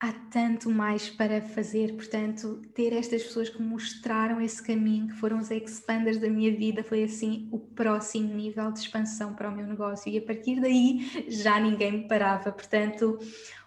há 0.00 0.12
tanto 0.30 0.70
mais 0.70 1.10
para 1.10 1.42
fazer, 1.42 1.94
portanto, 1.94 2.62
ter 2.72 2.92
estas 2.92 3.24
pessoas 3.24 3.48
que 3.48 3.60
mostraram 3.60 4.40
esse 4.40 4.62
caminho, 4.62 5.08
que 5.08 5.14
foram 5.14 5.38
os 5.38 5.50
expanders 5.50 6.18
da 6.18 6.28
minha 6.28 6.54
vida, 6.54 6.84
foi 6.84 7.02
assim 7.02 7.48
o 7.50 7.58
próximo 7.58 8.32
nível 8.32 8.70
de 8.70 8.78
expansão 8.78 9.34
para 9.34 9.50
o 9.50 9.54
meu 9.54 9.66
negócio 9.66 10.10
e 10.10 10.16
a 10.16 10.22
partir 10.22 10.60
daí 10.60 11.26
já 11.28 11.58
ninguém 11.58 11.92
me 11.92 12.08
parava. 12.08 12.52
Portanto, 12.52 13.18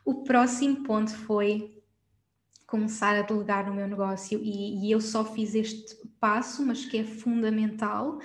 o 0.06 0.24
próximo 0.24 0.84
ponto 0.84 1.12
foi 1.12 1.78
começar 2.66 3.18
a 3.18 3.22
delegar 3.22 3.68
no 3.68 3.76
meu 3.76 3.86
negócio 3.86 4.40
e, 4.42 4.88
e 4.88 4.92
eu 4.92 5.02
só 5.02 5.26
fiz 5.26 5.54
este 5.54 5.98
passo, 6.18 6.66
mas 6.66 6.86
que 6.86 6.98
é 6.98 7.04
fundamental 7.04 8.20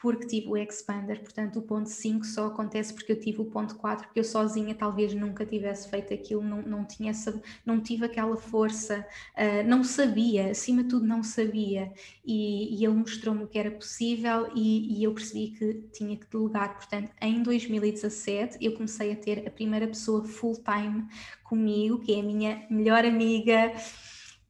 porque 0.00 0.26
tive 0.26 0.48
o 0.48 0.56
expander, 0.56 1.20
portanto 1.20 1.58
o 1.58 1.62
ponto 1.62 1.88
5 1.88 2.24
só 2.24 2.46
acontece 2.46 2.94
porque 2.94 3.10
eu 3.10 3.18
tive 3.18 3.40
o 3.40 3.44
ponto 3.44 3.74
4, 3.76 4.06
porque 4.06 4.20
eu 4.20 4.24
sozinha 4.24 4.74
talvez 4.74 5.12
nunca 5.12 5.44
tivesse 5.44 5.90
feito 5.90 6.14
aquilo, 6.14 6.42
não, 6.42 6.62
não, 6.62 6.84
tinha 6.84 7.10
essa, 7.10 7.42
não 7.66 7.80
tive 7.80 8.06
aquela 8.06 8.36
força, 8.36 9.04
uh, 9.36 9.68
não 9.68 9.82
sabia, 9.82 10.50
acima 10.50 10.84
de 10.84 10.90
tudo 10.90 11.04
não 11.04 11.22
sabia, 11.22 11.92
e, 12.24 12.78
e 12.78 12.84
ele 12.84 12.94
mostrou-me 12.94 13.42
o 13.42 13.48
que 13.48 13.58
era 13.58 13.70
possível 13.70 14.50
e, 14.54 14.98
e, 15.00 15.04
eu 15.04 15.12
percebi 15.12 15.48
que 15.48 15.74
tinha 15.92 16.16
que 16.16 16.26
delegar, 16.30 16.76
portanto 16.76 17.10
em 17.20 17.42
2017 17.42 18.58
eu 18.60 18.74
comecei 18.74 19.12
a 19.12 19.16
ter 19.16 19.46
a 19.48 19.50
primeira 19.50 19.88
pessoa 19.88 20.24
full-time 20.24 21.08
comigo, 21.42 21.98
que 21.98 22.14
é 22.14 22.20
a 22.20 22.22
minha 22.22 22.66
melhor 22.70 23.04
amiga, 23.04 23.72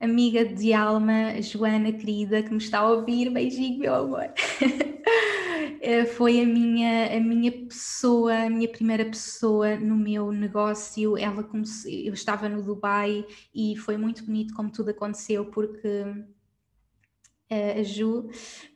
amiga 0.01 0.45
de 0.45 0.73
alma, 0.73 1.41
Joana 1.43 1.93
querida, 1.93 2.43
que 2.43 2.51
me 2.51 2.59
está 2.59 2.79
a 2.81 2.91
ouvir, 2.91 3.31
beijinho 3.31 3.79
meu 3.79 3.95
amor. 3.95 4.33
Eh, 5.81 6.05
foi 6.05 6.41
a 6.41 6.45
minha, 6.45 7.17
a 7.17 7.21
minha 7.21 7.53
pessoa, 7.53 8.35
a 8.35 8.51
minha 8.51 8.69
primeira 8.69 9.05
pessoa 9.05 9.77
no 9.77 9.97
meu 9.97 10.33
negócio. 10.33 11.17
Ela 11.17 11.43
comecei, 11.45 12.09
eu 12.09 12.13
estava 12.13 12.49
no 12.49 12.63
Dubai 12.63 13.25
e 13.55 13.77
foi 13.77 13.97
muito 13.97 14.25
bonito 14.25 14.55
como 14.55 14.71
tudo 14.71 14.91
aconteceu, 14.91 15.47
porque 15.47 16.05
eh, 17.49 17.81
a 17.81 17.83
Ju, 17.83 18.29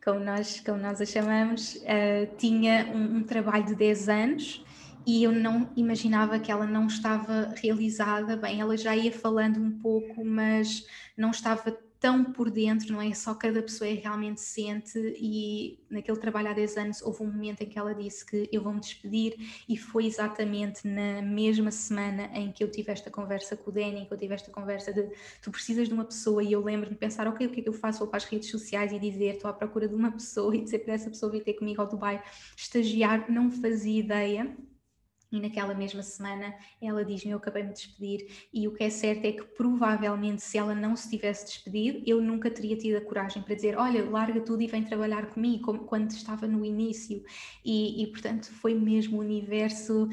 como 0.02 0.20
nós, 0.20 0.60
como 0.60 0.78
nós 0.78 1.00
a 1.00 1.04
chamamos, 1.04 1.74
uh, 1.76 2.36
tinha 2.38 2.90
um, 2.94 3.18
um, 3.18 3.22
trabalho 3.22 3.66
de 3.66 3.74
10 3.74 4.08
anos 4.08 4.64
e 5.06 5.24
eu 5.24 5.32
não 5.32 5.70
imaginava 5.76 6.38
que 6.38 6.50
ela 6.50 6.66
não 6.66 6.86
estava 6.86 7.54
realizada. 7.56 8.36
Bem, 8.36 8.60
ela 8.60 8.76
já 8.76 8.96
ia 8.96 9.12
falando 9.12 9.58
um 9.58 9.78
pouco, 9.78 10.24
mas 10.24 10.86
não 11.16 11.30
estava 11.30 11.76
tão 12.02 12.24
por 12.24 12.50
dentro, 12.50 12.92
não 12.92 13.00
é? 13.00 13.14
Só 13.14 13.32
cada 13.32 13.62
pessoa 13.62 13.88
é 13.88 13.94
realmente 13.94 14.40
sente 14.40 14.98
e 15.16 15.78
naquele 15.88 16.18
trabalho 16.18 16.48
há 16.48 16.52
10 16.52 16.76
anos 16.76 17.00
houve 17.00 17.22
um 17.22 17.26
momento 17.26 17.62
em 17.62 17.68
que 17.68 17.78
ela 17.78 17.94
disse 17.94 18.26
que 18.26 18.48
eu 18.50 18.60
vou 18.60 18.74
me 18.74 18.80
despedir 18.80 19.36
e 19.68 19.76
foi 19.76 20.06
exatamente 20.06 20.84
na 20.84 21.22
mesma 21.22 21.70
semana 21.70 22.28
em 22.34 22.50
que 22.50 22.64
eu 22.64 22.68
tive 22.68 22.90
esta 22.90 23.08
conversa 23.08 23.56
com 23.56 23.70
o 23.70 23.72
Danny, 23.72 24.04
que 24.04 24.12
eu 24.12 24.18
tive 24.18 24.34
esta 24.34 24.50
conversa 24.50 24.92
de 24.92 25.08
tu 25.40 25.52
precisas 25.52 25.86
de 25.86 25.94
uma 25.94 26.04
pessoa 26.04 26.42
e 26.42 26.50
eu 26.50 26.64
lembro-me 26.64 26.94
de 26.94 26.98
pensar, 26.98 27.28
ok, 27.28 27.46
o 27.46 27.50
que 27.50 27.60
é 27.60 27.62
que 27.62 27.68
eu 27.68 27.72
faço? 27.72 28.00
Vou 28.00 28.08
para 28.08 28.16
as 28.16 28.24
redes 28.24 28.50
sociais 28.50 28.90
e 28.90 28.98
dizer 28.98 29.36
estou 29.36 29.48
à 29.48 29.52
procura 29.52 29.86
de 29.86 29.94
uma 29.94 30.10
pessoa 30.10 30.56
e 30.56 30.60
dizer 30.60 30.80
para 30.80 30.94
essa 30.94 31.08
pessoa 31.08 31.30
vir 31.30 31.44
ter 31.44 31.54
comigo 31.54 31.80
ao 31.80 31.88
Dubai 31.88 32.20
estagiar, 32.56 33.30
não 33.30 33.48
fazia 33.48 34.00
ideia 34.00 34.56
e 35.32 35.40
naquela 35.40 35.74
mesma 35.74 36.02
semana 36.02 36.54
ela 36.80 37.04
diz-me: 37.04 37.30
Eu 37.30 37.38
acabei 37.38 37.62
de 37.62 37.68
me 37.68 37.74
despedir. 37.74 38.48
E 38.52 38.68
o 38.68 38.74
que 38.74 38.84
é 38.84 38.90
certo 38.90 39.24
é 39.24 39.32
que 39.32 39.42
provavelmente, 39.42 40.42
se 40.42 40.58
ela 40.58 40.74
não 40.74 40.94
se 40.94 41.08
tivesse 41.08 41.46
despedido, 41.46 42.02
eu 42.06 42.20
nunca 42.20 42.50
teria 42.50 42.76
tido 42.76 42.96
a 42.96 43.00
coragem 43.00 43.42
para 43.42 43.54
dizer: 43.54 43.76
Olha, 43.76 44.08
larga 44.08 44.40
tudo 44.40 44.62
e 44.62 44.66
vem 44.66 44.84
trabalhar 44.84 45.26
comigo, 45.30 45.64
como 45.64 45.80
quando 45.80 46.10
estava 46.10 46.46
no 46.46 46.64
início. 46.64 47.24
E, 47.64 48.02
e 48.02 48.06
portanto, 48.08 48.52
foi 48.52 48.74
mesmo 48.74 49.16
o 49.16 49.20
universo 49.20 50.08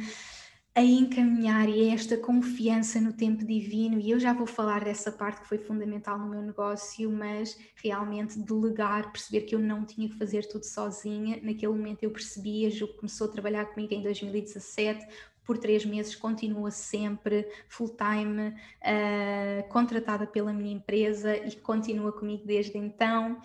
a 0.80 0.82
encaminhar 0.82 1.68
e 1.68 1.90
a 1.90 1.94
esta 1.94 2.16
confiança 2.16 3.02
no 3.02 3.12
tempo 3.12 3.44
divino, 3.44 4.00
e 4.00 4.12
eu 4.12 4.20
já 4.20 4.32
vou 4.32 4.48
falar 4.48 4.86
dessa 4.86 5.12
parte 5.12 5.42
que 5.42 5.48
foi 5.50 5.58
fundamental 5.58 6.18
no 6.18 6.30
meu 6.30 6.42
negócio, 6.42 7.12
mas 7.12 7.60
realmente 7.76 8.40
delegar, 8.40 9.12
perceber 9.12 9.42
que 9.42 9.54
eu 9.54 9.60
não 9.60 9.84
tinha 9.84 10.08
que 10.08 10.18
fazer 10.18 10.48
tudo 10.48 10.64
sozinha. 10.64 11.38
Naquele 11.44 11.74
momento 11.74 12.04
eu 12.04 12.12
percebi, 12.12 12.66
a 12.66 12.70
Ju 12.70 12.88
começou 12.96 13.28
a 13.28 13.30
trabalhar 13.30 13.66
comigo 13.66 13.94
em 13.94 14.02
2017, 14.02 15.06
por 15.44 15.58
três 15.58 15.84
meses, 15.84 16.16
continua 16.16 16.72
sempre 16.72 17.46
full-time, 17.68 18.50
uh, 18.50 19.68
contratada 19.68 20.26
pela 20.26 20.54
minha 20.54 20.74
empresa 20.74 21.36
e 21.36 21.58
continua 21.58 22.14
comigo 22.14 22.44
desde 22.46 22.78
então. 22.78 23.42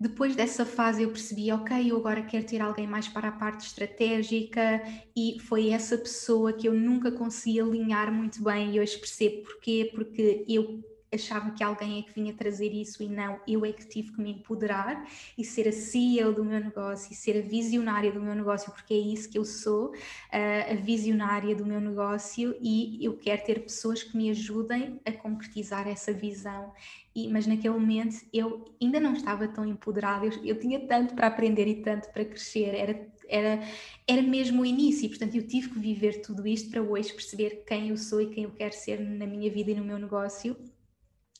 Depois 0.00 0.36
dessa 0.36 0.64
fase 0.64 1.02
eu 1.02 1.10
percebi, 1.10 1.50
ok, 1.50 1.90
eu 1.90 1.96
agora 1.96 2.22
quero 2.24 2.46
ter 2.46 2.60
alguém 2.60 2.86
mais 2.86 3.08
para 3.08 3.28
a 3.28 3.32
parte 3.32 3.66
estratégica 3.66 4.80
e 5.16 5.40
foi 5.40 5.70
essa 5.70 5.98
pessoa 5.98 6.52
que 6.52 6.68
eu 6.68 6.74
nunca 6.74 7.10
consegui 7.10 7.60
alinhar 7.60 8.12
muito 8.12 8.42
bem 8.44 8.76
e 8.76 8.80
hoje 8.80 8.96
percebo 8.98 9.42
porquê, 9.42 9.90
porque 9.92 10.44
eu 10.48 10.80
achava 11.12 11.50
que 11.50 11.62
alguém 11.62 12.00
é 12.00 12.02
que 12.02 12.12
vinha 12.12 12.32
trazer 12.32 12.72
isso 12.72 13.02
e 13.02 13.08
não, 13.08 13.40
eu 13.46 13.64
é 13.64 13.72
que 13.72 13.86
tive 13.86 14.12
que 14.12 14.20
me 14.20 14.32
empoderar 14.32 15.06
e 15.36 15.44
ser 15.44 15.68
a 15.68 15.72
CEO 15.72 16.32
do 16.32 16.44
meu 16.44 16.60
negócio 16.60 17.12
e 17.12 17.14
ser 17.14 17.38
a 17.38 17.42
visionária 17.42 18.12
do 18.12 18.20
meu 18.20 18.34
negócio, 18.34 18.72
porque 18.72 18.94
é 18.94 18.98
isso 18.98 19.28
que 19.28 19.38
eu 19.38 19.44
sou, 19.44 19.92
a 20.30 20.74
visionária 20.74 21.54
do 21.54 21.64
meu 21.64 21.80
negócio 21.80 22.56
e 22.60 22.98
eu 23.04 23.16
quero 23.16 23.42
ter 23.44 23.60
pessoas 23.60 24.02
que 24.02 24.16
me 24.16 24.30
ajudem 24.30 25.00
a 25.04 25.12
concretizar 25.12 25.88
essa 25.88 26.12
visão. 26.12 26.72
E, 27.14 27.28
mas 27.28 27.46
naquele 27.46 27.74
momento 27.74 28.24
eu 28.32 28.64
ainda 28.80 29.00
não 29.00 29.14
estava 29.14 29.48
tão 29.48 29.64
empoderada, 29.64 30.26
eu, 30.26 30.32
eu 30.44 30.60
tinha 30.60 30.78
tanto 30.86 31.14
para 31.14 31.26
aprender 31.26 31.66
e 31.66 31.82
tanto 31.82 32.10
para 32.12 32.24
crescer, 32.24 32.74
era 32.74 33.08
era, 33.30 33.62
era 34.06 34.22
mesmo 34.22 34.62
o 34.62 34.66
início, 34.66 35.04
e 35.04 35.08
portanto 35.10 35.34
eu 35.34 35.46
tive 35.46 35.68
que 35.68 35.78
viver 35.78 36.22
tudo 36.22 36.46
isto 36.46 36.70
para 36.70 36.80
hoje 36.80 37.12
perceber 37.12 37.62
quem 37.66 37.90
eu 37.90 37.96
sou 37.98 38.22
e 38.22 38.30
quem 38.30 38.44
eu 38.44 38.50
quero 38.50 38.74
ser 38.74 38.98
na 38.98 39.26
minha 39.26 39.50
vida 39.50 39.70
e 39.70 39.74
no 39.74 39.84
meu 39.84 39.98
negócio 39.98 40.56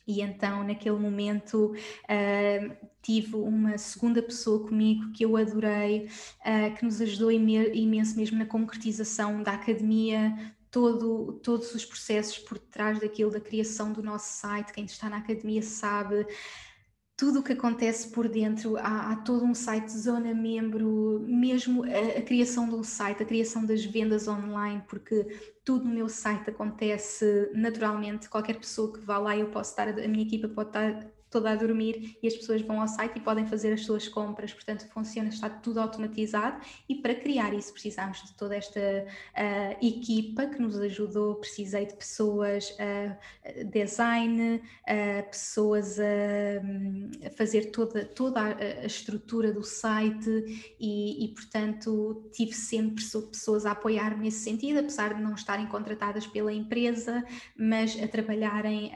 e 0.08 0.22
então, 0.22 0.64
naquele 0.64 0.96
momento, 0.96 1.74
uh, 1.74 2.88
tive 3.02 3.36
uma 3.36 3.76
segunda 3.76 4.22
pessoa 4.22 4.66
comigo 4.66 5.12
que 5.12 5.22
eu 5.22 5.36
adorei, 5.36 6.08
uh, 6.40 6.74
que 6.74 6.82
nos 6.82 6.98
ajudou 7.02 7.30
imenso 7.30 8.16
mesmo 8.16 8.38
na 8.38 8.46
concretização 8.46 9.42
da 9.42 9.52
academia, 9.52 10.34
todo, 10.70 11.34
todos 11.42 11.74
os 11.74 11.84
processos 11.84 12.38
por 12.38 12.58
trás 12.58 12.98
daquilo, 12.98 13.30
da 13.30 13.40
criação 13.40 13.92
do 13.92 14.02
nosso 14.02 14.40
site. 14.40 14.72
Quem 14.72 14.86
está 14.86 15.10
na 15.10 15.18
academia 15.18 15.62
sabe 15.62 16.26
tudo 17.18 17.40
o 17.40 17.42
que 17.42 17.52
acontece 17.52 18.10
por 18.10 18.28
dentro, 18.28 18.76
há, 18.76 19.10
há, 19.10 19.16
todo 19.16 19.44
um 19.44 19.52
site 19.52 19.90
zona 19.90 20.32
membro, 20.32 21.18
mesmo 21.26 21.82
a, 21.82 22.18
a, 22.18 22.22
criação 22.22 22.68
um 22.68 22.84
site, 22.84 23.24
a 23.24 23.26
criação 23.26 23.66
das 23.66 23.84
vendas 23.84 24.28
online, 24.28 24.84
porque 24.88 25.26
tudo 25.64 25.84
no 25.84 25.92
meu 25.92 26.08
site 26.08 26.48
acontece 26.48 27.50
naturalmente, 27.52 28.28
qualquer 28.28 28.56
pessoa 28.60 28.92
que 28.92 29.00
vá 29.00 29.18
lá, 29.18 29.36
eu 29.36 29.50
posso 29.50 29.70
estar, 29.70 29.88
a 29.88 30.06
minha 30.06 30.24
equipa 30.24 30.46
pode 30.48 30.68
estar 30.68 31.10
toda 31.30 31.50
a 31.50 31.54
dormir 31.54 32.16
e 32.22 32.26
as 32.26 32.34
pessoas 32.34 32.62
vão 32.62 32.80
ao 32.80 32.88
site 32.88 33.18
e 33.18 33.20
podem 33.20 33.46
fazer 33.46 33.72
as 33.72 33.84
suas 33.84 34.08
compras, 34.08 34.52
portanto 34.52 34.86
funciona, 34.88 35.28
está 35.28 35.48
tudo 35.48 35.80
automatizado. 35.80 36.60
E 36.88 36.96
para 36.96 37.14
criar 37.14 37.54
isso 37.54 37.72
precisamos 37.72 38.22
de 38.24 38.34
toda 38.34 38.56
esta 38.56 38.80
uh, 38.80 39.86
equipa 39.86 40.46
que 40.46 40.60
nos 40.60 40.78
ajudou, 40.78 41.36
precisei 41.36 41.86
de 41.86 41.94
pessoas, 41.94 42.70
uh, 42.70 43.64
design, 43.70 44.56
uh, 44.56 45.30
pessoas 45.30 45.98
a, 45.98 47.30
fazer 47.36 47.70
toda, 47.70 48.04
toda 48.04 48.40
a, 48.40 48.56
a 48.82 48.86
estrutura 48.86 49.52
do 49.52 49.62
site. 49.62 50.28
E, 50.80 51.24
e, 51.24 51.28
portanto 51.28 52.28
tive 52.32 52.52
sempre 52.52 53.04
pessoas 53.04 53.66
a 53.66 53.72
apoiar-me 53.72 54.24
nesse 54.24 54.40
sentido, 54.40 54.80
apesar 54.80 55.14
de 55.14 55.22
não 55.22 55.34
estarem 55.34 55.66
contratadas 55.66 56.26
pela 56.26 56.52
empresa, 56.52 57.24
mas 57.56 58.00
a 58.02 58.08
trabalharem 58.08 58.92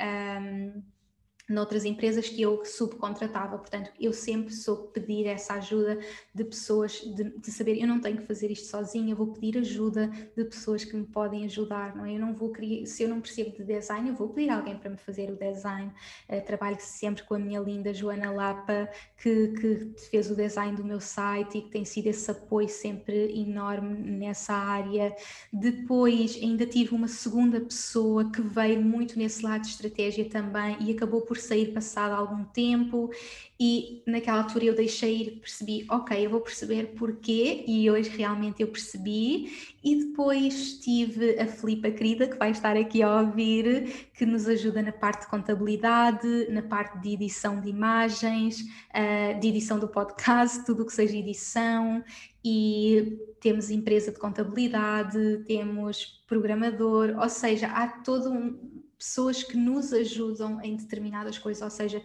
noutras 1.49 1.85
empresas 1.85 2.29
que 2.29 2.41
eu 2.41 2.65
subcontratava. 2.65 3.59
Portanto, 3.59 3.91
eu 4.01 4.13
sempre 4.13 4.53
soube 4.55 4.89
pedir 4.93 5.27
essa 5.27 5.55
ajuda 5.55 5.99
de 6.35 6.45
pessoas, 6.45 7.01
de, 7.01 7.25
de, 7.39 7.51
saber, 7.51 7.81
eu 7.81 7.87
não 7.87 8.01
tenho 8.01 8.19
que 8.19 8.27
fazer 8.27 8.51
isto 8.51 8.69
sozinha, 8.69 9.15
vou 9.15 9.29
pedir 9.29 9.59
ajuda 9.59 10.09
de 10.37 10.45
pessoas 10.45 10.85
que 10.85 10.97
me 10.97 11.05
podem 11.05 11.45
ajudar, 11.45 11.95
não 11.95 12.05
é? 12.05 12.15
Eu 12.15 12.21
não 12.21 12.35
vou 12.35 12.51
criar, 12.51 12.87
se 12.87 13.03
eu 13.03 13.09
não 13.09 13.21
percebo 13.21 13.51
de 13.57 13.65
design, 13.65 14.09
eu 14.09 14.15
vou 14.15 14.29
pedir 14.29 14.51
alguém 14.51 14.77
para 14.77 14.91
me 14.91 14.97
fazer 14.97 15.31
o 15.31 15.37
design. 15.37 15.93
Uh, 16.29 16.41
trabalho 16.45 16.77
sempre 16.81 17.23
com 17.25 17.35
a 17.35 17.39
minha 17.39 17.61
linda 17.61 17.93
Joana 17.93 18.31
Lapa, 18.31 18.89
que, 19.17 19.49
que 19.49 19.93
fez 20.11 20.31
o 20.31 20.37
design 20.37 20.77
do 20.77 20.85
meu 20.85 21.01
site 21.01 21.59
e 21.59 21.63
que 21.63 21.71
tem 21.71 21.85
sido 21.85 22.07
esse 22.07 22.31
apoio 22.31 22.69
sempre 22.69 23.39
enorme 23.39 23.95
nessa 23.95 24.55
área. 24.55 25.15
Depois, 25.53 26.39
ainda 26.41 26.67
tive 26.67 26.95
uma 26.95 27.09
segunda 27.09 27.61
pessoa 27.61 28.31
que 28.31 28.41
veio 28.41 28.81
muito 28.81 29.19
nesse 29.19 29.43
lado 29.43 29.63
de 29.63 29.69
estratégia 29.69 30.29
também 30.29 30.77
e 30.81 30.93
acabou 30.93 31.23
por 31.23 31.32
sair 31.37 31.73
passado 31.73 32.13
algum 32.13 32.45
tempo 32.45 33.11
e 33.59 34.03
naquela 34.07 34.43
altura 34.43 34.65
eu 34.65 34.75
deixei 34.75 35.23
ir, 35.23 35.31
percebi, 35.41 35.87
ok, 35.89 36.27
eu 36.27 36.31
vou 36.31 36.41
perceber 36.41 36.95
porquê 36.99 37.65
e 37.67 37.89
hoje 37.91 38.11
realmente 38.11 38.61
eu 38.61 38.69
percebi 38.69 39.73
e 39.85 40.07
depois 40.07 40.79
tive 40.79 41.39
a 41.39 41.47
Filipa 41.47 41.91
querida 41.91 42.27
que 42.27 42.37
vai 42.37 42.51
estar 42.51 42.77
aqui 42.77 43.03
a 43.03 43.21
ouvir, 43.21 44.11
que 44.15 44.27
nos 44.27 44.49
ajuda 44.49 44.83
na 44.83 44.93
parte 44.93 45.23
de 45.23 45.27
contabilidade, 45.29 46.49
na 46.51 46.63
parte 46.63 46.99
de 46.99 47.11
edição 47.11 47.61
de 47.61 47.69
imagens, 47.69 48.61
uh, 48.61 49.39
de 49.39 49.49
edição 49.49 49.79
do 49.79 49.87
podcast, 49.87 50.65
tudo 50.65 50.83
o 50.83 50.87
que 50.87 50.93
seja 50.93 51.17
edição 51.17 52.03
e 52.45 53.19
temos 53.41 53.71
empresa 53.71 54.11
de 54.11 54.19
contabilidade, 54.19 55.45
temos 55.47 56.25
programador, 56.27 57.15
ou 57.17 57.29
seja, 57.29 57.69
há 57.69 57.87
todo 57.87 58.31
um 58.31 58.82
pessoas 59.03 59.43
que 59.43 59.57
nos 59.57 59.93
ajudam 59.93 60.61
em 60.63 60.77
determinadas 60.77 61.37
coisas, 61.37 61.61
ou 61.61 61.71
seja, 61.71 62.05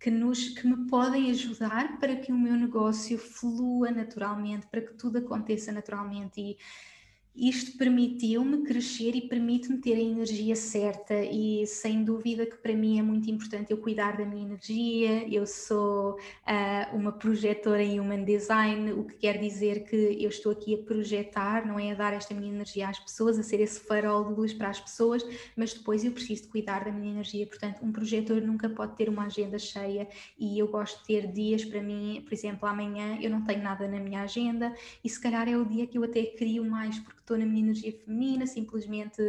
que, 0.00 0.10
nos, 0.10 0.48
que 0.48 0.66
me 0.66 0.88
podem 0.88 1.30
ajudar 1.30 1.98
para 1.98 2.16
que 2.16 2.32
o 2.32 2.38
meu 2.38 2.54
negócio 2.54 3.18
flua 3.18 3.90
naturalmente, 3.90 4.66
para 4.66 4.80
que 4.80 4.94
tudo 4.94 5.18
aconteça 5.18 5.70
naturalmente. 5.70 6.40
E 6.40 6.56
isto 7.38 7.78
permitiu-me 7.78 8.64
crescer 8.64 9.14
e 9.14 9.20
permite-me 9.20 9.78
ter 9.78 9.94
a 9.94 10.00
energia 10.00 10.56
certa 10.56 11.14
e 11.14 11.64
sem 11.68 12.02
dúvida 12.02 12.44
que 12.44 12.56
para 12.56 12.74
mim 12.74 12.98
é 12.98 13.02
muito 13.02 13.30
importante 13.30 13.70
eu 13.70 13.78
cuidar 13.78 14.16
da 14.16 14.24
minha 14.24 14.42
energia, 14.42 15.32
eu 15.32 15.46
sou 15.46 16.14
uh, 16.14 16.96
uma 16.96 17.12
projetora 17.12 17.80
em 17.80 18.00
Human 18.00 18.24
Design, 18.24 18.92
o 18.92 19.04
que 19.04 19.14
quer 19.14 19.38
dizer 19.38 19.84
que 19.84 20.16
eu 20.20 20.28
estou 20.28 20.50
aqui 20.50 20.74
a 20.74 20.78
projetar, 20.78 21.64
não 21.64 21.78
é? 21.78 21.92
A 21.92 21.94
dar 21.94 22.12
esta 22.12 22.34
minha 22.34 22.52
energia 22.52 22.88
às 22.88 22.98
pessoas, 22.98 23.38
a 23.38 23.42
ser 23.44 23.60
esse 23.60 23.78
farol 23.78 24.24
de 24.24 24.34
luz 24.34 24.52
para 24.52 24.70
as 24.70 24.80
pessoas, 24.80 25.24
mas 25.56 25.72
depois 25.72 26.04
eu 26.04 26.10
preciso 26.10 26.42
de 26.42 26.48
cuidar 26.48 26.84
da 26.84 26.90
minha 26.90 27.12
energia, 27.12 27.46
portanto 27.46 27.84
um 27.84 27.92
projetor 27.92 28.42
nunca 28.42 28.68
pode 28.68 28.96
ter 28.96 29.08
uma 29.08 29.26
agenda 29.26 29.60
cheia 29.60 30.08
e 30.36 30.58
eu 30.58 30.66
gosto 30.66 30.98
de 31.00 31.06
ter 31.06 31.30
dias 31.30 31.64
para 31.64 31.80
mim, 31.80 32.20
por 32.24 32.34
exemplo 32.34 32.68
amanhã 32.68 33.16
eu 33.20 33.30
não 33.30 33.44
tenho 33.44 33.62
nada 33.62 33.86
na 33.86 34.00
minha 34.00 34.22
agenda 34.22 34.74
e 35.04 35.08
se 35.08 35.20
calhar 35.20 35.48
é 35.48 35.56
o 35.56 35.64
dia 35.64 35.86
que 35.86 35.96
eu 35.96 36.02
até 36.02 36.24
crio 36.24 36.64
mais 36.64 36.98
porque 36.98 37.27
estou 37.28 37.36
na 37.36 37.44
minha 37.44 37.60
energia 37.60 37.92
feminina, 37.92 38.46
simplesmente 38.46 39.20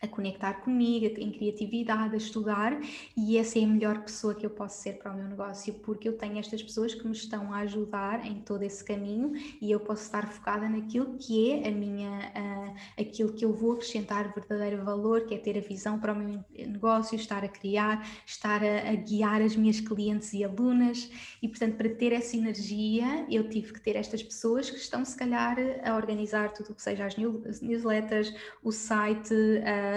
a 0.00 0.06
conectar 0.06 0.54
comigo, 0.54 1.06
em 1.18 1.30
criatividade, 1.30 2.14
a 2.14 2.18
estudar, 2.18 2.78
e 3.16 3.38
essa 3.38 3.58
é 3.58 3.64
a 3.64 3.66
melhor 3.66 4.02
pessoa 4.02 4.34
que 4.34 4.44
eu 4.44 4.50
posso 4.50 4.82
ser 4.82 4.98
para 4.98 5.12
o 5.12 5.16
meu 5.16 5.26
negócio, 5.26 5.72
porque 5.74 6.06
eu 6.08 6.18
tenho 6.18 6.38
estas 6.38 6.62
pessoas 6.62 6.94
que 6.94 7.06
me 7.06 7.12
estão 7.12 7.52
a 7.52 7.58
ajudar 7.60 8.26
em 8.26 8.40
todo 8.40 8.62
esse 8.62 8.84
caminho 8.84 9.32
e 9.60 9.70
eu 9.70 9.80
posso 9.80 10.02
estar 10.02 10.28
focada 10.28 10.68
naquilo 10.68 11.16
que 11.18 11.50
é 11.50 11.68
a 11.68 11.70
minha, 11.70 12.10
uh, 12.10 13.00
aquilo 13.00 13.32
que 13.32 13.44
eu 13.44 13.54
vou 13.54 13.72
acrescentar 13.72 14.34
verdadeiro 14.34 14.84
valor, 14.84 15.24
que 15.24 15.34
é 15.34 15.38
ter 15.38 15.56
a 15.56 15.62
visão 15.62 15.98
para 15.98 16.12
o 16.12 16.16
meu 16.16 16.44
negócio, 16.54 17.16
estar 17.16 17.42
a 17.42 17.48
criar, 17.48 18.06
estar 18.26 18.62
a, 18.62 18.90
a 18.90 18.94
guiar 18.94 19.40
as 19.40 19.56
minhas 19.56 19.80
clientes 19.80 20.34
e 20.34 20.44
alunas, 20.44 21.10
e 21.42 21.48
portanto, 21.48 21.76
para 21.76 21.88
ter 21.88 22.12
essa 22.12 22.36
energia, 22.36 23.26
eu 23.30 23.48
tive 23.48 23.72
que 23.72 23.80
ter 23.80 23.96
estas 23.96 24.22
pessoas 24.22 24.68
que 24.68 24.76
estão, 24.76 25.02
se 25.06 25.16
calhar, 25.16 25.56
a 25.82 25.96
organizar 25.96 26.52
tudo 26.52 26.72
o 26.72 26.74
que 26.74 26.82
seja 26.82 27.06
as 27.06 27.16
newsletters, 27.16 28.34
o 28.62 28.70
site. 28.70 29.32
Uh, 29.32 29.95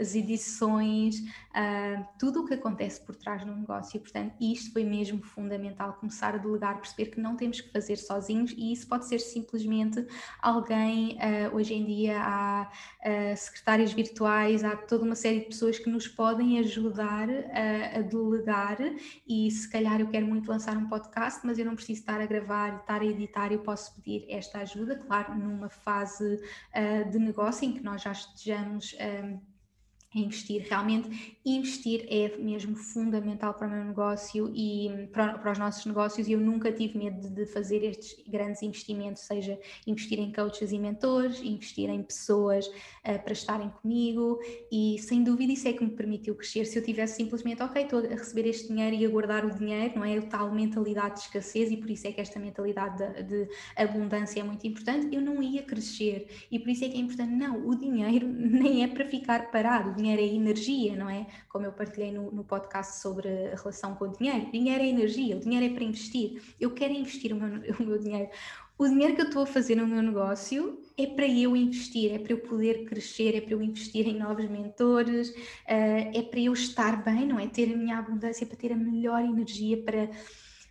as 0.00 0.14
edições, 0.14 1.20
uh, 1.58 2.06
tudo 2.18 2.42
o 2.42 2.46
que 2.46 2.54
acontece 2.54 3.00
por 3.00 3.16
trás 3.16 3.44
do 3.44 3.54
negócio. 3.54 3.96
E, 3.96 4.00
portanto, 4.00 4.34
isto 4.40 4.72
foi 4.72 4.84
mesmo 4.84 5.22
fundamental, 5.22 5.94
começar 5.94 6.34
a 6.34 6.38
delegar, 6.38 6.76
perceber 6.76 7.10
que 7.10 7.20
não 7.20 7.36
temos 7.36 7.60
que 7.60 7.70
fazer 7.70 7.96
sozinhos. 7.96 8.54
E 8.56 8.72
isso 8.72 8.86
pode 8.86 9.06
ser 9.06 9.18
simplesmente 9.18 10.06
alguém, 10.40 11.16
uh, 11.16 11.56
hoje 11.56 11.74
em 11.74 11.84
dia 11.84 12.18
há 12.20 12.70
secretárias 13.36 13.92
virtuais, 13.92 14.62
há 14.62 14.76
toda 14.76 15.04
uma 15.04 15.14
série 15.14 15.40
de 15.40 15.46
pessoas 15.46 15.78
que 15.78 15.88
nos 15.88 16.06
podem 16.06 16.58
ajudar 16.58 17.28
a 17.94 18.02
delegar. 18.02 18.76
E 19.26 19.50
se 19.50 19.68
calhar 19.70 20.00
eu 20.00 20.08
quero 20.08 20.26
muito 20.26 20.48
lançar 20.48 20.76
um 20.76 20.88
podcast, 20.88 21.40
mas 21.44 21.58
eu 21.58 21.64
não 21.64 21.74
preciso 21.74 22.00
estar 22.00 22.20
a 22.20 22.26
gravar, 22.26 22.80
estar 22.80 23.00
a 23.00 23.04
editar, 23.04 23.50
eu 23.50 23.60
posso 23.60 23.94
pedir 23.94 24.26
esta 24.28 24.58
ajuda, 24.58 24.96
claro, 24.96 25.34
numa 25.34 25.70
fase 25.70 26.40
de 27.10 27.18
negócio 27.18 27.66
em 27.66 27.72
que 27.72 27.82
nós 27.82 28.02
já 28.02 28.12
estejamos 28.12 28.94
investir. 30.14 30.66
Realmente, 30.68 31.36
investir 31.44 32.06
é 32.08 32.36
mesmo 32.38 32.74
fundamental 32.76 33.52
para 33.54 33.66
o 33.66 33.70
meu 33.70 33.84
negócio 33.84 34.50
e 34.54 35.08
para, 35.12 35.38
para 35.38 35.52
os 35.52 35.58
nossos 35.58 35.84
negócios. 35.84 36.26
E 36.28 36.32
eu 36.32 36.40
nunca 36.40 36.72
tive 36.72 36.98
medo 36.98 37.28
de 37.28 37.44
fazer 37.46 37.84
estes 37.84 38.24
grandes 38.26 38.62
investimentos, 38.62 39.22
seja 39.22 39.58
investir 39.86 40.18
em 40.18 40.32
coaches 40.32 40.72
e 40.72 40.78
mentores, 40.78 41.40
investir 41.42 41.90
em 41.90 42.02
pessoas 42.02 42.66
uh, 42.66 43.22
para 43.22 43.32
estarem 43.32 43.68
comigo. 43.82 44.38
E 44.72 44.98
sem 45.00 45.22
dúvida, 45.22 45.52
isso 45.52 45.68
é 45.68 45.72
que 45.72 45.84
me 45.84 45.90
permitiu 45.90 46.34
crescer. 46.34 46.64
Se 46.64 46.78
eu 46.78 46.84
tivesse 46.84 47.16
simplesmente, 47.16 47.62
ok, 47.62 47.82
estou 47.82 47.98
a 47.98 48.08
receber 48.08 48.48
este 48.48 48.68
dinheiro 48.68 48.96
e 48.96 49.04
a 49.04 49.08
guardar 49.10 49.44
o 49.44 49.50
dinheiro, 49.50 49.94
não 49.96 50.04
é? 50.04 50.20
Tal 50.22 50.50
mentalidade 50.52 51.16
de 51.16 51.20
escassez, 51.20 51.70
e 51.70 51.76
por 51.76 51.90
isso 51.90 52.06
é 52.06 52.12
que 52.12 52.20
esta 52.20 52.38
mentalidade 52.38 52.96
de, 52.96 53.22
de 53.24 53.48
abundância 53.76 54.40
é 54.40 54.42
muito 54.42 54.66
importante, 54.66 55.14
eu 55.14 55.20
não 55.20 55.42
ia 55.42 55.62
crescer. 55.62 56.26
E 56.50 56.58
por 56.58 56.70
isso 56.70 56.84
é 56.84 56.88
que 56.88 56.96
é 56.96 57.00
importante, 57.00 57.32
não, 57.32 57.66
o 57.66 57.74
dinheiro 57.74 58.26
nem 58.32 58.82
é 58.82 58.88
para 58.88 59.04
ficar 59.06 59.50
parado 59.50 59.97
dinheiro 59.98 60.22
é 60.22 60.24
energia, 60.24 60.96
não 60.96 61.10
é? 61.10 61.26
Como 61.48 61.66
eu 61.66 61.72
partilhei 61.72 62.10
no, 62.10 62.30
no 62.30 62.44
podcast 62.44 63.02
sobre 63.02 63.28
a 63.28 63.56
relação 63.56 63.94
com 63.94 64.06
o 64.06 64.08
dinheiro. 64.08 64.50
Dinheiro 64.50 64.82
é 64.82 64.88
energia, 64.88 65.36
o 65.36 65.40
dinheiro 65.40 65.66
é 65.66 65.68
para 65.68 65.84
investir. 65.84 66.42
Eu 66.58 66.70
quero 66.72 66.94
investir 66.94 67.32
o 67.32 67.36
meu, 67.36 67.48
o 67.78 67.82
meu 67.82 67.98
dinheiro. 67.98 68.30
O 68.78 68.86
dinheiro 68.86 69.16
que 69.16 69.22
eu 69.22 69.26
estou 69.26 69.42
a 69.42 69.46
fazer 69.46 69.74
no 69.74 69.86
meu 69.88 70.00
negócio 70.00 70.80
é 70.96 71.04
para 71.04 71.26
eu 71.26 71.56
investir, 71.56 72.12
é 72.12 72.18
para 72.18 72.32
eu 72.32 72.38
poder 72.38 72.84
crescer, 72.84 73.34
é 73.34 73.40
para 73.40 73.52
eu 73.52 73.60
investir 73.60 74.06
em 74.06 74.16
novos 74.16 74.48
mentores, 74.48 75.30
uh, 75.30 75.34
é 75.66 76.22
para 76.22 76.38
eu 76.38 76.52
estar 76.52 77.02
bem, 77.02 77.26
não 77.26 77.40
é? 77.40 77.48
Ter 77.48 77.74
a 77.74 77.76
minha 77.76 77.98
abundância, 77.98 78.46
para 78.46 78.56
ter 78.56 78.72
a 78.72 78.76
melhor 78.76 79.20
energia 79.20 79.82
para 79.82 80.08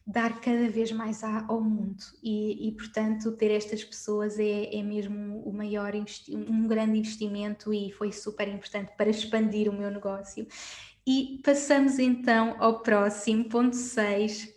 dar 0.07 0.39
cada 0.39 0.69
vez 0.69 0.89
mais 0.93 1.21
ao 1.21 1.59
mundo. 1.59 2.01
E, 2.23 2.69
e, 2.69 2.71
portanto 2.71 3.33
ter 3.33 3.51
estas 3.51 3.83
pessoas 3.83 4.39
é, 4.39 4.73
é 4.73 4.81
mesmo 4.81 5.41
o 5.43 5.51
maior 5.51 5.91
um 6.31 6.65
grande 6.65 6.97
investimento 6.99 7.73
e 7.73 7.91
foi 7.91 8.13
super 8.13 8.47
importante 8.47 8.93
para 8.95 9.09
expandir 9.09 9.69
o 9.69 9.73
meu 9.73 9.91
negócio. 9.91 10.47
E 11.05 11.41
passamos 11.43 11.99
então 11.99 12.55
ao 12.57 12.79
próximo 12.81 13.49
ponto 13.49 13.75
6 13.75 14.55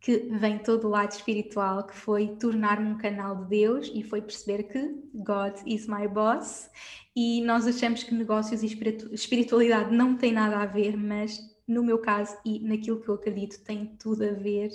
que 0.00 0.18
vem 0.32 0.58
todo 0.58 0.88
o 0.88 0.90
lado 0.90 1.12
espiritual 1.12 1.86
que 1.86 1.94
foi 1.94 2.36
tornar-me 2.36 2.88
um 2.88 2.98
canal 2.98 3.36
de 3.36 3.48
Deus 3.48 3.90
e 3.94 4.02
foi 4.02 4.20
perceber 4.20 4.64
que 4.64 5.00
God 5.14 5.54
is 5.66 5.86
my 5.88 6.06
boss. 6.06 6.68
E 7.14 7.40
nós 7.42 7.66
achamos 7.66 8.02
que 8.04 8.14
negócios 8.14 8.62
e 8.62 8.66
espiritualidade 9.12 9.94
não 9.94 10.16
tem 10.16 10.32
nada 10.32 10.58
a 10.58 10.66
ver 10.66 10.96
mas 10.96 11.51
no 11.66 11.82
meu 11.82 11.98
caso 11.98 12.36
e 12.44 12.58
naquilo 12.60 13.00
que 13.00 13.08
eu 13.08 13.14
acredito 13.14 13.62
tem 13.62 13.86
tudo 13.98 14.24
a 14.24 14.32
ver 14.32 14.70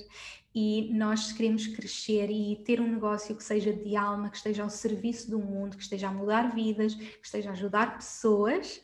e 0.55 0.91
nós 0.93 1.31
queremos 1.31 1.67
crescer 1.67 2.29
e 2.31 2.55
ter 2.65 2.81
um 2.81 2.91
negócio 2.91 3.35
que 3.35 3.43
seja 3.43 3.71
de 3.71 3.95
alma, 3.95 4.29
que 4.29 4.37
esteja 4.37 4.63
ao 4.63 4.69
serviço 4.69 5.29
do 5.29 5.37
mundo, 5.37 5.77
que 5.77 5.83
esteja 5.83 6.07
a 6.07 6.11
mudar 6.11 6.53
vidas, 6.55 6.95
que 6.95 7.19
esteja 7.21 7.49
a 7.49 7.53
ajudar 7.53 7.97
pessoas, 7.97 8.81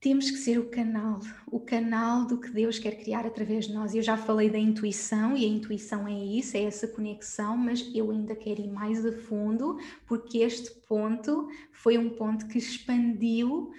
temos 0.00 0.30
que 0.30 0.36
ser 0.36 0.60
o 0.60 0.70
canal, 0.70 1.18
o 1.50 1.58
canal 1.58 2.24
do 2.24 2.38
que 2.38 2.50
Deus 2.50 2.78
quer 2.78 2.92
criar 2.92 3.26
através 3.26 3.66
de 3.66 3.74
nós. 3.74 3.96
Eu 3.96 4.02
já 4.02 4.16
falei 4.16 4.48
da 4.48 4.58
intuição 4.58 5.36
e 5.36 5.44
a 5.44 5.48
intuição 5.48 6.06
é 6.06 6.12
isso, 6.12 6.56
é 6.56 6.62
essa 6.62 6.86
conexão, 6.86 7.56
mas 7.56 7.90
eu 7.92 8.10
ainda 8.12 8.36
quero 8.36 8.60
ir 8.60 8.68
mais 8.68 9.04
a 9.04 9.12
fundo 9.12 9.76
porque 10.06 10.38
este 10.38 10.70
ponto 10.86 11.48
foi 11.72 11.98
um 11.98 12.10
ponto 12.10 12.46
que 12.46 12.58
expandiu 12.58 13.72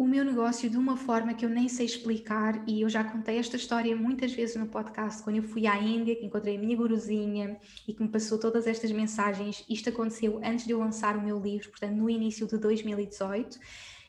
o 0.00 0.06
meu 0.06 0.24
negócio 0.24 0.70
de 0.70 0.78
uma 0.78 0.96
forma 0.96 1.34
que 1.34 1.44
eu 1.44 1.50
nem 1.50 1.68
sei 1.68 1.84
explicar 1.84 2.64
e 2.66 2.80
eu 2.80 2.88
já 2.88 3.04
contei 3.04 3.36
esta 3.36 3.56
história 3.56 3.94
muitas 3.94 4.32
vezes 4.32 4.56
no 4.56 4.66
podcast 4.66 5.22
quando 5.22 5.36
eu 5.36 5.42
fui 5.42 5.66
à 5.66 5.76
Índia, 5.76 6.16
que 6.16 6.24
encontrei 6.24 6.56
a 6.56 6.58
minha 6.58 6.74
guruzinha 6.74 7.58
e 7.86 7.92
que 7.92 8.02
me 8.02 8.08
passou 8.08 8.38
todas 8.38 8.66
estas 8.66 8.90
mensagens. 8.92 9.62
Isto 9.68 9.90
aconteceu 9.90 10.40
antes 10.42 10.64
de 10.64 10.72
eu 10.72 10.78
lançar 10.78 11.18
o 11.18 11.22
meu 11.22 11.38
livro, 11.38 11.68
portanto 11.68 11.92
no 11.96 12.08
início 12.08 12.46
de 12.46 12.56
2018. 12.56 13.58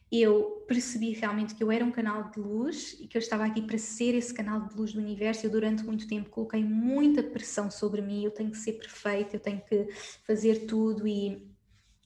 Eu 0.09 0.63
percebi 0.65 1.11
realmente 1.11 1.55
que 1.55 1.61
eu 1.61 1.69
era 1.69 1.83
um 1.83 1.91
canal 1.91 2.31
de 2.31 2.39
luz 2.39 2.95
e 2.97 3.05
que 3.05 3.17
eu 3.17 3.19
estava 3.19 3.43
aqui 3.43 3.61
para 3.61 3.77
ser 3.77 4.15
esse 4.15 4.33
canal 4.33 4.61
de 4.61 4.73
luz 4.73 4.93
do 4.93 4.99
universo. 5.01 5.45
Eu 5.45 5.49
durante 5.49 5.83
muito 5.83 6.07
tempo 6.07 6.29
coloquei 6.29 6.63
muita 6.63 7.21
pressão 7.21 7.69
sobre 7.69 8.01
mim, 8.01 8.23
eu 8.23 8.31
tenho 8.31 8.49
que 8.49 8.57
ser 8.57 8.73
perfeita, 8.73 9.35
eu 9.35 9.41
tenho 9.41 9.59
que 9.59 9.89
fazer 10.25 10.67
tudo 10.67 11.05
e 11.05 11.50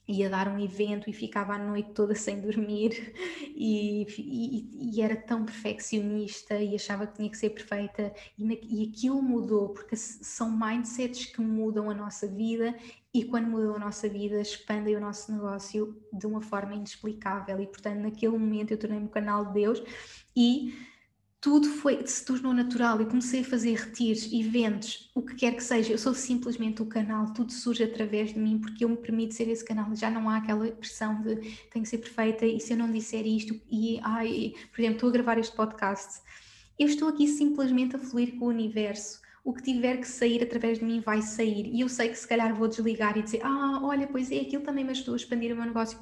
ia 0.07 0.29
dar 0.29 0.47
um 0.47 0.59
evento 0.59 1.09
e 1.09 1.13
ficava 1.13 1.53
a 1.53 1.59
noite 1.59 1.91
toda 1.91 2.15
sem 2.15 2.39
dormir. 2.39 3.13
E, 3.57 4.05
e, 4.19 4.97
e, 4.97 5.01
era 5.01 5.15
tão 5.15 5.45
perfeccionista 5.45 6.55
e 6.55 6.75
achava 6.75 7.07
que 7.07 7.15
tinha 7.15 7.29
que 7.29 7.37
ser 7.37 7.51
perfeita. 7.51 8.13
E, 8.37 8.43
na, 8.43 8.53
e 8.53 8.91
aquilo 8.91 9.21
mudou 9.21 9.69
porque 9.69 9.95
são 9.95 10.51
mindsets 10.51 11.27
que 11.27 11.39
mudam 11.39 11.89
a 11.89 11.93
nossa 11.93 12.27
vida 12.27 12.75
e 13.13 13.23
quando 13.23 13.47
mudam 13.47 13.75
a 13.75 13.79
nossa 13.79 14.09
vida 14.09 14.41
expandem 14.41 14.97
o 14.97 14.99
nosso 14.99 15.31
negócio 15.31 15.97
de 16.11 16.27
uma 16.27 16.41
forma 16.41 16.75
inexplicável. 16.75 17.61
E 17.61 17.65
portanto 17.65 18.01
naquele 18.01 18.37
momento 18.37 18.71
eu 18.71 18.77
tornei-me 18.77 19.07
canal 19.07 19.45
de 19.45 19.53
Deus 19.53 19.81
e 20.35 20.73
tudo 21.45 21.69
foi, 21.69 22.03
se 22.07 22.25
tornou 22.25 22.55
natural. 22.55 22.99
Eu 22.99 23.05
comecei 23.05 23.41
a 23.41 23.43
fazer 23.43 23.75
retiros, 23.75 24.33
eventos, 24.33 25.11
o 25.13 25.21
que 25.21 25.35
quer 25.35 25.55
que 25.55 25.63
seja. 25.63 25.93
Eu 25.93 25.97
sou 25.99 26.11
simplesmente 26.15 26.81
o 26.81 26.87
canal, 26.87 27.31
tudo 27.35 27.53
surge 27.53 27.83
através 27.83 28.33
de 28.33 28.39
mim 28.39 28.57
porque 28.57 28.83
eu 28.83 28.89
me 28.89 28.97
permito 28.97 29.35
ser 29.35 29.47
esse 29.47 29.63
canal. 29.63 29.95
Já 29.95 30.09
não 30.09 30.27
há 30.27 30.37
aquela 30.37 30.65
pressão 30.71 31.21
de 31.21 31.35
tenho 31.69 31.83
que 31.83 31.85
ser 31.85 31.99
perfeita 31.99 32.47
e 32.47 32.59
se 32.59 32.73
eu 32.73 32.77
não 32.77 32.91
disser 32.91 33.27
isto, 33.27 33.61
e 33.71 33.99
ai, 34.01 34.55
por 34.71 34.81
exemplo, 34.81 34.95
estou 34.95 35.09
a 35.09 35.11
gravar 35.11 35.37
este 35.37 35.55
podcast, 35.55 36.19
eu 36.79 36.87
estou 36.87 37.09
aqui 37.09 37.27
simplesmente 37.27 37.95
a 37.95 37.99
fluir 37.99 38.39
com 38.39 38.45
o 38.45 38.49
universo. 38.49 39.21
O 39.43 39.53
que 39.53 39.61
tiver 39.61 39.97
que 39.97 40.07
sair 40.07 40.41
através 40.41 40.79
de 40.79 40.83
mim 40.83 40.99
vai 40.99 41.21
sair. 41.21 41.67
E 41.67 41.81
eu 41.81 41.87
sei 41.87 42.09
que 42.09 42.15
se 42.15 42.27
calhar 42.27 42.55
vou 42.55 42.67
desligar 42.67 43.15
e 43.19 43.21
dizer: 43.21 43.41
Ah, 43.43 43.81
olha, 43.83 44.07
pois 44.07 44.31
é, 44.31 44.39
aquilo 44.39 44.63
também 44.63 44.83
me 44.83 44.89
ajudou 44.89 45.13
a 45.13 45.17
expandir 45.17 45.53
o 45.53 45.55
meu 45.55 45.65
negócio. 45.67 45.99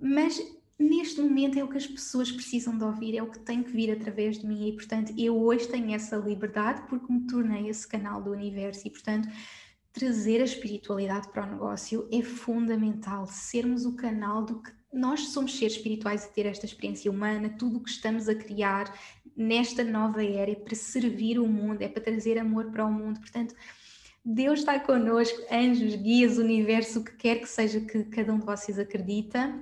Mas 0.00 0.40
neste 0.78 1.20
momento 1.20 1.58
é 1.58 1.64
o 1.64 1.68
que 1.68 1.76
as 1.76 1.86
pessoas 1.86 2.30
precisam 2.30 2.76
de 2.76 2.84
ouvir, 2.84 3.16
é 3.16 3.22
o 3.22 3.30
que 3.30 3.38
tem 3.38 3.62
que 3.62 3.70
vir 3.70 3.90
através 3.90 4.38
de 4.38 4.46
mim 4.46 4.68
e, 4.68 4.72
portanto, 4.72 5.12
eu 5.16 5.40
hoje 5.40 5.68
tenho 5.68 5.94
essa 5.94 6.16
liberdade 6.16 6.82
porque 6.88 7.12
me 7.12 7.26
tornei 7.26 7.68
esse 7.68 7.86
canal 7.86 8.22
do 8.22 8.30
universo 8.30 8.86
e, 8.86 8.90
portanto, 8.90 9.28
trazer 9.92 10.40
a 10.40 10.44
espiritualidade 10.44 11.28
para 11.28 11.46
o 11.46 11.50
negócio 11.50 12.08
é 12.10 12.22
fundamental, 12.22 13.26
sermos 13.26 13.84
o 13.84 13.94
canal 13.94 14.44
do 14.44 14.62
que 14.62 14.72
nós 14.92 15.28
somos 15.28 15.56
seres 15.56 15.76
espirituais 15.76 16.24
e 16.24 16.32
ter 16.32 16.46
esta 16.46 16.66
experiência 16.66 17.10
humana, 17.10 17.54
tudo 17.58 17.78
o 17.78 17.82
que 17.82 17.90
estamos 17.90 18.28
a 18.28 18.34
criar 18.34 18.92
nesta 19.36 19.82
nova 19.82 20.24
era 20.24 20.50
é 20.50 20.54
para 20.54 20.74
servir 20.74 21.38
o 21.38 21.46
mundo, 21.46 21.82
é 21.82 21.88
para 21.88 22.02
trazer 22.02 22.38
amor 22.38 22.70
para 22.70 22.84
o 22.84 22.92
mundo, 22.92 23.20
portanto, 23.20 23.54
Deus 24.24 24.60
está 24.60 24.78
connosco, 24.78 25.40
anjos, 25.50 25.96
guias, 25.96 26.38
universo, 26.38 27.00
o 27.00 27.04
que 27.04 27.16
quer 27.16 27.40
que 27.40 27.48
seja 27.48 27.80
que 27.80 28.04
cada 28.04 28.32
um 28.32 28.38
de 28.38 28.46
vocês 28.46 28.78
acredita, 28.78 29.52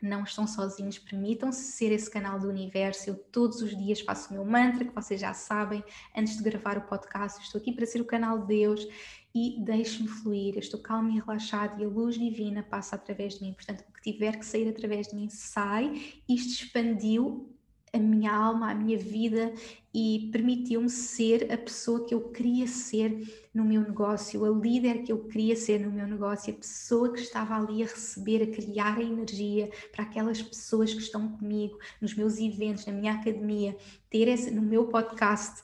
não 0.00 0.24
estão 0.24 0.46
sozinhos, 0.46 0.98
permitam-se 0.98 1.72
ser 1.72 1.92
esse 1.92 2.10
canal 2.10 2.38
do 2.38 2.48
universo. 2.48 3.10
Eu 3.10 3.16
todos 3.16 3.62
os 3.62 3.76
dias 3.76 4.00
faço 4.00 4.30
o 4.30 4.34
meu 4.34 4.44
mantra, 4.44 4.84
que 4.84 4.94
vocês 4.94 5.20
já 5.20 5.32
sabem, 5.32 5.82
antes 6.16 6.36
de 6.36 6.42
gravar 6.42 6.78
o 6.78 6.82
podcast. 6.82 7.42
Estou 7.42 7.60
aqui 7.60 7.72
para 7.72 7.86
ser 7.86 8.00
o 8.00 8.04
canal 8.04 8.40
de 8.40 8.46
Deus 8.46 8.86
e 9.34 9.56
deixe-me 9.64 10.08
fluir. 10.08 10.54
Eu 10.54 10.60
estou 10.60 10.80
calmo 10.80 11.10
e 11.10 11.14
relaxado 11.14 11.80
e 11.80 11.84
a 11.84 11.88
luz 11.88 12.18
divina 12.18 12.62
passa 12.62 12.96
através 12.96 13.34
de 13.34 13.44
mim. 13.44 13.52
Portanto, 13.52 13.84
o 13.88 13.92
que 13.92 14.12
tiver 14.12 14.38
que 14.38 14.46
sair 14.46 14.68
através 14.68 15.08
de 15.08 15.14
mim 15.14 15.28
sai. 15.28 16.20
Isto 16.28 16.64
expandiu 16.64 17.55
a 17.96 18.00
minha 18.00 18.32
alma, 18.32 18.70
a 18.70 18.74
minha 18.74 18.98
vida 18.98 19.52
e 19.92 20.28
permitiu-me 20.30 20.90
ser 20.90 21.50
a 21.50 21.56
pessoa 21.56 22.04
que 22.04 22.12
eu 22.12 22.28
queria 22.28 22.66
ser 22.66 23.48
no 23.54 23.64
meu 23.64 23.80
negócio, 23.80 24.44
a 24.44 24.50
líder 24.50 25.02
que 25.02 25.10
eu 25.10 25.24
queria 25.24 25.56
ser 25.56 25.80
no 25.80 25.90
meu 25.90 26.06
negócio, 26.06 26.52
a 26.52 26.56
pessoa 26.56 27.10
que 27.12 27.20
estava 27.20 27.56
ali 27.56 27.82
a 27.82 27.86
receber, 27.86 28.42
a 28.42 28.46
criar 28.46 28.98
a 28.98 29.02
energia 29.02 29.70
para 29.92 30.04
aquelas 30.04 30.42
pessoas 30.42 30.92
que 30.92 31.00
estão 31.00 31.28
comigo 31.28 31.78
nos 31.98 32.14
meus 32.14 32.38
eventos, 32.38 32.84
na 32.84 32.92
minha 32.92 33.14
academia, 33.14 33.74
ter 34.10 34.28
esse, 34.28 34.50
no 34.50 34.60
meu 34.60 34.86
podcast. 34.86 35.62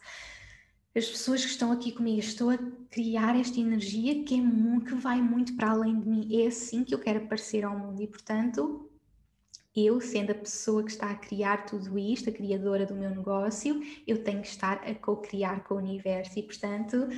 As 0.97 1.07
pessoas 1.07 1.45
que 1.45 1.51
estão 1.51 1.71
aqui 1.71 1.93
comigo, 1.93 2.19
estou 2.19 2.49
a 2.49 2.59
criar 2.91 3.39
esta 3.39 3.61
energia 3.61 4.25
que 4.25 4.35
é 4.35 4.81
que 4.87 4.95
vai 4.95 5.21
muito 5.21 5.55
para 5.57 5.73
além 5.73 6.01
de 6.01 6.09
mim. 6.09 6.43
É 6.43 6.47
assim 6.47 6.85
que 6.85 6.95
eu 6.95 6.99
quero 6.99 7.19
aparecer 7.19 7.65
ao 7.65 7.79
mundo 7.79 8.03
e, 8.03 8.07
portanto, 8.07 8.91
eu, 9.75 10.01
sendo 10.01 10.33
a 10.33 10.35
pessoa 10.35 10.85
que 10.85 10.91
está 10.91 11.11
a 11.11 11.15
criar 11.15 11.65
tudo 11.67 11.99
isto, 11.99 12.29
a 12.29 12.33
criadora 12.33 12.85
do 12.87 12.95
meu 12.95 13.11
negócio, 13.11 13.83
eu 14.07 14.23
tenho 14.23 14.43
que 14.43 14.49
estar 14.49 14.83
a 14.85 14.95
co-criar 14.95 15.65
com 15.65 15.75
o 15.75 15.79
universo 15.79 16.39
e, 16.39 16.43
portanto, 16.43 17.09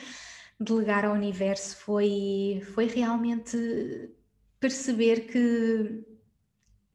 delegar 0.58 1.04
ao 1.04 1.14
universo 1.14 1.76
foi, 1.78 2.62
foi 2.74 2.86
realmente 2.86 3.56
perceber 4.60 5.26
que 5.26 6.04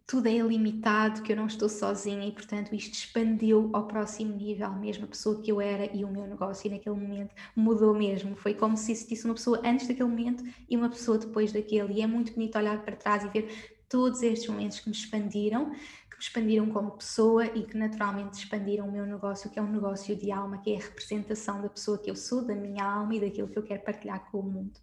tudo 0.08 0.28
é 0.28 0.34
ilimitado, 0.38 1.22
que 1.22 1.32
eu 1.32 1.36
não 1.36 1.46
estou 1.46 1.70
sozinha 1.70 2.26
e, 2.26 2.32
portanto, 2.32 2.74
isto 2.74 2.94
expandiu 2.94 3.70
ao 3.74 3.86
próximo 3.86 4.36
nível, 4.36 4.72
mesmo 4.74 5.06
a 5.06 5.08
pessoa 5.08 5.40
que 5.40 5.52
eu 5.52 5.62
era 5.62 5.86
e 5.96 6.04
o 6.04 6.12
meu 6.12 6.26
negócio, 6.26 6.66
e 6.66 6.72
naquele 6.72 6.96
momento 6.96 7.36
mudou 7.56 7.94
mesmo. 7.94 8.36
Foi 8.36 8.56
como 8.56 8.76
se 8.76 8.92
existisse 8.92 9.26
uma 9.26 9.36
pessoa 9.36 9.62
antes 9.64 9.88
daquele 9.88 10.10
momento 10.10 10.44
e 10.68 10.76
uma 10.76 10.90
pessoa 10.90 11.20
depois 11.20 11.52
daquele. 11.52 11.94
E 11.94 12.02
é 12.02 12.08
muito 12.08 12.34
bonito 12.34 12.58
olhar 12.58 12.84
para 12.84 12.96
trás 12.96 13.24
e 13.24 13.30
ver 13.30 13.79
todos 13.90 14.22
estes 14.22 14.48
momentos 14.48 14.80
que 14.80 14.90
me 14.90 14.96
expandiram, 14.96 15.72
que 15.72 16.16
me 16.16 16.22
expandiram 16.22 16.70
como 16.70 16.92
pessoa 16.92 17.46
e 17.46 17.64
que 17.64 17.76
naturalmente 17.76 18.38
expandiram 18.38 18.88
o 18.88 18.92
meu 18.92 19.06
negócio, 19.06 19.50
que 19.50 19.58
é 19.58 19.62
um 19.62 19.72
negócio 19.72 20.16
de 20.16 20.32
alma, 20.32 20.60
que 20.60 20.72
é 20.72 20.78
a 20.78 20.80
representação 20.80 21.62
da 21.62 21.70
pessoa 21.70 21.98
que 21.98 22.10
eu 22.10 22.16
sou, 22.16 22.46
da 22.46 22.56
minha 22.56 22.84
alma 22.84 23.16
e 23.16 23.20
daquilo 23.20 23.48
que 23.48 23.58
eu 23.58 23.64
quero 23.64 23.82
partilhar 23.82 24.30
com 24.32 24.40
o 24.40 24.44
mundo. 24.44 24.80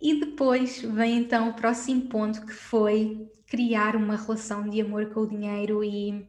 E 0.00 0.20
depois 0.20 0.82
vem 0.82 1.18
então 1.18 1.50
o 1.50 1.54
próximo 1.54 2.08
ponto 2.08 2.44
que 2.44 2.52
foi 2.52 3.30
criar 3.46 3.96
uma 3.96 4.16
relação 4.16 4.68
de 4.68 4.80
amor 4.80 5.06
com 5.10 5.20
o 5.20 5.26
dinheiro 5.26 5.82
e 5.82 6.28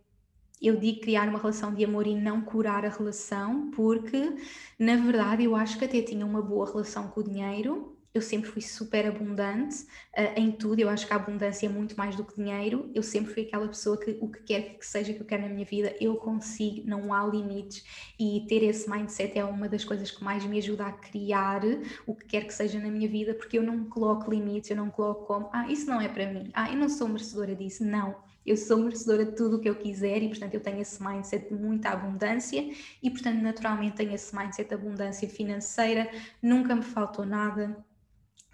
eu 0.62 0.78
digo 0.78 1.02
criar 1.02 1.28
uma 1.28 1.40
relação 1.40 1.74
de 1.74 1.84
amor 1.84 2.08
e 2.08 2.16
não 2.16 2.42
curar 2.42 2.86
a 2.86 2.90
relação, 2.90 3.70
porque 3.72 4.36
na 4.80 4.96
verdade 4.96 5.44
eu 5.44 5.56
acho 5.56 5.78
que 5.78 5.86
até 5.86 6.02
tinha 6.02 6.26
uma 6.26 6.42
boa 6.42 6.66
relação 6.66 7.10
com 7.10 7.20
o 7.20 7.24
dinheiro, 7.24 7.97
eu 8.18 8.22
sempre 8.22 8.50
fui 8.50 8.62
super 8.62 9.06
abundante 9.06 9.84
uh, 10.18 10.34
em 10.36 10.52
tudo. 10.52 10.80
Eu 10.80 10.90
acho 10.90 11.06
que 11.06 11.14
a 11.14 11.16
abundância 11.16 11.66
é 11.68 11.70
muito 11.70 11.96
mais 11.96 12.16
do 12.16 12.24
que 12.24 12.36
dinheiro. 12.36 12.90
Eu 12.94 13.04
sempre 13.04 13.34
fui 13.34 13.44
aquela 13.44 13.68
pessoa 13.68 13.98
que 13.98 14.18
o 14.20 14.30
que 14.30 14.42
quer 14.44 14.78
que 14.78 14.86
seja 14.86 15.14
que 15.14 15.22
eu 15.22 15.26
quero 15.26 15.44
na 15.44 15.50
minha 15.50 15.66
vida, 15.66 15.96
eu 16.02 16.16
consigo, 16.16 16.88
não 16.88 17.14
há 17.14 17.26
limites. 17.26 17.84
E 18.20 18.46
ter 18.48 18.64
esse 18.64 18.90
mindset 18.90 19.38
é 19.38 19.46
uma 19.46 19.70
das 19.70 19.84
coisas 19.86 20.10
que 20.12 20.24
mais 20.24 20.46
me 20.46 20.58
ajuda 20.58 20.88
a 20.88 20.92
criar 20.92 21.62
o 22.06 22.16
que 22.16 22.26
quer 22.26 22.46
que 22.46 22.54
seja 22.54 22.80
na 22.80 22.90
minha 22.90 23.08
vida, 23.08 23.34
porque 23.34 23.58
eu 23.58 23.64
não 23.64 23.86
coloco 23.86 24.30
limites, 24.30 24.70
eu 24.70 24.78
não 24.78 24.90
coloco 24.90 25.26
como, 25.26 25.50
ah, 25.54 25.72
isso 25.72 25.88
não 25.88 26.02
é 26.02 26.08
para 26.08 26.32
mim, 26.32 26.50
ah, 26.54 26.72
eu 26.72 26.78
não 26.78 26.90
sou 26.90 27.08
merecedora 27.08 27.56
disso. 27.56 27.86
Não, 27.86 28.16
eu 28.48 28.56
sou 28.56 28.78
merecedora 28.78 29.26
de 29.26 29.34
tudo 29.34 29.58
o 29.58 29.60
que 29.60 29.70
eu 29.70 29.76
quiser 29.76 30.24
e, 30.24 30.30
portanto, 30.30 30.54
eu 30.54 30.62
tenho 30.62 30.80
esse 30.80 31.04
mindset 31.04 31.50
de 31.50 31.54
muita 31.54 31.90
abundância 31.90 32.66
e, 33.04 33.10
portanto, 33.10 33.42
naturalmente 33.42 33.98
tenho 33.98 34.14
esse 34.14 34.36
mindset 34.36 34.70
de 34.70 34.74
abundância 34.76 35.28
financeira, 35.28 36.10
nunca 36.42 36.74
me 36.74 36.82
faltou 36.82 37.26
nada 37.26 37.86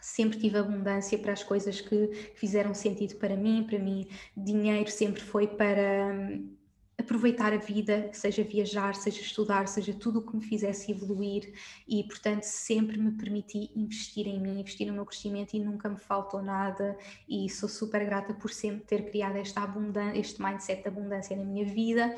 sempre 0.04 0.38
tive 0.38 0.58
abundância 0.58 1.18
para 1.18 1.32
as 1.32 1.42
coisas 1.42 1.80
que 1.80 2.34
fizeram 2.36 2.74
sentido 2.74 3.16
para 3.16 3.38
mim. 3.38 3.64
Para 3.64 3.80
mim, 3.80 4.06
dinheiro 4.36 4.92
sempre 4.92 5.22
foi 5.22 5.48
para 5.48 6.14
hum, 6.14 6.54
aproveitar 6.98 7.54
a 7.54 7.58
vida, 7.58 8.10
seja 8.12 8.44
viajar, 8.44 8.96
seja 8.96 9.22
estudar, 9.22 9.66
seja 9.66 9.94
tudo 9.94 10.20
o 10.20 10.22
que 10.22 10.36
me 10.36 10.44
fizesse 10.44 10.92
evoluir 10.92 11.54
e, 11.88 12.04
portanto, 12.04 12.44
sempre 12.44 12.98
me 12.98 13.14
permiti 13.14 13.72
investir 13.74 14.28
em 14.28 14.42
mim, 14.42 14.60
investir 14.60 14.88
no 14.88 14.94
meu 14.94 15.06
crescimento 15.06 15.54
e 15.54 15.60
nunca 15.60 15.88
me 15.88 15.98
faltou 15.98 16.42
nada 16.42 16.98
e 17.28 17.50
sou 17.50 17.70
super 17.70 18.06
grata 18.06 18.34
por 18.34 18.52
sempre 18.52 18.84
ter 18.86 19.10
criado 19.10 19.38
esta 19.38 19.62
abundância, 19.62 20.20
este 20.20 20.42
mindset 20.44 20.82
de 20.82 20.90
abundância 20.90 21.34
na 21.38 21.46
minha 21.46 21.66
vida 21.66 22.14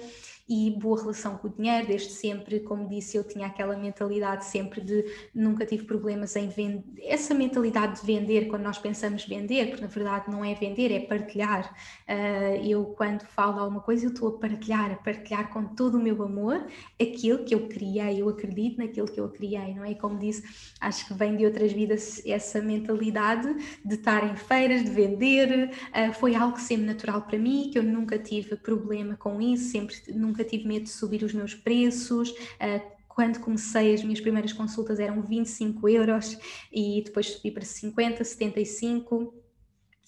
e 0.48 0.72
boa 0.80 1.00
relação 1.02 1.38
com 1.38 1.48
o 1.48 1.52
dinheiro, 1.52 1.88
desde 1.88 2.12
sempre, 2.12 2.60
como 2.60 2.88
disse, 2.88 3.18
eu 3.18 3.24
tinha 3.24 3.48
aquela 3.48 3.76
mentalidade 3.76 4.46
sempre 4.46 4.80
de 4.80 5.04
nunca 5.34 5.66
tive 5.66 5.86
problemas 5.86 6.36
em 6.36 6.48
vender, 6.50 6.84
essa 7.02 7.34
mentalidade 7.34 8.02
de 8.02 8.06
vender, 8.06 8.48
quando 8.48 8.62
nós 8.62 8.78
pensamos 8.78 9.26
vender, 9.26 9.70
porque 9.70 9.82
na 9.82 9.88
verdade 9.88 10.30
não 10.30 10.46
é 10.46 10.54
vender, 10.54 10.92
é 10.92 11.00
partilhar. 11.00 11.74
Uh, 12.08 12.64
eu, 12.64 12.86
quando 12.86 13.24
falo 13.26 13.60
alguma 13.60 13.82
coisa, 13.82 14.06
eu 14.06 14.12
estou 14.12 14.30
a 14.30 14.40
partilhar, 14.40 14.92
a 14.92 14.96
partilhar 14.96 15.52
com 15.52 15.66
todo 15.66 15.98
o 15.98 16.02
meu 16.02 16.22
amor 16.22 16.68
aquilo 17.02 17.44
que 17.44 17.56
eu 17.56 17.68
criei, 17.68 18.22
eu 18.22 18.30
acredito 18.30 18.78
naquilo 18.78 19.08
que 19.08 19.20
eu 19.20 19.30
criei, 19.30 19.74
não 19.74 19.84
é? 19.84 19.96
Como 19.96 20.20
disse, 20.20 20.44
acho 20.80 21.08
que 21.08 21.14
vem 21.16 21.36
de 21.36 21.46
outras 21.46 21.72
vidas 21.72 22.22
essa 22.26 22.62
mentalidade 22.62 23.52
de 23.84 23.96
estar 23.96 24.32
em 24.32 24.36
feiras, 24.36 24.84
de 24.84 24.92
vender, 24.92 25.72
uh, 25.90 26.14
foi 26.14 26.36
algo 26.36 26.60
sempre 26.60 26.86
natural 26.86 27.24
para 27.24 27.40
mim, 27.40 27.70
que 27.72 27.80
eu 27.80 27.84
nunca 27.84 28.20
tive 28.20 28.56
problema 28.56 29.16
com 29.16 29.42
isso, 29.42 29.72
sempre 29.72 29.96
nunca 30.14 30.35
nunca 30.36 30.44
tive 30.44 30.68
medo 30.68 30.84
de 30.84 30.90
subir 30.90 31.24
os 31.24 31.34
meus 31.34 31.56
preços. 31.56 32.30
Uh, 32.30 32.96
quando 33.08 33.40
comecei, 33.40 33.94
as 33.94 34.04
minhas 34.04 34.20
primeiras 34.20 34.52
consultas 34.52 35.00
eram 35.00 35.22
25 35.22 35.88
euros 35.88 36.38
e 36.72 37.02
depois 37.06 37.28
subi 37.28 37.50
para 37.50 37.64
50, 37.64 38.24
75 38.24 39.34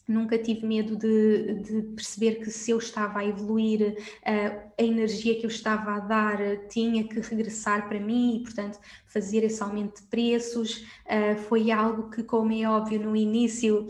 nunca 0.09 0.37
tive 0.37 0.65
medo 0.65 0.95
de, 0.95 1.55
de, 1.55 1.81
perceber 1.93 2.35
que 2.35 2.49
se 2.49 2.71
eu 2.71 2.77
estava 2.77 3.19
a 3.19 3.25
evoluir, 3.25 3.97
uh, 3.97 4.71
a 4.79 4.81
energia 4.81 5.35
que 5.35 5.45
eu 5.45 5.49
estava 5.49 5.95
a 5.95 5.99
dar 5.99 6.37
tinha 6.69 7.05
que 7.05 7.19
regressar 7.19 7.89
para 7.89 7.99
mim 7.99 8.37
e, 8.37 8.43
portanto, 8.43 8.79
fazer 9.05 9.43
esse 9.43 9.61
aumento 9.61 10.01
de 10.01 10.07
preços. 10.07 10.85
Uh, 11.05 11.37
foi 11.49 11.71
algo 11.71 12.09
que, 12.09 12.23
como 12.23 12.53
é 12.53 12.65
óbvio, 12.69 13.01
no 13.01 13.17
início 13.17 13.85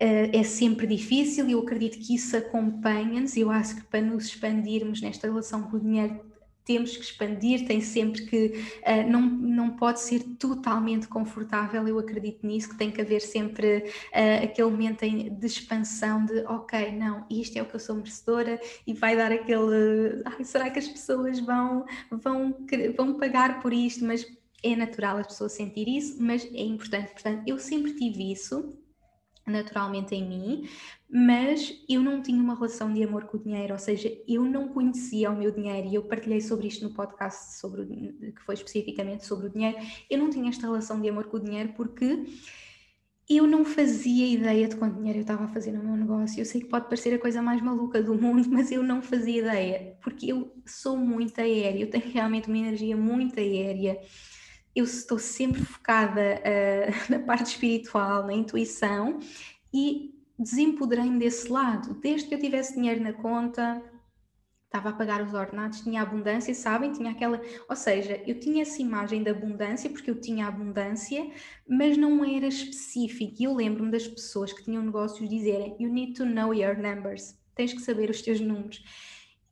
é 0.00 0.42
sempre 0.42 0.86
difícil 0.86 1.48
e 1.48 1.52
eu 1.52 1.60
acredito 1.60 1.98
que 1.98 2.14
isso 2.14 2.36
acompanha-nos. 2.36 3.36
Eu 3.36 3.50
acho 3.50 3.76
que 3.76 3.82
para 3.82 4.00
nos 4.00 4.26
expandirmos 4.26 5.00
nesta 5.00 5.26
relação 5.26 5.62
com 5.62 5.76
o 5.76 5.80
dinheiro 5.80 6.20
temos 6.68 6.94
que 6.94 7.02
expandir, 7.02 7.66
tem 7.66 7.80
sempre 7.80 8.26
que, 8.26 8.62
uh, 8.86 9.10
não, 9.10 9.22
não 9.22 9.70
pode 9.70 10.00
ser 10.00 10.22
totalmente 10.38 11.08
confortável, 11.08 11.88
eu 11.88 11.98
acredito 11.98 12.46
nisso, 12.46 12.68
que 12.68 12.76
tem 12.76 12.90
que 12.90 13.00
haver 13.00 13.22
sempre 13.22 13.78
uh, 13.78 14.44
aquele 14.44 14.70
momento 14.70 15.00
de 15.00 15.46
expansão 15.46 16.26
de, 16.26 16.40
ok, 16.40 16.92
não, 16.92 17.24
isto 17.30 17.56
é 17.56 17.62
o 17.62 17.64
que 17.64 17.74
eu 17.74 17.80
sou 17.80 17.96
merecedora 17.96 18.60
e 18.86 18.92
vai 18.92 19.16
dar 19.16 19.32
aquele, 19.32 20.22
ai, 20.26 20.44
será 20.44 20.68
que 20.68 20.78
as 20.78 20.86
pessoas 20.86 21.40
vão, 21.40 21.86
vão, 22.10 22.54
vão 22.94 23.14
pagar 23.14 23.62
por 23.62 23.72
isto, 23.72 24.04
mas 24.04 24.26
é 24.62 24.76
natural 24.76 25.16
as 25.16 25.28
pessoas 25.28 25.52
sentir 25.52 25.88
isso, 25.88 26.22
mas 26.22 26.44
é 26.52 26.62
importante, 26.64 27.12
portanto, 27.12 27.44
eu 27.46 27.58
sempre 27.58 27.94
tive 27.94 28.30
isso, 28.30 28.78
naturalmente 29.48 30.14
em 30.14 30.28
mim, 30.28 30.68
mas 31.10 31.74
eu 31.88 32.02
não 32.02 32.22
tinha 32.22 32.42
uma 32.42 32.54
relação 32.54 32.92
de 32.92 33.02
amor 33.02 33.24
com 33.24 33.38
o 33.38 33.40
dinheiro, 33.40 33.72
ou 33.72 33.78
seja, 33.78 34.12
eu 34.28 34.44
não 34.44 34.68
conhecia 34.68 35.30
o 35.30 35.36
meu 35.36 35.50
dinheiro 35.50 35.88
e 35.88 35.94
eu 35.94 36.02
partilhei 36.02 36.40
sobre 36.40 36.68
isto 36.68 36.84
no 36.84 36.94
podcast 36.94 37.58
sobre 37.58 37.82
o, 37.82 37.86
que 37.86 38.42
foi 38.44 38.54
especificamente 38.54 39.26
sobre 39.26 39.46
o 39.46 39.50
dinheiro. 39.50 39.78
Eu 40.10 40.18
não 40.18 40.30
tinha 40.30 40.48
esta 40.50 40.66
relação 40.66 41.00
de 41.00 41.08
amor 41.08 41.26
com 41.26 41.38
o 41.38 41.40
dinheiro 41.40 41.72
porque 41.76 42.26
eu 43.28 43.46
não 43.46 43.64
fazia 43.64 44.26
ideia 44.26 44.66
de 44.66 44.76
quanto 44.76 44.96
dinheiro 44.96 45.18
eu 45.18 45.22
estava 45.22 45.44
a 45.44 45.48
fazer 45.48 45.72
no 45.72 45.84
meu 45.84 45.96
negócio. 45.96 46.40
Eu 46.40 46.46
sei 46.46 46.62
que 46.62 46.66
pode 46.66 46.86
parecer 46.86 47.14
a 47.14 47.18
coisa 47.18 47.42
mais 47.42 47.60
maluca 47.60 48.02
do 48.02 48.14
mundo, 48.14 48.48
mas 48.50 48.72
eu 48.72 48.82
não 48.82 49.02
fazia 49.02 49.40
ideia, 49.40 49.96
porque 50.02 50.32
eu 50.32 50.54
sou 50.66 50.96
muito 50.96 51.38
aérea, 51.38 51.80
eu 51.80 51.90
tenho 51.90 52.10
realmente 52.10 52.48
uma 52.48 52.58
energia 52.58 52.96
muito 52.96 53.38
aérea 53.38 54.00
eu 54.78 54.84
estou 54.84 55.18
sempre 55.18 55.64
focada 55.64 56.20
uh, 56.20 57.10
na 57.10 57.18
parte 57.18 57.46
espiritual, 57.46 58.26
na 58.26 58.32
intuição 58.32 59.18
e 59.74 60.14
desempoderei-me 60.38 61.18
desse 61.18 61.50
lado. 61.50 61.94
Desde 62.00 62.28
que 62.28 62.34
eu 62.34 62.38
tivesse 62.38 62.74
dinheiro 62.74 63.02
na 63.02 63.12
conta, 63.12 63.82
estava 64.66 64.90
a 64.90 64.92
pagar 64.92 65.20
os 65.22 65.34
ordenados, 65.34 65.80
tinha 65.80 66.00
abundância, 66.00 66.54
sabem? 66.54 66.92
Tinha 66.92 67.10
aquela. 67.10 67.40
Ou 67.68 67.74
seja, 67.74 68.22
eu 68.24 68.38
tinha 68.38 68.62
essa 68.62 68.80
imagem 68.80 69.24
de 69.24 69.30
abundância 69.30 69.90
porque 69.90 70.10
eu 70.10 70.20
tinha 70.20 70.46
abundância, 70.46 71.28
mas 71.68 71.96
não 71.96 72.24
era 72.24 72.46
específico. 72.46 73.34
E 73.40 73.44
eu 73.44 73.54
lembro-me 73.54 73.90
das 73.90 74.06
pessoas 74.06 74.52
que 74.52 74.62
tinham 74.62 74.82
negócios 74.84 75.28
dizerem: 75.28 75.76
You 75.80 75.92
need 75.92 76.12
to 76.12 76.24
know 76.24 76.54
your 76.54 76.78
numbers. 76.78 77.36
Tens 77.56 77.72
que 77.72 77.80
saber 77.80 78.08
os 78.10 78.22
teus 78.22 78.40
números. 78.40 78.80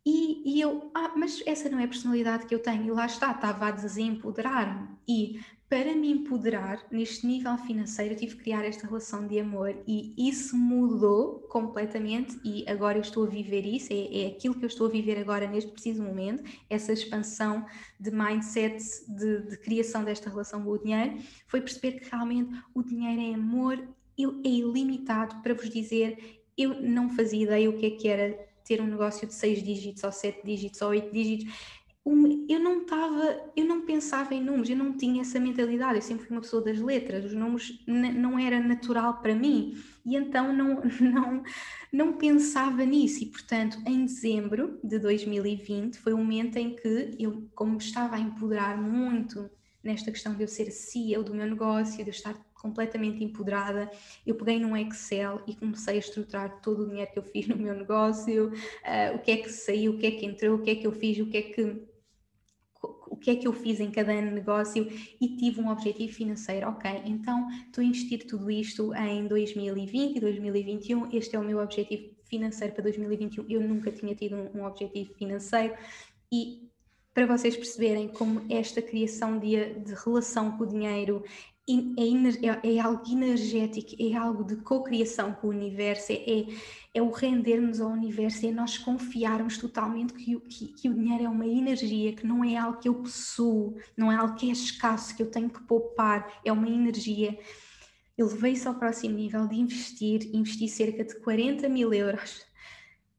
E, 0.07 0.41
e, 0.45 0.61
eu, 0.61 0.89
ah, 0.95 1.13
mas 1.17 1.43
essa 1.45 1.69
não 1.69 1.81
é 1.81 1.85
a 1.85 1.89
personalidade 1.89 2.47
que 2.47 2.55
eu 2.55 2.61
tenho, 2.61 2.85
e 2.85 2.91
lá 2.93 3.07
está, 3.07 3.33
estava 3.33 3.67
a 3.67 3.71
desempoderar-me. 3.73 4.89
E 5.09 5.41
para 5.69 5.97
me 5.97 6.09
empoderar 6.13 6.87
neste 6.93 7.27
nível 7.27 7.59
financeiro, 7.59 8.15
eu 8.15 8.17
tive 8.17 8.37
que 8.37 8.43
criar 8.45 8.65
esta 8.65 8.87
relação 8.87 9.27
de 9.27 9.41
amor, 9.41 9.77
e 9.85 10.15
isso 10.17 10.57
mudou 10.57 11.41
completamente. 11.49 12.39
E 12.45 12.65
agora 12.69 12.99
eu 12.99 13.03
estou 13.03 13.25
a 13.25 13.29
viver 13.29 13.67
isso, 13.67 13.93
é, 13.93 14.23
é 14.23 14.27
aquilo 14.29 14.55
que 14.55 14.65
eu 14.65 14.69
estou 14.69 14.87
a 14.87 14.91
viver 14.91 15.19
agora 15.19 15.49
neste 15.49 15.73
preciso 15.73 16.05
momento, 16.05 16.45
essa 16.71 16.93
expansão 16.93 17.67
de 17.99 18.13
mindset, 18.13 18.81
de, 19.09 19.43
de 19.43 19.57
criação 19.59 20.05
desta 20.05 20.31
relação 20.31 20.63
com 20.63 20.71
o 20.71 20.79
dinheiro. 20.79 21.19
Foi 21.49 21.61
perceber 21.61 21.99
que 21.99 22.09
realmente 22.09 22.57
o 22.73 22.81
dinheiro 22.81 23.21
é 23.21 23.35
amor, 23.35 23.77
é 23.77 24.49
ilimitado 24.49 25.43
para 25.43 25.53
vos 25.53 25.69
dizer. 25.69 26.45
Eu 26.57 26.81
não 26.81 27.11
fazia 27.11 27.43
ideia 27.43 27.69
o 27.69 27.77
que 27.77 27.87
é 27.87 27.91
que 27.91 28.07
era 28.07 28.46
ter 28.67 28.81
um 28.81 28.87
negócio 28.87 29.27
de 29.27 29.35
seis 29.35 29.63
dígitos 29.63 30.03
ou 30.05 30.13
sete 30.13 30.45
dígitos 30.45 30.83
ou 30.83 30.91
oito 30.91 31.13
dígitos. 31.13 31.55
Eu 32.49 32.61
não 32.61 32.83
estava, 32.83 33.51
eu 33.57 33.65
não 33.65 33.85
pensava 33.85 34.33
em 34.33 34.41
números, 34.41 34.71
eu 34.71 34.77
não 34.77 34.97
tinha 34.97 35.23
essa 35.23 35.41
mentalidade, 35.41 35.97
eu 35.97 36.03
sempre 36.03 36.25
fui 36.27 36.37
uma 36.37 36.41
pessoa 36.41 36.63
das 36.63 36.79
letras, 36.79 37.25
os 37.25 37.33
números 37.33 37.83
não 37.87 38.39
era 38.39 38.61
natural 38.61 39.21
para 39.21 39.35
mim. 39.35 39.77
E 40.05 40.15
então 40.15 40.53
não, 40.53 40.83
não, 41.01 41.43
não 41.93 42.13
pensava 42.13 42.85
nisso. 42.85 43.25
E 43.25 43.27
portanto 43.27 43.79
em 43.85 44.05
dezembro 44.05 44.79
de 44.85 45.01
2020 45.01 45.99
foi 45.99 46.13
o 46.13 46.19
momento 46.19 46.57
em 46.57 46.77
que 46.77 47.17
eu, 47.19 47.49
como 47.55 47.77
estava 47.77 48.15
a 48.15 48.21
empoderar 48.21 48.81
muito 48.81 49.51
nesta 49.83 50.13
questão 50.13 50.35
de 50.35 50.43
eu 50.43 50.49
ser 50.49 50.71
CEO 50.71 51.25
do 51.25 51.35
meu 51.35 51.47
negócio, 51.47 52.05
de 52.05 52.11
eu 52.11 52.15
estar 52.15 52.35
completamente 52.61 53.23
empoderada. 53.23 53.91
Eu 54.27 54.35
peguei 54.35 54.59
num 54.59 54.77
Excel 54.77 55.41
e 55.47 55.55
comecei 55.55 55.97
a 55.97 55.99
estruturar 55.99 56.61
todo 56.61 56.83
o 56.83 56.89
dinheiro 56.89 57.11
que 57.13 57.19
eu 57.19 57.23
fiz 57.23 57.47
no 57.49 57.57
meu 57.57 57.75
negócio, 57.75 58.49
uh, 58.49 59.17
o 59.17 59.19
que 59.19 59.31
é 59.31 59.37
que 59.39 59.49
saiu, 59.49 59.93
o 59.93 59.99
que 59.99 60.07
é 60.07 60.11
que 60.11 60.27
entrou, 60.27 60.57
o 60.57 60.63
que 60.63 60.71
é 60.71 60.75
que 60.75 60.87
eu 60.87 60.93
fiz, 60.93 61.19
o 61.19 61.27
que 61.27 61.37
é 61.37 61.43
que 61.43 61.87
o 63.09 63.17
que 63.17 63.31
é 63.31 63.37
que 63.37 63.49
eu 63.49 63.53
fiz 63.53 63.81
em 63.81 63.91
cada 63.91 64.13
ano 64.13 64.29
de 64.29 64.35
negócio 64.35 64.87
e 65.21 65.37
tive 65.37 65.61
um 65.61 65.71
objetivo 65.71 66.13
financeiro. 66.13 66.69
Ok, 66.69 66.91
então 67.07 67.49
estou 67.65 67.83
a 67.83 67.85
investir 67.85 68.27
tudo 68.27 68.51
isto 68.51 68.95
em 68.95 69.27
2020 69.27 70.17
e 70.17 70.21
2021. 70.21 71.17
Este 71.17 71.35
é 71.35 71.39
o 71.39 71.43
meu 71.43 71.59
objetivo 71.59 72.15
financeiro 72.25 72.75
para 72.75 72.83
2021. 72.83 73.47
Eu 73.49 73.63
nunca 73.63 73.91
tinha 73.91 74.15
tido 74.15 74.37
um, 74.37 74.59
um 74.61 74.65
objetivo 74.65 75.15
financeiro 75.15 75.75
e 76.31 76.69
para 77.15 77.27
vocês 77.27 77.57
perceberem 77.57 78.09
como 78.09 78.45
esta 78.51 78.83
criação 78.83 79.39
de, 79.39 79.75
de 79.81 79.95
relação 80.05 80.59
com 80.59 80.65
o 80.65 80.67
dinheiro 80.67 81.25
é, 81.69 82.69
é, 82.69 82.77
é, 82.77 82.81
algo 82.81 83.03
energético, 83.11 83.97
é 83.99 84.15
algo 84.15 84.45
de 84.45 84.57
co-criação 84.57 85.33
com 85.33 85.49
o 85.49 85.51
universo, 85.51 86.13
é, 86.13 86.47
é, 86.95 87.03
o 87.03 87.11
rendermos 87.11 87.81
ao 87.81 87.91
universo, 87.91 88.47
é 88.47 88.53
nós 88.53 88.79
confiarmos 88.79 89.59
totalmente 89.59 90.13
que, 90.13 90.39
que, 90.41 90.69
que, 90.69 90.89
o 90.89 90.95
dinheiro 90.95 91.25
é 91.25 91.29
uma 91.29 91.47
energia, 91.47 92.13
que 92.13 92.25
não 92.25 92.45
é 92.45 92.57
algo 92.57 92.79
que 92.79 92.89
eu 92.89 92.95
possuo, 92.95 93.77
não 93.97 94.13
é 94.13 94.17
algo 94.17 94.37
que 94.37 94.49
é 94.49 94.53
escasso, 94.53 95.17
que 95.17 95.23
eu 95.23 95.31
tenho 95.31 95.51
que 95.51 95.61
poupar, 95.65 96.41
é 96.45 96.53
uma 96.53 96.69
energia. 96.69 97.37
eu 98.17 98.29
levei 98.29 98.53
isso 98.53 98.69
ao 98.69 98.77
próximo 98.77 99.17
nível 99.17 99.49
de 99.49 99.57
investir, 99.57 100.31
investi 100.33 100.69
cerca 100.69 101.05
de 101.05 101.17
40 101.21 101.69
mil 101.69 101.93
euros 101.93 102.47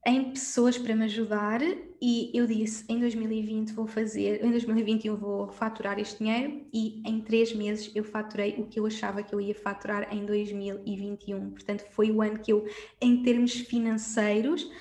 em 0.07 0.31
pessoas 0.31 0.77
para 0.77 0.95
me 0.95 1.03
ajudar 1.03 1.59
e 2.01 2.31
eu 2.33 2.47
disse 2.47 2.85
em 2.87 2.97
2020 2.97 3.73
vou 3.73 3.85
fazer, 3.85 4.41
em 4.41 4.49
2021 4.51 5.17
vou 5.17 5.49
faturar 5.49 5.99
este 5.99 6.19
dinheiro 6.19 6.65
e 6.73 7.03
em 7.05 7.19
três 7.19 7.53
meses 7.53 7.91
eu 7.93 8.05
faturei 8.05 8.55
o 8.57 8.65
que 8.67 8.79
eu 8.79 8.85
achava 8.85 9.21
que 9.21 9.35
eu 9.35 9.41
ia 9.41 9.53
faturar 9.53 10.07
em 10.15 10.25
2021. 10.25 11.49
Portanto, 11.49 11.83
foi 11.91 12.09
o 12.09 12.21
ano 12.21 12.39
que 12.39 12.53
eu, 12.53 12.65
em 13.01 13.21
termos 13.21 13.51
financeiros, 13.51 14.71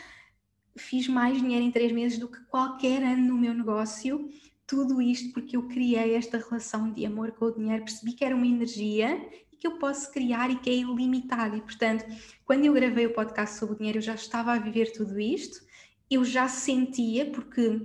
fiz 0.79 1.09
mais 1.09 1.39
dinheiro 1.39 1.64
em 1.64 1.72
três 1.72 1.91
meses 1.91 2.18
do 2.18 2.29
que 2.29 2.39
qualquer 2.45 3.03
ano 3.03 3.27
no 3.27 3.37
meu 3.37 3.53
negócio. 3.53 4.29
Tudo 4.64 5.03
isto 5.03 5.33
porque 5.33 5.57
eu 5.57 5.64
criei 5.64 6.14
esta 6.14 6.39
relação 6.39 6.93
de 6.93 7.05
amor 7.05 7.33
com 7.33 7.47
o 7.47 7.53
dinheiro, 7.53 7.83
percebi 7.83 8.12
que 8.12 8.24
era 8.24 8.37
uma 8.37 8.47
energia 8.47 9.20
eu 9.67 9.79
posso 9.79 10.11
criar 10.12 10.51
e 10.51 10.57
que 10.57 10.71
é 10.71 10.75
ilimitado. 10.75 11.57
E, 11.57 11.61
portanto, 11.61 12.05
quando 12.45 12.64
eu 12.64 12.73
gravei 12.73 13.07
o 13.07 13.12
podcast 13.12 13.59
sobre 13.59 13.75
o 13.75 13.79
dinheiro, 13.79 13.99
eu 13.99 14.03
já 14.03 14.14
estava 14.14 14.53
a 14.53 14.59
viver 14.59 14.93
tudo 14.93 15.19
isto, 15.19 15.64
eu 16.11 16.25
já 16.25 16.49
sentia, 16.49 17.27
porque 17.27 17.81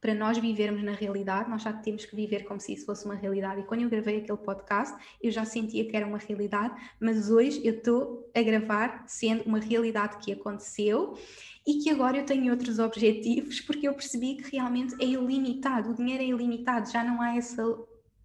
para 0.00 0.14
nós 0.14 0.38
vivermos 0.38 0.82
na 0.84 0.92
realidade, 0.92 1.50
nós 1.50 1.62
já 1.62 1.72
temos 1.72 2.04
que 2.04 2.14
viver 2.14 2.44
como 2.44 2.60
se 2.60 2.72
isso 2.72 2.86
fosse 2.86 3.04
uma 3.04 3.14
realidade. 3.14 3.60
E 3.60 3.64
quando 3.64 3.82
eu 3.82 3.90
gravei 3.90 4.18
aquele 4.18 4.38
podcast, 4.38 4.96
eu 5.20 5.30
já 5.30 5.44
sentia 5.44 5.84
que 5.84 5.96
era 5.96 6.06
uma 6.06 6.18
realidade, 6.18 6.74
mas 7.00 7.30
hoje 7.30 7.60
eu 7.64 7.74
estou 7.74 8.30
a 8.34 8.42
gravar 8.42 9.04
sendo 9.08 9.42
uma 9.44 9.58
realidade 9.58 10.18
que 10.18 10.32
aconteceu 10.32 11.18
e 11.66 11.78
que 11.78 11.90
agora 11.90 12.18
eu 12.18 12.24
tenho 12.24 12.52
outros 12.52 12.78
objetivos, 12.78 13.60
porque 13.60 13.88
eu 13.88 13.94
percebi 13.94 14.36
que 14.36 14.52
realmente 14.56 14.94
é 15.00 15.04
ilimitado, 15.04 15.90
o 15.90 15.94
dinheiro 15.94 16.22
é 16.22 16.26
ilimitado, 16.26 16.88
já 16.88 17.02
não 17.02 17.20
há 17.20 17.36
essa, 17.36 17.64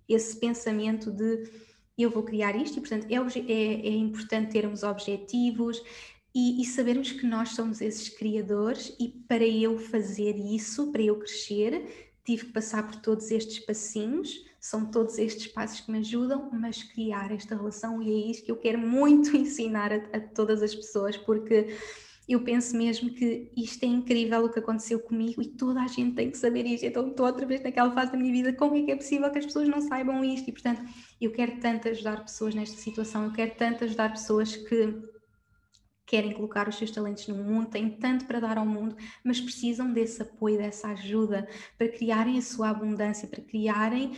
esse 0.08 0.40
pensamento 0.40 1.10
de 1.10 1.50
eu 2.02 2.10
vou 2.10 2.24
criar 2.24 2.56
isto 2.56 2.78
e, 2.78 2.82
portanto, 2.82 3.08
é, 3.10 3.16
é, 3.52 3.88
é 3.88 3.96
importante 3.96 4.52
termos 4.52 4.84
objetivos 4.84 5.82
e, 6.34 6.62
e, 6.62 6.66
sabermos 6.66 7.12
que 7.12 7.26
nós 7.26 7.50
somos 7.50 7.82
esses 7.82 8.08
criadores 8.10 8.96
e 9.00 9.10
para 9.10 9.46
eu 9.46 9.78
fazer 9.78 10.38
isso, 10.38 10.92
para 10.92 11.02
eu 11.02 11.20
crescer, 11.20 12.12
tive 12.24 12.46
que 12.46 12.54
passar 12.54 12.88
por 12.88 12.96
todos 12.98 13.32
estes 13.32 13.60
passinhos, 13.60 14.46
são 14.60 14.86
todos 14.86 15.18
estes 15.18 15.48
passos 15.48 15.82
que 15.82 15.92
me 15.92 15.98
ajudam, 16.00 16.50
mas 16.54 16.84
criar 16.84 17.32
esta 17.32 17.56
relação 17.56 18.02
e 18.02 18.10
é 18.10 18.32
isso 18.32 18.46
que 18.46 18.52
eu 18.52 18.56
quero 18.56 18.80
muito 18.80 19.36
ensinar 19.36 19.92
a, 19.92 20.18
a 20.18 20.20
todas 20.20 20.64
as 20.64 20.74
pessoas, 20.74 21.18
porque 21.18 21.76
eu 22.30 22.44
penso 22.44 22.78
mesmo 22.78 23.10
que 23.10 23.52
isto 23.58 23.84
é 23.84 23.88
incrível 23.88 24.46
o 24.46 24.50
que 24.50 24.60
aconteceu 24.60 25.00
comigo 25.00 25.42
e 25.42 25.48
toda 25.48 25.82
a 25.82 25.88
gente 25.88 26.16
tem 26.16 26.32
que 26.32 26.38
saber 26.38 26.66
isto. 26.66 26.86
Então 26.86 27.10
estou 27.10 27.26
outra 27.26 27.46
vez 27.46 27.62
naquela 27.62 27.92
fase 27.92 28.12
da 28.12 28.18
minha 28.18 28.32
vida, 28.32 28.54
como 28.54 28.76
é 28.78 28.84
que 28.84 28.92
é 28.92 28.96
possível 28.96 29.30
que 29.32 29.40
as 29.40 29.46
pessoas 29.46 29.68
não 29.68 29.82
saibam 29.82 30.24
isto? 30.24 30.50
E 30.50 30.54
portanto, 30.54 30.82
eu 31.22 31.32
quero 31.32 31.60
tanto 31.60 31.88
ajudar 31.88 32.24
pessoas 32.24 32.56
nesta 32.56 32.78
situação, 32.78 33.26
eu 33.26 33.32
quero 33.32 33.56
tanto 33.56 33.84
ajudar 33.84 34.12
pessoas 34.12 34.56
que 34.56 35.12
querem 36.06 36.34
colocar 36.34 36.68
os 36.68 36.76
seus 36.76 36.92
talentos 36.92 37.28
no 37.28 37.36
mundo, 37.36 37.70
têm 37.70 37.90
tanto 37.90 38.26
para 38.26 38.40
dar 38.40 38.58
ao 38.58 38.66
mundo, 38.66 38.98
mas 39.24 39.40
precisam 39.40 39.94
desse 39.94 40.22
apoio, 40.22 40.58
dessa 40.58 40.90
ajuda 40.90 41.48
para 41.78 41.88
criarem 41.88 42.38
a 42.38 42.42
sua 42.42 42.70
abundância, 42.70 43.28
para 43.28 43.42
criarem 43.42 44.12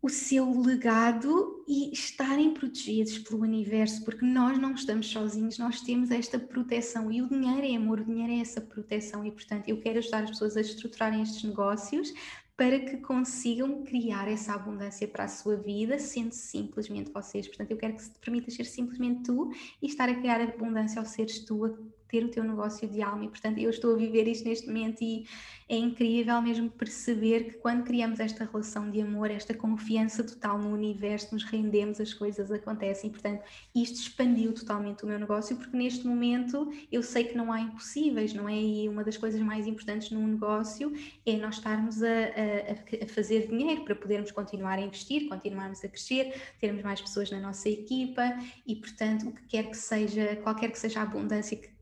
o 0.00 0.08
seu 0.08 0.60
legado 0.60 1.64
e 1.66 1.92
estarem 1.92 2.52
protegidos 2.52 3.18
pelo 3.18 3.42
universo, 3.42 4.04
porque 4.04 4.24
nós 4.24 4.58
não 4.58 4.74
estamos 4.74 5.08
sozinhos, 5.08 5.58
nós 5.58 5.80
temos 5.80 6.10
esta 6.10 6.38
proteção 6.38 7.10
e 7.10 7.22
o 7.22 7.28
dinheiro 7.28 7.66
é 7.66 7.74
amor, 7.74 8.00
o 8.00 8.04
dinheiro 8.04 8.32
é 8.32 8.40
essa 8.40 8.60
proteção 8.60 9.24
e, 9.24 9.32
portanto, 9.32 9.68
eu 9.68 9.80
quero 9.80 9.98
ajudar 9.98 10.24
as 10.24 10.30
pessoas 10.30 10.56
a 10.56 10.60
estruturarem 10.60 11.22
estes 11.22 11.42
negócios 11.42 12.12
para 12.58 12.80
que 12.80 12.96
consigam 12.96 13.84
criar 13.84 14.26
essa 14.26 14.52
abundância 14.52 15.06
para 15.06 15.22
a 15.22 15.28
sua 15.28 15.56
vida, 15.56 15.96
sendo 15.96 16.32
simplesmente 16.32 17.12
vocês. 17.12 17.46
Portanto, 17.46 17.70
eu 17.70 17.76
quero 17.76 17.94
que 17.94 18.02
se 18.02 18.10
te 18.10 18.18
permita 18.18 18.50
ser 18.50 18.64
simplesmente 18.64 19.22
tu 19.22 19.48
e 19.80 19.86
estar 19.86 20.08
a 20.08 20.14
criar 20.16 20.40
abundância 20.40 20.98
ao 20.98 21.06
seres 21.06 21.38
tu, 21.44 21.88
ter 22.08 22.24
o 22.24 22.28
teu 22.28 22.42
negócio 22.42 22.88
de 22.88 23.02
alma. 23.02 23.24
E, 23.24 23.28
portanto, 23.28 23.58
eu 23.58 23.70
estou 23.70 23.94
a 23.94 23.96
viver 23.96 24.26
isto 24.26 24.48
neste 24.48 24.66
momento 24.66 25.02
e 25.02 25.26
é 25.68 25.76
incrível 25.76 26.40
mesmo 26.40 26.70
perceber 26.70 27.44
que 27.44 27.52
quando 27.58 27.84
criamos 27.84 28.18
esta 28.20 28.44
relação 28.44 28.90
de 28.90 29.02
amor, 29.02 29.30
esta 29.30 29.52
confiança 29.52 30.24
total 30.24 30.58
no 30.58 30.72
universo, 30.72 31.34
nos 31.34 31.44
rendemos, 31.44 32.00
as 32.00 32.14
coisas 32.14 32.50
acontecem. 32.50 33.10
Portanto, 33.10 33.42
isto 33.74 33.96
expandiu 33.96 34.54
totalmente 34.54 35.04
o 35.04 35.06
meu 35.06 35.18
negócio, 35.18 35.56
porque 35.56 35.76
neste 35.76 36.06
momento 36.06 36.72
eu 36.90 37.02
sei 37.02 37.24
que 37.24 37.36
não 37.36 37.52
há 37.52 37.60
impossíveis, 37.60 38.32
não 38.32 38.48
é? 38.48 38.56
E 38.56 38.88
uma 38.88 39.04
das 39.04 39.18
coisas 39.18 39.40
mais 39.40 39.66
importantes 39.66 40.10
num 40.10 40.26
negócio 40.26 40.92
é 41.26 41.36
nós 41.36 41.56
estarmos 41.56 42.02
a, 42.02 42.08
a, 42.08 43.04
a 43.04 43.08
fazer 43.08 43.48
dinheiro 43.48 43.84
para 43.84 43.94
podermos 43.94 44.30
continuar 44.30 44.78
a 44.78 44.80
investir, 44.80 45.28
continuarmos 45.28 45.84
a 45.84 45.88
crescer, 45.88 46.34
termos 46.58 46.82
mais 46.82 47.00
pessoas 47.00 47.30
na 47.30 47.40
nossa 47.40 47.68
equipa 47.68 48.38
e, 48.66 48.74
portanto, 48.74 49.28
o 49.28 49.32
que 49.32 49.42
quer 49.42 49.70
que 49.70 49.76
seja, 49.76 50.36
qualquer 50.36 50.70
que 50.70 50.78
seja 50.78 51.00
a 51.00 51.02
abundância 51.02 51.56
que 51.56 51.77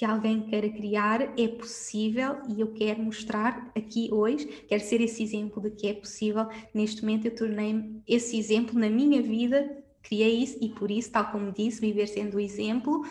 que 0.00 0.06
alguém 0.06 0.40
queira 0.40 0.70
criar, 0.70 1.38
é 1.38 1.46
possível 1.46 2.40
e 2.48 2.58
eu 2.58 2.72
quero 2.72 3.02
mostrar 3.02 3.70
aqui 3.76 4.08
hoje, 4.10 4.46
quero 4.66 4.82
ser 4.82 4.98
esse 5.02 5.22
exemplo 5.22 5.60
de 5.60 5.72
que 5.72 5.88
é 5.88 5.92
possível. 5.92 6.48
Neste 6.72 7.02
momento 7.02 7.26
eu 7.26 7.34
tornei-me 7.34 8.02
esse 8.08 8.38
exemplo 8.38 8.80
na 8.80 8.88
minha 8.88 9.20
vida, 9.20 9.84
criei 10.02 10.42
isso 10.42 10.56
e 10.58 10.70
por 10.70 10.90
isso, 10.90 11.12
tal 11.12 11.30
como 11.30 11.52
disse, 11.52 11.82
viver 11.82 12.06
sendo 12.06 12.38
o 12.38 12.40
exemplo, 12.40 13.06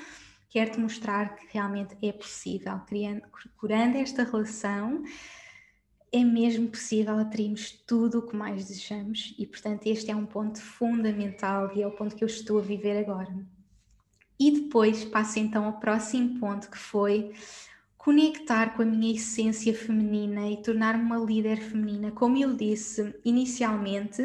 quero-te 0.50 0.80
mostrar 0.80 1.36
que 1.36 1.46
realmente 1.54 1.96
é 2.02 2.12
possível, 2.12 2.80
criando, 2.88 3.22
curando 3.56 3.96
esta 3.96 4.24
relação, 4.24 5.04
é 6.12 6.24
mesmo 6.24 6.70
possível 6.70 7.20
atrairmos 7.20 7.70
tudo 7.86 8.18
o 8.18 8.28
que 8.28 8.36
mais 8.36 8.66
desejamos 8.66 9.36
e, 9.38 9.46
portanto, 9.46 9.86
este 9.86 10.10
é 10.10 10.16
um 10.16 10.26
ponto 10.26 10.60
fundamental 10.60 11.72
e 11.78 11.84
é 11.84 11.88
o 11.88 11.92
ponto 11.92 12.16
que 12.16 12.24
eu 12.24 12.28
estou 12.28 12.58
a 12.58 12.64
viver 12.64 12.98
agora. 12.98 13.59
E 14.40 14.52
depois 14.52 15.04
passo 15.04 15.40
então 15.40 15.66
ao 15.66 15.80
próximo 15.80 16.40
ponto 16.40 16.72
que 16.72 16.78
foi 16.78 17.34
conectar 17.98 18.76
com 18.76 18.82
a 18.82 18.86
minha 18.86 19.14
essência 19.14 19.74
feminina 19.74 20.50
e 20.50 20.62
tornar-me 20.62 21.04
uma 21.04 21.18
líder 21.18 21.58
feminina. 21.58 22.12
Como 22.12 22.38
eu 22.38 22.56
disse 22.56 23.14
inicialmente, 23.26 24.24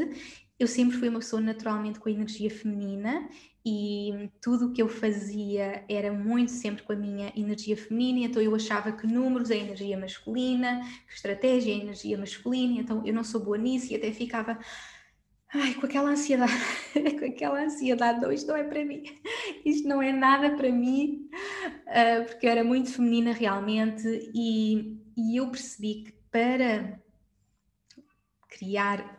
eu 0.59 0.69
sempre 0.69 0.97
fui 0.97 1.09
uma 1.09 1.19
pessoa 1.19 1.43
naturalmente 1.43 1.99
com 1.99 2.09
a 2.09 2.13
energia 2.13 2.49
feminina 2.49 3.29
e 3.67 4.31
tudo 4.41 4.67
o 4.67 4.73
que 4.73 4.81
eu 4.81 4.89
fazia 4.89 5.85
era 5.89 6.13
muito 6.13 6.53
sempre 6.53 6.83
com 6.85 6.93
a 6.93 6.97
minha 6.97 7.33
energia 7.35 7.77
feminina, 7.77 8.27
então 8.27 8.41
eu 8.41 8.55
achava 8.55 8.93
que 8.93 9.07
números 9.07 9.51
é 9.51 9.57
energia 9.57 9.99
masculina, 9.99 10.83
que 11.09 11.15
estratégia 11.15 11.73
é 11.73 11.79
energia 11.79 12.19
masculina, 12.19 12.81
então 12.81 13.03
eu 13.05 13.13
não 13.15 13.25
sou 13.25 13.43
boa 13.43 13.59
nisso 13.59 13.93
e 13.93 13.97
até 13.97 14.13
ficava 14.13 14.59
ai, 15.55 15.75
com 15.75 15.87
aquela 15.87 16.11
ansiedade, 16.11 16.53
com 17.19 17.25
aquela 17.25 17.63
ansiedade, 17.63 18.21
não, 18.21 18.33
isto 18.33 18.49
não 18.49 18.57
é 18.57 18.65
para 18.65 18.85
mim, 18.85 19.05
isto 19.65 19.87
não 19.87 20.03
é 20.03 20.13
nada 20.13 20.51
para 20.57 20.71
mim, 20.71 21.29
uh, 21.87 22.25
porque 22.27 22.47
eu 22.47 22.51
era 22.51 22.65
muito 22.65 22.93
feminina 22.93 23.33
realmente 23.33 24.31
e, 24.35 24.99
e 25.17 25.39
eu 25.39 25.49
percebi 25.51 26.05
que 26.05 26.13
para 26.31 27.01
criar 28.49 29.17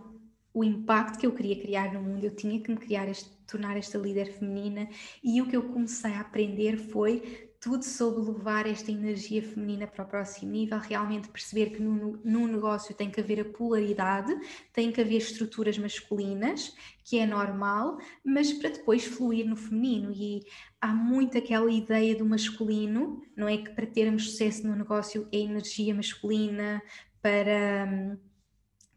o 0.54 0.64
impacto 0.64 1.20
que 1.20 1.26
eu 1.26 1.34
queria 1.34 1.60
criar 1.62 1.94
no 1.94 2.02
mundo, 2.02 2.24
eu 2.24 2.36
tinha 2.36 2.60
que 2.60 2.72
me 2.72 2.78
criar 2.78 3.08
este, 3.10 3.30
tornar 3.46 3.78
esta 3.78 3.98
líder 3.98 4.32
feminina 4.34 4.88
e 5.24 5.42
o 5.42 5.48
que 5.48 5.56
eu 5.56 5.64
comecei 5.64 6.12
a 6.12 6.22
aprender 6.22 6.78
foi 6.78 7.45
tudo 7.66 7.84
sobre 7.84 8.22
levar 8.22 8.68
esta 8.68 8.92
energia 8.92 9.42
feminina 9.42 9.88
para 9.88 10.06
o 10.06 10.08
próximo 10.08 10.52
nível, 10.52 10.78
realmente 10.78 11.28
perceber 11.30 11.72
que 11.72 11.82
num 11.82 12.46
negócio 12.46 12.94
tem 12.94 13.10
que 13.10 13.20
haver 13.20 13.40
a 13.40 13.46
polaridade, 13.46 14.32
tem 14.72 14.92
que 14.92 15.02
haver 15.02 15.18
estruturas 15.18 15.76
masculinas, 15.76 16.76
que 17.04 17.18
é 17.18 17.26
normal, 17.26 17.98
mas 18.24 18.54
para 18.54 18.70
depois 18.70 19.04
fluir 19.04 19.48
no 19.48 19.56
feminino. 19.56 20.12
E 20.14 20.42
há 20.80 20.94
muito 20.94 21.40
aquela 21.40 21.72
ideia 21.72 22.16
do 22.16 22.24
masculino, 22.24 23.20
não 23.36 23.48
é 23.48 23.58
que 23.58 23.72
para 23.72 23.88
termos 23.88 24.30
sucesso 24.30 24.68
no 24.68 24.76
negócio 24.76 25.28
é 25.32 25.40
energia 25.40 25.96
masculina, 25.96 26.84
para 27.20 27.90
hum, 27.92 28.18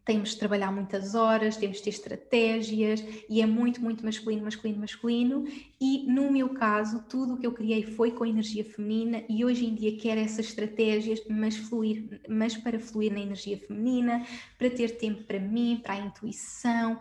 temos 0.09 0.31
de 0.31 0.37
trabalhar 0.37 0.71
muitas 0.71 1.13
horas, 1.13 1.55
temos 1.55 1.77
de 1.77 1.83
ter 1.83 1.91
estratégias 1.91 3.05
e 3.29 3.43
é 3.43 3.45
muito, 3.45 3.79
muito 3.79 4.03
masculino, 4.03 4.43
masculino, 4.43 4.79
masculino. 4.79 5.45
E 5.79 6.11
no 6.11 6.31
meu 6.31 6.49
caso, 6.49 7.05
tudo 7.07 7.35
o 7.35 7.37
que 7.37 7.45
eu 7.45 7.51
criei 7.51 7.83
foi 7.83 8.09
com 8.09 8.25
energia 8.25 8.65
feminina 8.65 9.23
e 9.29 9.45
hoje 9.45 9.67
em 9.67 9.75
dia 9.75 9.95
quero 9.99 10.19
essas 10.19 10.47
estratégias, 10.47 11.21
mas 11.29 11.55
fluir, 11.57 12.21
mas 12.27 12.57
para 12.57 12.79
fluir 12.79 13.13
na 13.13 13.19
energia 13.19 13.55
feminina, 13.59 14.25
para 14.57 14.71
ter 14.71 14.97
tempo 14.97 15.21
para 15.25 15.39
mim, 15.39 15.79
para 15.83 15.93
a 15.93 15.99
intuição 15.99 16.99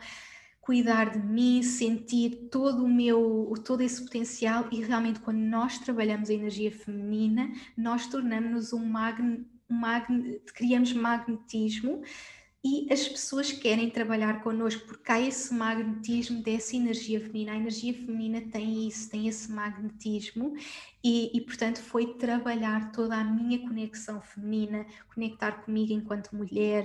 cuidar 0.60 1.08
de 1.08 1.18
mim, 1.18 1.62
sentir 1.62 2.50
todo 2.52 2.84
o 2.84 2.88
meu, 2.88 3.54
todo 3.64 3.80
esse 3.80 4.02
potencial 4.02 4.68
e 4.70 4.82
realmente 4.82 5.18
quando 5.18 5.38
nós 5.38 5.78
trabalhamos 5.78 6.28
a 6.28 6.34
energia 6.34 6.70
feminina, 6.70 7.50
nós 7.74 8.06
tornamos-nos 8.06 8.74
um 8.74 8.84
magn, 8.84 9.46
um 9.70 9.74
magn, 9.74 10.38
criamos 10.54 10.92
magnetismo 10.92 12.02
e 12.64 12.92
as 12.92 13.06
pessoas 13.08 13.52
querem 13.52 13.88
trabalhar 13.88 14.42
connosco 14.42 14.84
porque 14.86 15.12
há 15.12 15.20
esse 15.20 15.54
magnetismo 15.54 16.42
dessa 16.42 16.74
energia 16.74 17.20
feminina. 17.20 17.52
A 17.52 17.56
energia 17.56 17.94
feminina 17.94 18.40
tem 18.40 18.88
isso, 18.88 19.08
tem 19.08 19.28
esse 19.28 19.50
magnetismo 19.52 20.54
e, 21.02 21.30
e, 21.36 21.40
portanto 21.40 21.80
foi 21.80 22.14
trabalhar 22.14 22.90
toda 22.90 23.14
a 23.14 23.22
minha 23.22 23.60
conexão 23.60 24.20
feminina, 24.20 24.84
conectar 25.14 25.52
comigo 25.62 25.92
enquanto 25.92 26.34
mulher, 26.34 26.84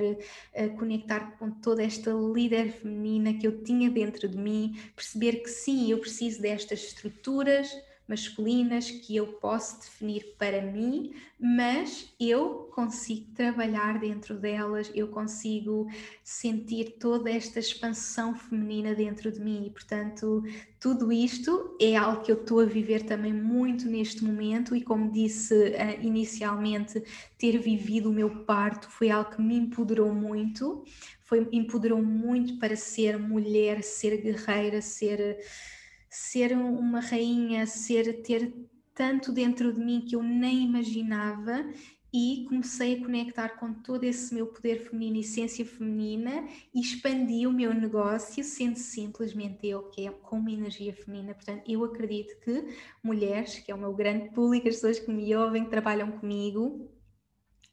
uh, 0.53 0.77
conectar 0.77 1.37
com 1.39 1.49
toda 1.49 1.83
esta 1.83 2.11
líder 2.11 2.71
feminina 2.71 3.33
que 3.33 3.47
eu 3.47 3.63
tinha 3.63 3.89
dentro 3.89 4.27
de 4.27 4.37
mim, 4.37 4.79
perceber 4.95 5.41
que 5.41 5.49
sim, 5.49 5.89
eu 5.89 5.97
preciso 5.97 6.39
destas 6.41 6.83
estruturas 6.83 7.75
masculinas 8.07 8.91
que 8.91 9.15
eu 9.15 9.27
posso 9.27 9.79
definir 9.79 10.35
para 10.37 10.61
mim, 10.61 11.13
mas 11.39 12.13
eu 12.19 12.69
consigo 12.73 13.31
trabalhar 13.33 13.99
dentro 13.99 14.35
delas, 14.35 14.91
eu 14.93 15.07
consigo 15.07 15.87
sentir 16.23 16.97
toda 16.99 17.29
esta 17.29 17.59
expansão 17.59 18.35
feminina 18.35 18.93
dentro 18.93 19.31
de 19.31 19.39
mim. 19.39 19.65
E, 19.65 19.69
portanto, 19.69 20.43
tudo 20.79 21.11
isto 21.11 21.77
é 21.79 21.95
algo 21.95 22.23
que 22.23 22.31
eu 22.31 22.41
estou 22.41 22.59
a 22.59 22.65
viver 22.65 23.03
também 23.03 23.33
muito 23.33 23.87
neste 23.87 24.23
momento 24.23 24.75
e, 24.75 24.81
como 24.81 25.11
disse 25.11 25.53
uh, 25.53 26.01
inicialmente, 26.01 27.01
ter 27.37 27.57
vivido 27.57 28.09
o 28.09 28.13
meu 28.13 28.43
parto 28.43 28.89
foi 28.89 29.09
algo 29.09 29.31
que 29.31 29.41
me 29.41 29.55
empoderou 29.55 30.13
muito, 30.13 30.83
foi 31.21 31.47
empoderou 31.51 32.01
muito 32.01 32.59
para 32.59 32.75
ser 32.75 33.17
mulher, 33.17 33.81
ser 33.81 34.17
guerreira, 34.21 34.81
ser 34.81 35.39
ser 36.13 36.55
uma 36.55 36.99
rainha, 36.99 37.65
ser 37.65 38.21
ter 38.21 38.53
tanto 38.93 39.31
dentro 39.31 39.73
de 39.73 39.83
mim 39.83 40.05
que 40.07 40.15
eu 40.15 40.21
nem 40.21 40.63
imaginava 40.63 41.65
e 42.13 42.45
comecei 42.47 42.93
a 42.93 42.99
conectar 43.01 43.49
com 43.57 43.73
todo 43.73 44.03
esse 44.03 44.31
meu 44.35 44.45
poder 44.45 44.87
feminino, 44.87 45.17
essência 45.17 45.65
feminina 45.65 46.47
e 46.71 46.79
expandi 46.79 47.47
o 47.47 47.51
meu 47.51 47.73
negócio 47.73 48.43
sendo 48.43 48.77
simplesmente 48.77 49.65
eu, 49.65 49.89
que 49.89 50.05
é 50.05 50.11
com 50.11 50.37
uma 50.37 50.51
energia 50.51 50.93
feminina. 50.93 51.33
Portanto, 51.33 51.63
eu 51.67 51.83
acredito 51.83 52.39
que 52.41 52.67
mulheres, 53.01 53.57
que 53.57 53.71
é 53.71 53.75
o 53.75 53.79
meu 53.79 53.93
grande 53.93 54.29
público, 54.29 54.67
as 54.67 54.75
pessoas 54.75 54.99
que 54.99 55.11
me 55.11 55.35
ouvem, 55.35 55.63
que 55.63 55.71
trabalham 55.71 56.11
comigo, 56.11 56.87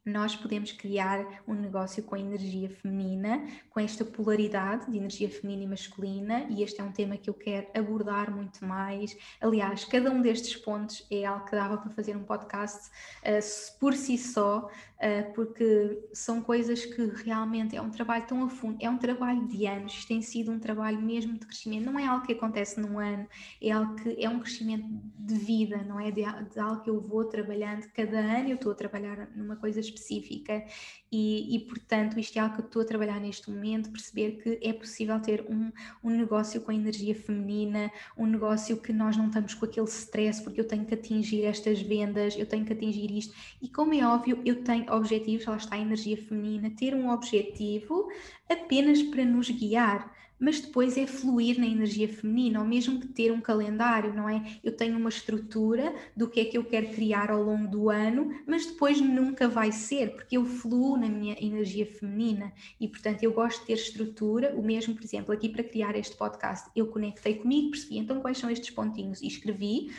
nós 0.05 0.35
podemos 0.35 0.73
criar 0.73 1.43
um 1.47 1.55
negócio 1.55 2.03
com 2.03 2.17
energia 2.17 2.71
feminina, 2.71 3.47
com 3.69 3.79
esta 3.79 4.05
polaridade 4.05 4.91
de 4.91 4.97
energia 4.97 5.29
feminina 5.29 5.65
e 5.65 5.67
masculina, 5.67 6.47
e 6.49 6.63
este 6.63 6.81
é 6.81 6.85
um 6.85 6.93
tema 6.93 7.17
que 7.19 7.29
eu 7.29 7.35
quero 7.35 7.67
abordar 7.75 8.35
muito 8.35 8.65
mais. 8.65 9.17
Aliás, 9.41 9.85
cada 9.85 10.11
um 10.11 10.23
destes 10.23 10.57
pontos 10.57 11.07
é 11.11 11.25
algo 11.27 11.45
que 11.45 11.53
dava 11.53 11.77
para 11.77 11.91
fazer 11.91 12.17
um 12.17 12.25
podcast 12.25 12.89
uh, 12.89 13.79
por 13.79 13.95
si 13.95 14.17
só, 14.17 14.67
uh, 14.67 15.35
porque 15.35 16.03
são 16.15 16.41
coisas 16.41 16.85
que 16.87 17.05
realmente 17.23 17.77
é 17.77 17.83
um 17.83 17.91
trabalho 17.91 18.27
tão 18.27 18.43
a 18.45 18.49
fundo, 18.49 18.79
é 18.81 18.89
um 18.89 18.97
trabalho 18.97 19.47
de 19.49 19.67
anos, 19.67 20.07
tem 20.07 20.23
sido 20.23 20.51
um 20.51 20.59
trabalho 20.59 21.01
mesmo 21.01 21.35
de 21.35 21.47
crescimento, 21.47 21.85
não 21.85 21.99
é 21.99 22.07
algo 22.07 22.25
que 22.25 22.33
acontece 22.33 22.81
num 22.81 22.99
ano, 22.99 23.29
é 23.61 23.71
algo 23.71 23.97
que 23.97 24.17
é 24.25 24.29
um 24.31 24.41
crescimento 24.41 24.87
de 25.19 25.35
vida, 25.35 25.83
não 25.83 26.01
é 26.01 26.11
de, 26.11 26.23
de 26.23 26.59
algo 26.59 26.83
que 26.83 26.89
eu 26.89 27.01
vou 27.01 27.25
trabalhando 27.27 27.87
cada 27.93 28.19
ano, 28.19 28.49
eu 28.49 28.55
estou 28.55 28.73
a 28.73 28.75
trabalhar 28.75 29.29
numa 29.37 29.57
coisa 29.57 29.90
específica. 29.91 30.65
E, 31.13 31.57
e, 31.57 31.59
portanto 31.61 32.21
isto 32.21 32.37
é 32.37 32.41
algo 32.41 32.55
que 32.55 32.61
eu 32.61 32.67
estou 32.67 32.83
a 32.83 32.85
trabalhar 32.85 33.19
neste 33.19 33.51
momento, 33.51 33.91
perceber 33.91 34.41
que 34.41 34.61
é 34.63 34.73
possível 34.73 35.19
ter 35.21 35.45
um, 35.49 35.73
um 36.05 36.11
negócio 36.11 36.61
com 36.61 36.71
energia 36.71 37.17
feminina, 37.17 37.91
um 38.17 38.27
negócio 38.27 38.77
que 38.77 38.93
nós 38.93 39.17
não 39.17 39.27
estamos 39.27 39.55
com 39.55 39.65
aquele 39.65 39.89
stress 39.89 40.41
porque 40.41 40.61
eu 40.61 40.69
tenho 40.69 40.85
que 40.85 40.95
atingir 40.95 41.45
estas 41.45 41.83
vendas, 41.83 42.37
eu 42.39 42.47
tenho 42.47 42.65
que 42.65 42.73
atingir 42.73 43.11
isto. 43.11 43.35
E 43.61 43.69
como 43.69 43.93
é 43.93 44.07
óbvio 44.07 44.41
eu 44.45 44.63
tenho 44.63 44.93
objetivos, 44.93 45.47
lá 45.47 45.57
está 45.57 45.75
a 45.75 45.81
energia 45.81 46.17
feminina, 46.17 46.71
ter 46.71 46.95
um 46.95 47.11
objetivo 47.11 48.09
apenas 48.49 49.03
para 49.03 49.25
nos 49.25 49.51
guiar, 49.51 50.20
mas 50.41 50.59
depois 50.59 50.97
é 50.97 51.07
fluir 51.07 51.61
na 51.61 51.67
energia 51.67 52.09
feminina, 52.09 52.61
ou 52.61 52.67
mesmo 52.67 52.99
que 52.99 53.07
ter 53.07 53.31
um 53.31 53.41
calendário, 53.41 54.15
não 54.15 54.27
é? 54.27 54.43
Eu 54.65 54.75
tenho 54.75 54.97
uma 54.97 55.11
estrutura 55.11 55.95
do 56.17 56.29
que 56.29 56.41
é 56.41 56.45
que 56.47 56.57
eu 56.57 56.65
quero 56.65 56.89
criar 56.89 57.31
ao 57.31 57.43
longo 57.43 57.69
do 57.69 57.91
ano, 57.91 58.35
mas 58.47 58.65
depois 58.65 58.99
nunca 59.01 59.47
vai 59.47 59.71
ser, 59.71 60.15
porque 60.15 60.39
eu 60.39 60.47
fluo 60.47 60.97
na 60.97 61.09
minha 61.09 61.37
energia 61.39 61.85
feminina 61.85 62.53
e, 62.81 62.89
portanto, 62.89 63.23
eu 63.23 63.33
gosto 63.33 63.61
de 63.61 63.67
ter 63.67 63.75
estrutura. 63.75 64.55
O 64.57 64.63
mesmo, 64.63 64.95
por 64.95 65.05
exemplo, 65.05 65.35
aqui 65.35 65.51
para 65.51 65.63
criar 65.63 65.95
este 65.95 66.17
podcast, 66.17 66.71
eu 66.75 66.87
conectei 66.87 67.35
comigo, 67.35 67.73
percebi 67.73 67.99
então 67.99 68.21
quais 68.21 68.39
são 68.39 68.51
estes 68.51 68.71
pontinhos 68.71 69.21
e 69.21 69.27
escrevi. 69.27 69.93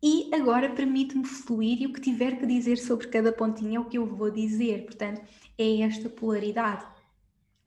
E 0.00 0.30
agora 0.32 0.70
permite-me 0.70 1.24
fluir 1.24 1.82
e 1.82 1.86
o 1.86 1.92
que 1.92 2.00
tiver 2.00 2.38
que 2.38 2.46
dizer 2.46 2.76
sobre 2.76 3.08
cada 3.08 3.32
pontinho 3.32 3.76
é 3.76 3.80
o 3.80 3.84
que 3.84 3.98
eu 3.98 4.06
vou 4.06 4.30
dizer. 4.30 4.84
Portanto, 4.84 5.22
é 5.58 5.80
esta 5.80 6.08
polaridade 6.08 6.84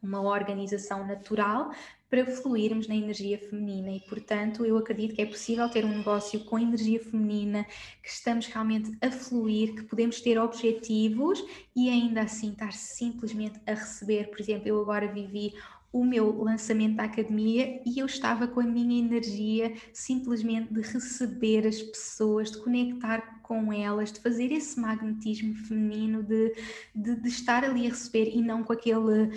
uma 0.06 0.22
organização 0.22 1.06
natural 1.06 1.72
para 2.16 2.26
fluirmos 2.28 2.88
na 2.88 2.96
energia 2.96 3.38
feminina 3.38 3.92
e, 3.92 4.00
portanto, 4.00 4.64
eu 4.66 4.78
acredito 4.78 5.14
que 5.14 5.22
é 5.22 5.26
possível 5.26 5.68
ter 5.68 5.84
um 5.84 5.98
negócio 5.98 6.40
com 6.46 6.58
energia 6.58 6.98
feminina, 6.98 7.66
que 8.02 8.10
estamos 8.10 8.46
realmente 8.46 8.98
a 9.02 9.12
fluir, 9.12 9.76
que 9.76 9.84
podemos 9.84 10.22
ter 10.22 10.40
objetivos 10.40 11.44
e 11.76 11.90
ainda 11.90 12.22
assim 12.22 12.52
estar 12.52 12.72
simplesmente 12.72 13.60
a 13.68 13.74
receber. 13.74 14.30
Por 14.30 14.40
exemplo, 14.40 14.70
eu 14.70 14.80
agora 14.80 15.12
vivi 15.12 15.54
o 15.92 16.06
meu 16.06 16.42
lançamento 16.42 16.96
da 16.96 17.04
academia 17.04 17.82
e 17.86 18.00
eu 18.00 18.06
estava 18.06 18.48
com 18.48 18.62
a 18.62 18.66
minha 18.66 18.98
energia 18.98 19.74
simplesmente 19.92 20.74
de 20.74 20.82
receber 20.82 21.68
as 21.68 21.82
pessoas, 21.82 22.50
de 22.50 22.60
conectar 22.60 23.42
com 23.42 23.74
elas, 23.74 24.14
de 24.14 24.22
fazer 24.22 24.54
esse 24.54 24.80
magnetismo 24.80 25.54
feminino, 25.54 26.24
de, 26.24 26.56
de, 26.96 27.16
de 27.18 27.28
estar 27.28 27.66
ali 27.66 27.88
a 27.88 27.90
receber 27.90 28.30
e 28.34 28.42
não 28.42 28.64
com 28.64 28.72
aquele 28.72 29.32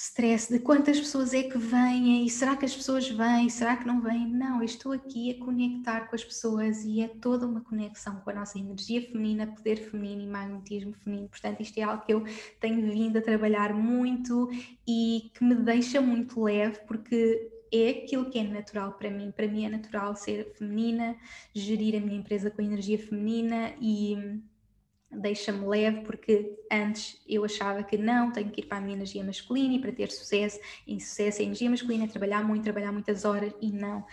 stress 0.00 0.50
de 0.50 0.58
quantas 0.58 0.98
pessoas 0.98 1.34
é 1.34 1.42
que 1.42 1.58
vêm 1.58 2.24
e 2.24 2.30
será 2.30 2.56
que 2.56 2.64
as 2.64 2.74
pessoas 2.74 3.06
vêm, 3.06 3.50
será 3.50 3.76
que 3.76 3.86
não 3.86 4.00
vêm? 4.00 4.26
Não, 4.26 4.60
eu 4.60 4.64
estou 4.64 4.92
aqui 4.92 5.30
a 5.30 5.44
conectar 5.44 6.08
com 6.08 6.16
as 6.16 6.24
pessoas 6.24 6.82
e 6.84 7.02
é 7.02 7.08
toda 7.08 7.46
uma 7.46 7.60
conexão 7.60 8.16
com 8.20 8.30
a 8.30 8.32
nossa 8.32 8.58
energia 8.58 9.02
feminina, 9.02 9.46
poder 9.46 9.76
feminino 9.76 10.22
e 10.22 10.26
magnetismo 10.26 10.94
feminino. 10.94 11.28
Portanto, 11.28 11.60
isto 11.60 11.76
é 11.76 11.82
algo 11.82 12.02
que 12.02 12.14
eu 12.14 12.24
tenho 12.58 12.90
vindo 12.90 13.18
a 13.18 13.20
trabalhar 13.20 13.74
muito 13.74 14.48
e 14.88 15.30
que 15.34 15.44
me 15.44 15.54
deixa 15.54 16.00
muito 16.00 16.42
leve 16.42 16.80
porque 16.88 17.50
é 17.70 17.90
aquilo 17.90 18.30
que 18.30 18.38
é 18.38 18.42
natural 18.42 18.94
para 18.94 19.10
mim. 19.10 19.30
Para 19.30 19.48
mim 19.48 19.66
é 19.66 19.68
natural 19.68 20.16
ser 20.16 20.50
feminina, 20.54 21.14
gerir 21.54 21.94
a 21.96 22.00
minha 22.00 22.18
empresa 22.18 22.50
com 22.50 22.62
energia 22.62 22.98
feminina 22.98 23.74
e 23.78 24.40
deixa-me 25.10 25.66
leve, 25.66 26.02
porque 26.02 26.56
antes 26.70 27.20
eu 27.28 27.44
achava 27.44 27.82
que 27.82 27.96
não, 27.96 28.30
tenho 28.30 28.50
que 28.50 28.60
ir 28.60 28.66
para 28.66 28.78
a 28.78 28.80
minha 28.80 28.94
energia 28.94 29.24
masculina 29.24 29.74
e 29.74 29.80
para 29.80 29.92
ter 29.92 30.10
sucesso, 30.10 30.60
em 30.86 31.00
sucesso 31.00 31.40
a 31.40 31.44
energia 31.44 31.68
masculina 31.68 32.04
é 32.04 32.06
trabalhar 32.06 32.44
muito, 32.44 32.62
trabalhar 32.62 32.92
muitas 32.92 33.24
horas 33.24 33.52
e 33.60 33.72
não. 33.72 34.04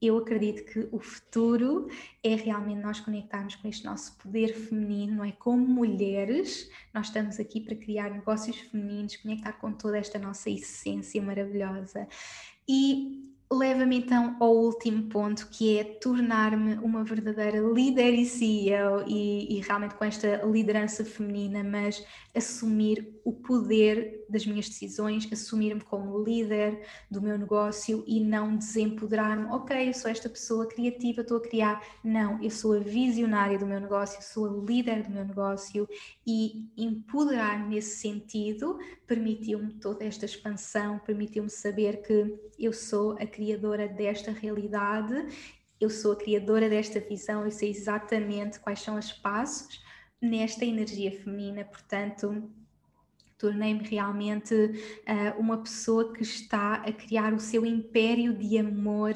Eu 0.00 0.18
acredito 0.18 0.70
que 0.70 0.88
o 0.92 0.98
futuro 0.98 1.88
é 2.22 2.34
realmente 2.34 2.82
nós 2.82 3.00
conectarmos 3.00 3.56
com 3.56 3.66
este 3.66 3.84
nosso 3.86 4.16
poder 4.18 4.52
feminino, 4.52 5.16
não 5.16 5.24
é? 5.24 5.32
Como 5.32 5.66
mulheres, 5.66 6.70
nós 6.92 7.06
estamos 7.06 7.40
aqui 7.40 7.62
para 7.62 7.74
criar 7.74 8.10
negócios 8.10 8.58
femininos, 8.58 9.16
conectar 9.16 9.52
com 9.54 9.72
toda 9.72 9.96
esta 9.96 10.18
nossa 10.18 10.50
essência 10.50 11.22
maravilhosa. 11.22 12.06
E 12.68 13.35
leva-me 13.50 13.98
então 13.98 14.36
ao 14.40 14.54
último 14.56 15.08
ponto, 15.08 15.48
que 15.48 15.78
é 15.78 15.84
tornar-me 15.84 16.74
uma 16.74 17.04
verdadeira 17.04 17.60
líder 17.60 18.14
e 18.14 18.26
CEO 18.26 19.04
e, 19.06 19.58
e, 19.58 19.60
realmente 19.60 19.94
com 19.94 20.04
esta 20.04 20.42
liderança 20.44 21.04
feminina, 21.04 21.62
mas 21.62 22.04
assumir 22.34 23.15
o 23.26 23.32
poder 23.32 24.24
das 24.30 24.46
minhas 24.46 24.68
decisões, 24.68 25.28
assumir-me 25.32 25.80
como 25.80 26.22
líder 26.22 26.86
do 27.10 27.20
meu 27.20 27.36
negócio 27.36 28.04
e 28.06 28.20
não 28.20 28.56
desempoderar-me, 28.56 29.46
ok, 29.46 29.88
eu 29.88 29.94
sou 29.94 30.08
esta 30.08 30.28
pessoa 30.28 30.68
criativa, 30.68 31.22
estou 31.22 31.38
a 31.38 31.42
criar. 31.42 31.84
Não, 32.04 32.40
eu 32.40 32.50
sou 32.50 32.74
a 32.74 32.78
visionária 32.78 33.58
do 33.58 33.66
meu 33.66 33.80
negócio, 33.80 34.22
sou 34.22 34.46
a 34.46 34.64
líder 34.64 35.02
do 35.02 35.10
meu 35.10 35.24
negócio 35.24 35.88
e 36.24 36.70
empoderar-me 36.76 37.74
nesse 37.74 37.96
sentido 37.96 38.78
permitiu-me 39.08 39.72
toda 39.72 40.04
esta 40.04 40.24
expansão, 40.24 41.00
permitiu-me 41.00 41.50
saber 41.50 42.02
que 42.02 42.32
eu 42.56 42.72
sou 42.72 43.18
a 43.18 43.26
criadora 43.26 43.88
desta 43.88 44.30
realidade, 44.30 45.26
eu 45.80 45.90
sou 45.90 46.12
a 46.12 46.16
criadora 46.16 46.70
desta 46.70 47.00
visão, 47.00 47.44
eu 47.44 47.50
sei 47.50 47.70
exatamente 47.70 48.60
quais 48.60 48.78
são 48.78 48.96
os 48.96 49.12
passos 49.12 49.84
nesta 50.22 50.64
energia 50.64 51.10
feminina, 51.10 51.64
portanto, 51.64 52.48
tornei-me 53.38 53.82
realmente 53.86 54.54
uh, 54.54 55.38
uma 55.38 55.58
pessoa 55.58 56.12
que 56.12 56.22
está 56.22 56.74
a 56.74 56.92
criar 56.92 57.34
o 57.34 57.40
seu 57.40 57.64
império 57.66 58.32
de 58.34 58.58
amor 58.58 59.14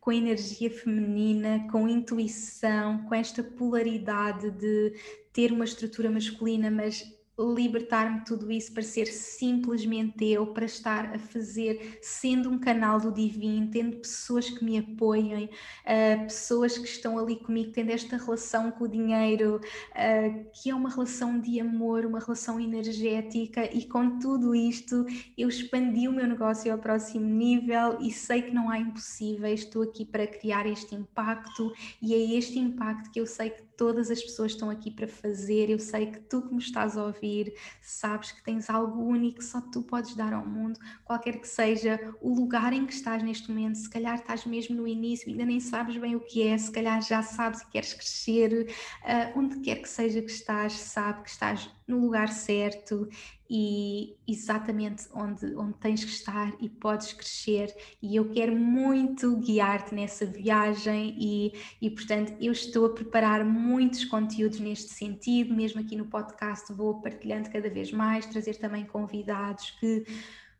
com 0.00 0.12
energia 0.12 0.70
feminina, 0.70 1.66
com 1.70 1.88
intuição, 1.88 3.04
com 3.04 3.14
esta 3.14 3.42
polaridade 3.42 4.50
de 4.50 4.94
ter 5.32 5.52
uma 5.52 5.64
estrutura 5.64 6.10
masculina, 6.10 6.70
mas 6.70 7.04
libertar-me 7.38 8.20
de 8.20 8.24
tudo 8.24 8.50
isso 8.50 8.72
para 8.72 8.82
ser 8.82 9.06
simplesmente 9.06 10.24
eu, 10.24 10.48
para 10.48 10.64
estar 10.64 11.14
a 11.14 11.18
fazer, 11.18 11.98
sendo 12.02 12.50
um 12.50 12.58
canal 12.58 12.98
do 12.98 13.12
divino, 13.12 13.70
tendo 13.70 13.96
pessoas 13.98 14.50
que 14.50 14.64
me 14.64 14.78
apoiem, 14.78 15.44
uh, 15.44 16.22
pessoas 16.24 16.76
que 16.76 16.86
estão 16.86 17.18
ali 17.18 17.36
comigo, 17.36 17.70
tendo 17.72 17.90
esta 17.90 18.16
relação 18.16 18.70
com 18.72 18.84
o 18.84 18.88
dinheiro, 18.88 19.60
uh, 19.60 20.50
que 20.52 20.70
é 20.70 20.74
uma 20.74 20.90
relação 20.90 21.38
de 21.40 21.60
amor, 21.60 22.04
uma 22.04 22.18
relação 22.18 22.58
energética, 22.58 23.64
e 23.72 23.86
com 23.86 24.18
tudo 24.18 24.54
isto 24.54 25.06
eu 25.36 25.48
expandi 25.48 26.08
o 26.08 26.12
meu 26.12 26.26
negócio 26.26 26.72
ao 26.72 26.78
próximo 26.78 27.26
nível 27.26 27.98
e 28.00 28.10
sei 28.10 28.42
que 28.42 28.50
não 28.52 28.68
há 28.68 28.78
impossíveis, 28.78 29.60
estou 29.60 29.82
aqui 29.82 30.04
para 30.04 30.26
criar 30.26 30.66
este 30.66 30.94
impacto 30.94 31.72
e 32.02 32.14
é 32.14 32.36
este 32.36 32.58
impacto 32.58 33.10
que 33.10 33.20
eu 33.20 33.26
sei 33.26 33.50
que 33.50 33.67
todas 33.78 34.10
as 34.10 34.20
pessoas 34.20 34.52
estão 34.52 34.68
aqui 34.68 34.90
para 34.90 35.06
fazer. 35.06 35.70
Eu 35.70 35.78
sei 35.78 36.06
que 36.06 36.18
tu 36.18 36.42
que 36.42 36.52
me 36.52 36.60
estás 36.60 36.98
a 36.98 37.04
ouvir 37.04 37.54
sabes 37.80 38.32
que 38.32 38.42
tens 38.42 38.68
algo 38.68 39.00
único 39.00 39.42
só 39.42 39.60
tu 39.60 39.82
podes 39.82 40.14
dar 40.16 40.32
ao 40.32 40.44
mundo, 40.44 40.78
qualquer 41.04 41.40
que 41.40 41.48
seja 41.48 41.98
o 42.20 42.34
lugar 42.34 42.72
em 42.72 42.84
que 42.84 42.92
estás 42.92 43.22
neste 43.22 43.48
momento. 43.48 43.78
Se 43.78 43.88
calhar 43.88 44.16
estás 44.16 44.44
mesmo 44.44 44.76
no 44.76 44.86
início, 44.86 45.30
ainda 45.30 45.46
nem 45.46 45.60
sabes 45.60 45.96
bem 45.96 46.16
o 46.16 46.20
que 46.20 46.42
é, 46.42 46.58
se 46.58 46.70
calhar 46.72 47.00
já 47.00 47.22
sabes 47.22 47.60
e 47.62 47.66
queres 47.68 47.94
crescer. 47.94 48.68
Uh, 49.04 49.38
onde 49.38 49.60
quer 49.60 49.76
que 49.76 49.88
seja 49.88 50.20
que 50.20 50.30
estás, 50.30 50.72
sabe 50.72 51.22
que 51.22 51.30
estás 51.30 51.70
no 51.86 52.00
lugar 52.00 52.28
certo 52.28 53.08
e 53.48 54.16
exatamente 54.26 55.08
onde, 55.14 55.54
onde 55.56 55.74
tens 55.78 56.04
que 56.04 56.10
estar 56.10 56.54
e 56.60 56.68
podes 56.68 57.12
crescer. 57.12 57.74
E 58.02 58.16
eu 58.16 58.30
quero 58.30 58.54
muito 58.54 59.36
guiar-te 59.36 59.94
nessa 59.94 60.26
viagem, 60.26 61.16
e, 61.18 61.52
e 61.80 61.90
portanto, 61.90 62.34
eu 62.40 62.52
estou 62.52 62.86
a 62.86 62.90
preparar 62.90 63.44
muitos 63.44 64.04
conteúdos 64.04 64.60
neste 64.60 64.92
sentido, 64.92 65.54
mesmo 65.54 65.80
aqui 65.80 65.96
no 65.96 66.06
podcast, 66.06 66.72
vou 66.72 67.00
partilhando 67.00 67.50
cada 67.50 67.70
vez 67.70 67.90
mais, 67.90 68.26
trazer 68.26 68.56
também 68.56 68.84
convidados 68.84 69.70
que 69.80 70.04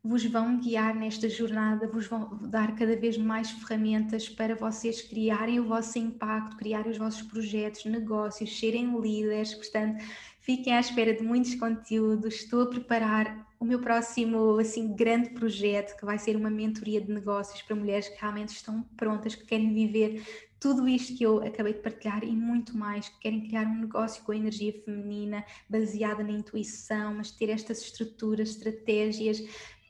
vos 0.02 0.24
vão 0.24 0.58
guiar 0.58 0.94
nesta 0.94 1.28
jornada, 1.28 1.88
vos 1.88 2.06
vão 2.06 2.38
dar 2.48 2.74
cada 2.76 2.96
vez 2.96 3.18
mais 3.18 3.50
ferramentas 3.50 4.28
para 4.28 4.54
vocês 4.54 5.02
criarem 5.02 5.60
o 5.60 5.66
vosso 5.66 5.98
impacto, 5.98 6.56
criarem 6.56 6.92
os 6.92 6.98
vossos 6.98 7.22
projetos, 7.22 7.84
negócios, 7.84 8.58
serem 8.58 8.98
líderes. 9.00 9.54
Portanto, 9.54 10.02
Fiquem 10.48 10.72
à 10.72 10.80
espera 10.80 11.12
de 11.12 11.22
muitos 11.22 11.54
conteúdos. 11.56 12.36
Estou 12.36 12.62
a 12.62 12.66
preparar 12.70 13.46
o 13.60 13.66
meu 13.66 13.82
próximo 13.82 14.58
assim 14.58 14.96
grande 14.96 15.28
projeto, 15.28 15.94
que 15.94 16.06
vai 16.06 16.18
ser 16.18 16.36
uma 16.36 16.48
mentoria 16.48 17.02
de 17.02 17.12
negócios 17.12 17.60
para 17.60 17.76
mulheres 17.76 18.08
que 18.08 18.18
realmente 18.18 18.56
estão 18.56 18.80
prontas, 18.96 19.34
que 19.34 19.44
querem 19.44 19.74
viver 19.74 20.26
tudo 20.58 20.88
isto 20.88 21.14
que 21.18 21.22
eu 21.22 21.46
acabei 21.46 21.74
de 21.74 21.80
partilhar 21.80 22.24
e 22.24 22.34
muito 22.34 22.74
mais, 22.74 23.10
que 23.10 23.18
querem 23.18 23.46
criar 23.46 23.66
um 23.66 23.80
negócio 23.80 24.24
com 24.24 24.32
a 24.32 24.36
energia 24.36 24.72
feminina, 24.72 25.44
baseada 25.68 26.24
na 26.24 26.32
intuição, 26.32 27.12
mas 27.12 27.30
ter 27.30 27.50
estas 27.50 27.82
estruturas, 27.82 28.48
estratégias 28.48 29.44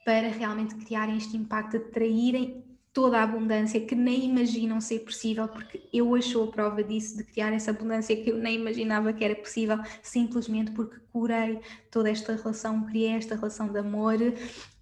para 0.04 0.28
realmente 0.28 0.74
criarem 0.74 1.18
este 1.18 1.36
impacto, 1.36 1.76
atraírem 1.76 2.64
toda 2.98 3.20
a 3.20 3.22
abundância 3.22 3.80
que 3.80 3.94
nem 3.94 4.24
imaginam 4.24 4.80
ser 4.80 4.98
possível, 5.04 5.46
porque 5.46 5.88
eu 5.92 6.20
sou 6.20 6.48
a 6.48 6.50
prova 6.50 6.82
disso, 6.82 7.16
de 7.16 7.22
criar 7.22 7.52
essa 7.52 7.70
abundância 7.70 8.16
que 8.16 8.28
eu 8.28 8.38
nem 8.38 8.56
imaginava 8.56 9.12
que 9.12 9.24
era 9.24 9.36
possível, 9.36 9.78
simplesmente 10.02 10.72
porque 10.72 10.96
curei 11.12 11.60
toda 11.92 12.10
esta 12.10 12.34
relação, 12.34 12.86
criei 12.86 13.12
esta 13.12 13.36
relação 13.36 13.68
de 13.68 13.78
amor 13.78 14.16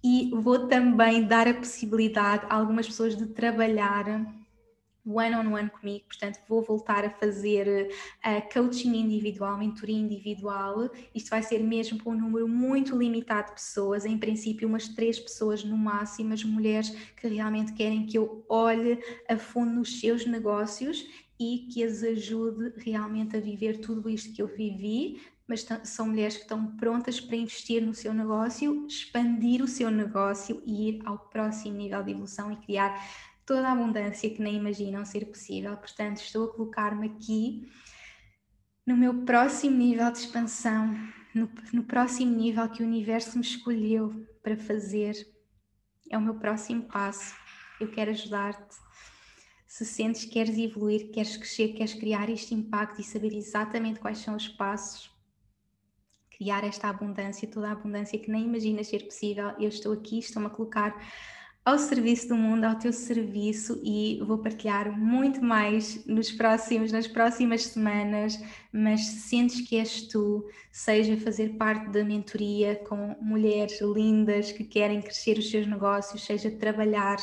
e 0.03 0.31
vou 0.33 0.67
também 0.67 1.27
dar 1.27 1.47
a 1.47 1.53
possibilidade 1.53 2.43
a 2.49 2.55
algumas 2.55 2.87
pessoas 2.87 3.15
de 3.15 3.27
trabalhar 3.27 4.25
one-on-one 5.07 5.47
-on 5.47 5.51
-one 5.51 5.69
comigo, 5.69 6.05
portanto 6.07 6.39
vou 6.47 6.61
voltar 6.61 7.05
a 7.05 7.09
fazer 7.09 7.89
uh, 8.25 8.53
coaching 8.53 8.95
individual, 8.95 9.57
mentoria 9.57 9.97
individual, 9.97 10.89
isto 11.15 11.29
vai 11.29 11.41
ser 11.41 11.59
mesmo 11.59 11.97
para 11.97 12.11
um 12.11 12.19
número 12.19 12.47
muito 12.47 12.97
limitado 12.97 13.47
de 13.47 13.53
pessoas, 13.53 14.05
em 14.05 14.17
princípio 14.17 14.67
umas 14.67 14.89
três 14.89 15.19
pessoas 15.19 15.63
no 15.63 15.77
máximo, 15.77 16.33
as 16.33 16.43
mulheres 16.43 16.89
que 17.15 17.27
realmente 17.27 17.73
querem 17.73 18.05
que 18.05 18.17
eu 18.17 18.45
olhe 18.49 18.99
a 19.29 19.37
fundo 19.37 19.71
nos 19.71 19.99
seus 19.99 20.25
negócios 20.25 21.05
e 21.39 21.67
que 21.71 21.83
as 21.83 22.03
ajude 22.03 22.73
realmente 22.77 23.37
a 23.37 23.39
viver 23.39 23.79
tudo 23.79 24.09
isto 24.09 24.33
que 24.33 24.41
eu 24.41 24.47
vivi, 24.47 25.21
mas 25.47 25.65
são 25.83 26.07
mulheres 26.07 26.35
que 26.35 26.43
estão 26.43 26.75
prontas 26.75 27.21
para 27.21 27.37
investir 27.37 27.81
no 27.81 27.93
seu 27.93 28.13
negócio, 28.13 28.85
expandir 28.85 29.63
o 29.63 29.67
seu 29.67 29.89
negócio 29.89 30.61
e 30.65 30.89
ir 30.89 31.01
ao 31.05 31.17
próximo 31.17 31.77
nível 31.77 32.03
de 32.03 32.11
evolução 32.11 32.51
e 32.51 32.57
criar 32.57 33.01
toda 33.47 33.69
a 33.69 33.71
abundância 33.71 34.29
que 34.29 34.41
nem 34.41 34.55
imaginam 34.55 35.05
ser 35.05 35.25
possível. 35.25 35.75
Portanto, 35.77 36.17
estou 36.17 36.45
a 36.45 36.53
colocar-me 36.53 37.07
aqui 37.07 37.71
no 38.85 38.97
meu 38.97 39.23
próximo 39.23 39.77
nível 39.77 40.11
de 40.11 40.19
expansão, 40.19 40.93
no, 41.33 41.49
no 41.71 41.83
próximo 41.83 42.35
nível 42.35 42.69
que 42.69 42.83
o 42.83 42.85
universo 42.85 43.37
me 43.37 43.43
escolheu 43.43 44.27
para 44.43 44.57
fazer. 44.57 45.15
É 46.11 46.17
o 46.17 46.21
meu 46.21 46.35
próximo 46.35 46.83
passo. 46.83 47.33
Eu 47.79 47.89
quero 47.89 48.11
ajudar-te. 48.11 48.75
Se 49.65 49.85
sentes 49.85 50.25
que 50.25 50.31
queres 50.31 50.57
evoluir, 50.57 51.11
queres 51.11 51.37
crescer, 51.37 51.69
queres 51.69 51.93
criar 51.93 52.29
este 52.29 52.53
impacto 52.53 52.99
e 52.99 53.03
saber 53.03 53.33
exatamente 53.33 53.99
quais 53.99 54.17
são 54.17 54.35
os 54.35 54.47
passos, 54.47 55.09
criar 56.31 56.63
esta 56.63 56.89
abundância, 56.89 57.47
toda 57.47 57.69
a 57.69 57.73
abundância 57.73 58.19
que 58.19 58.31
nem 58.31 58.45
imaginas 58.45 58.87
ser 58.87 59.05
possível, 59.05 59.49
eu 59.59 59.67
estou 59.69 59.93
aqui, 59.93 60.19
estou-me 60.19 60.47
a 60.47 60.51
colocar 60.51 60.97
ao 61.67 61.77
serviço 61.77 62.29
do 62.29 62.35
mundo, 62.37 62.63
ao 62.63 62.75
teu 62.75 62.93
serviço 62.93 63.81
e 63.83 64.23
vou 64.25 64.37
partilhar 64.37 64.89
muito 64.97 65.43
mais 65.43 66.05
nos 66.05 66.31
próximos, 66.31 66.93
nas 66.93 67.07
próximas 67.09 67.63
semanas, 67.63 68.41
mas 68.71 69.01
se 69.01 69.19
sentes 69.27 69.67
que 69.67 69.75
és 69.75 70.03
tu, 70.03 70.47
seja 70.71 71.17
fazer 71.17 71.57
parte 71.57 71.89
da 71.89 72.05
mentoria 72.05 72.77
com 72.87 73.17
mulheres 73.19 73.81
lindas 73.81 74.49
que 74.49 74.63
querem 74.63 75.01
crescer 75.01 75.37
os 75.37 75.51
seus 75.51 75.67
negócios, 75.67 76.23
seja 76.23 76.49
trabalhar 76.49 77.17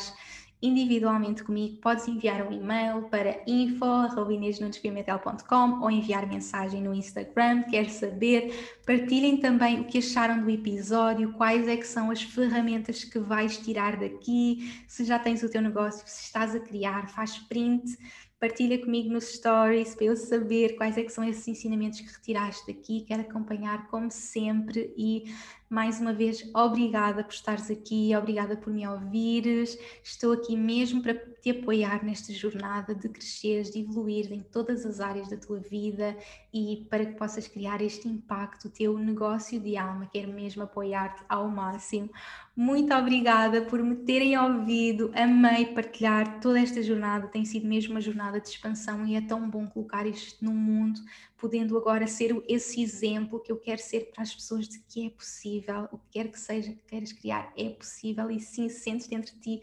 individualmente 0.61 1.43
comigo, 1.43 1.77
podes 1.77 2.07
enviar 2.07 2.47
um 2.47 2.51
e-mail 2.51 3.03
para 3.03 3.41
info.inesnunespimentel.com 3.45 5.81
ou 5.81 5.91
enviar 5.91 6.25
mensagem 6.27 6.81
no 6.81 6.93
Instagram, 6.93 7.63
quero 7.63 7.89
saber. 7.89 8.77
Partilhem 8.85 9.35
também 9.37 9.81
o 9.81 9.85
que 9.85 9.97
acharam 9.97 10.41
do 10.41 10.49
episódio, 10.49 11.33
quais 11.33 11.67
é 11.67 11.75
que 11.77 11.85
são 11.85 12.09
as 12.09 12.21
ferramentas 12.21 13.03
que 13.03 13.19
vais 13.19 13.57
tirar 13.57 13.97
daqui, 13.97 14.73
se 14.87 15.03
já 15.03 15.19
tens 15.19 15.43
o 15.43 15.49
teu 15.49 15.61
negócio, 15.61 16.07
se 16.07 16.23
estás 16.23 16.55
a 16.55 16.59
criar, 16.59 17.09
faz 17.09 17.37
print, 17.37 17.97
partilha 18.39 18.79
comigo 18.79 19.11
nos 19.11 19.25
stories 19.25 19.95
para 19.95 20.05
eu 20.05 20.15
saber 20.15 20.75
quais 20.75 20.97
é 20.97 21.03
que 21.03 21.09
são 21.09 21.23
esses 21.23 21.47
ensinamentos 21.47 21.99
que 21.99 22.11
retiraste 22.11 22.71
daqui, 22.71 23.01
quero 23.01 23.21
acompanhar 23.21 23.87
como 23.87 24.11
sempre 24.11 24.93
e 24.97 25.33
mais 25.69 25.99
uma 25.99 26.13
vez, 26.13 26.47
obrigada 26.53 27.23
por 27.23 27.33
estares 27.33 27.71
aqui, 27.71 28.15
obrigada 28.15 28.55
por 28.55 28.71
me 28.71 28.87
ouvires. 28.87 29.77
Estou 30.03 30.33
aqui 30.33 30.55
mesmo 30.55 31.01
para 31.01 31.15
te 31.15 31.49
apoiar 31.49 32.03
nesta 32.03 32.31
jornada 32.31 32.93
de 32.93 33.09
cresceres, 33.09 33.71
de 33.71 33.79
evoluir 33.79 34.31
em 34.31 34.41
todas 34.41 34.85
as 34.85 34.99
áreas 34.99 35.29
da 35.29 35.37
tua 35.37 35.59
vida 35.59 36.15
e 36.53 36.85
para 36.89 37.05
que 37.05 37.13
possas 37.13 37.47
criar 37.47 37.81
este 37.81 38.07
impacto, 38.07 38.67
o 38.67 38.71
teu 38.71 38.97
negócio 38.97 39.59
de 39.59 39.75
alma. 39.75 40.09
Quero 40.11 40.31
mesmo 40.31 40.63
apoiar-te 40.63 41.23
ao 41.27 41.49
máximo. 41.49 42.09
Muito 42.55 42.93
obrigada 42.93 43.63
por 43.63 43.81
me 43.81 43.95
terem 43.95 44.37
ouvido. 44.37 45.11
Amei 45.15 45.65
partilhar 45.65 46.39
toda 46.39 46.59
esta 46.59 46.81
jornada. 46.81 47.27
Tem 47.27 47.43
sido 47.43 47.67
mesmo 47.67 47.95
uma 47.95 48.01
jornada 48.01 48.39
de 48.39 48.49
expansão 48.49 49.05
e 49.05 49.15
é 49.15 49.21
tão 49.21 49.49
bom 49.49 49.67
colocar 49.67 50.05
isto 50.05 50.45
no 50.45 50.51
mundo 50.51 51.01
podendo 51.37 51.77
agora 51.77 52.07
ser 52.07 52.35
esse 52.47 52.81
exemplo 52.81 53.39
que 53.39 53.51
eu 53.51 53.57
quero 53.57 53.81
ser 53.81 54.11
para 54.11 54.23
as 54.23 54.33
pessoas 54.33 54.67
de 54.67 54.79
que 54.79 55.07
é 55.07 55.09
possível, 55.09 55.87
o 55.91 55.97
que 55.97 56.09
quer 56.11 56.31
que 56.31 56.39
seja 56.39 56.71
que 56.71 56.83
queiras 56.87 57.11
criar, 57.11 57.51
é 57.57 57.69
possível 57.69 58.31
e 58.31 58.39
sim 58.39 58.69
sentes 58.69 59.07
dentro 59.07 59.33
de 59.35 59.41
ti 59.41 59.61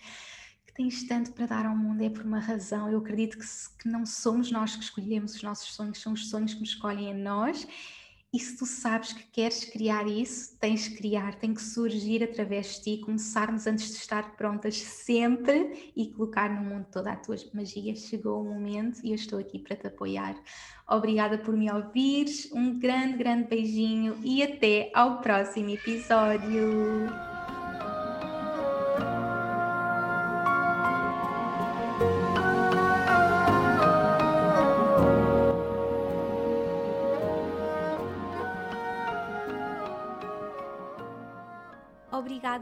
que 0.67 0.73
tens 0.75 1.05
tanto 1.05 1.33
para 1.33 1.47
dar 1.47 1.67
ao 1.67 1.77
mundo, 1.77 2.03
é 2.03 2.09
por 2.09 2.25
uma 2.25 2.39
razão. 2.39 2.91
Eu 2.91 2.99
acredito 2.99 3.39
que, 3.39 3.45
que 3.79 3.89
não 3.89 4.07
somos 4.07 4.51
nós 4.51 4.75
que 4.75 4.83
escolhemos 4.83 5.35
os 5.35 5.43
nossos 5.43 5.75
sonhos, 5.75 6.01
são 6.01 6.13
os 6.13 6.31
sonhos 6.31 6.55
que 6.55 6.61
nos 6.61 6.71
escolhem 6.71 7.11
a 7.11 7.15
nós 7.15 7.67
e 8.33 8.39
se 8.39 8.57
tu 8.57 8.65
sabes 8.65 9.13
que 9.13 9.25
queres 9.25 9.65
criar 9.67 10.09
isso, 10.09 10.57
tens 10.59 10.89
que 10.89 10.97
criar, 10.97 11.35
tem 11.35 11.53
que 11.53 11.63
surgir 11.63 12.25
através 12.25 12.77
de 12.77 12.97
ti, 12.97 13.03
começarmos 13.03 13.67
antes 13.67 13.91
de 13.91 13.97
estar 13.97 14.37
prontas 14.37 14.77
sempre 14.77 15.93
e 15.95 16.11
colocar 16.13 16.49
no 16.49 16.63
mundo 16.63 16.87
toda 16.91 17.13
a 17.13 17.17
tua 17.17 17.37
magia. 17.53 17.95
Chegou 17.95 18.41
o 18.41 18.45
momento 18.45 19.01
e 19.05 19.11
eu 19.11 19.17
estou 19.17 19.39
aqui 19.39 19.59
para 19.59 19.77
te 19.77 19.87
apoiar. 19.87 20.35
Obrigada 20.89 21.37
por 21.37 21.55
me 21.55 21.71
ouvires, 21.71 22.51
um 22.53 22.79
grande, 22.79 23.19
grande 23.19 23.49
beijinho 23.49 24.19
e 24.23 24.43
até 24.43 24.91
ao 24.95 25.21
próximo 25.21 25.69
episódio. 25.69 27.32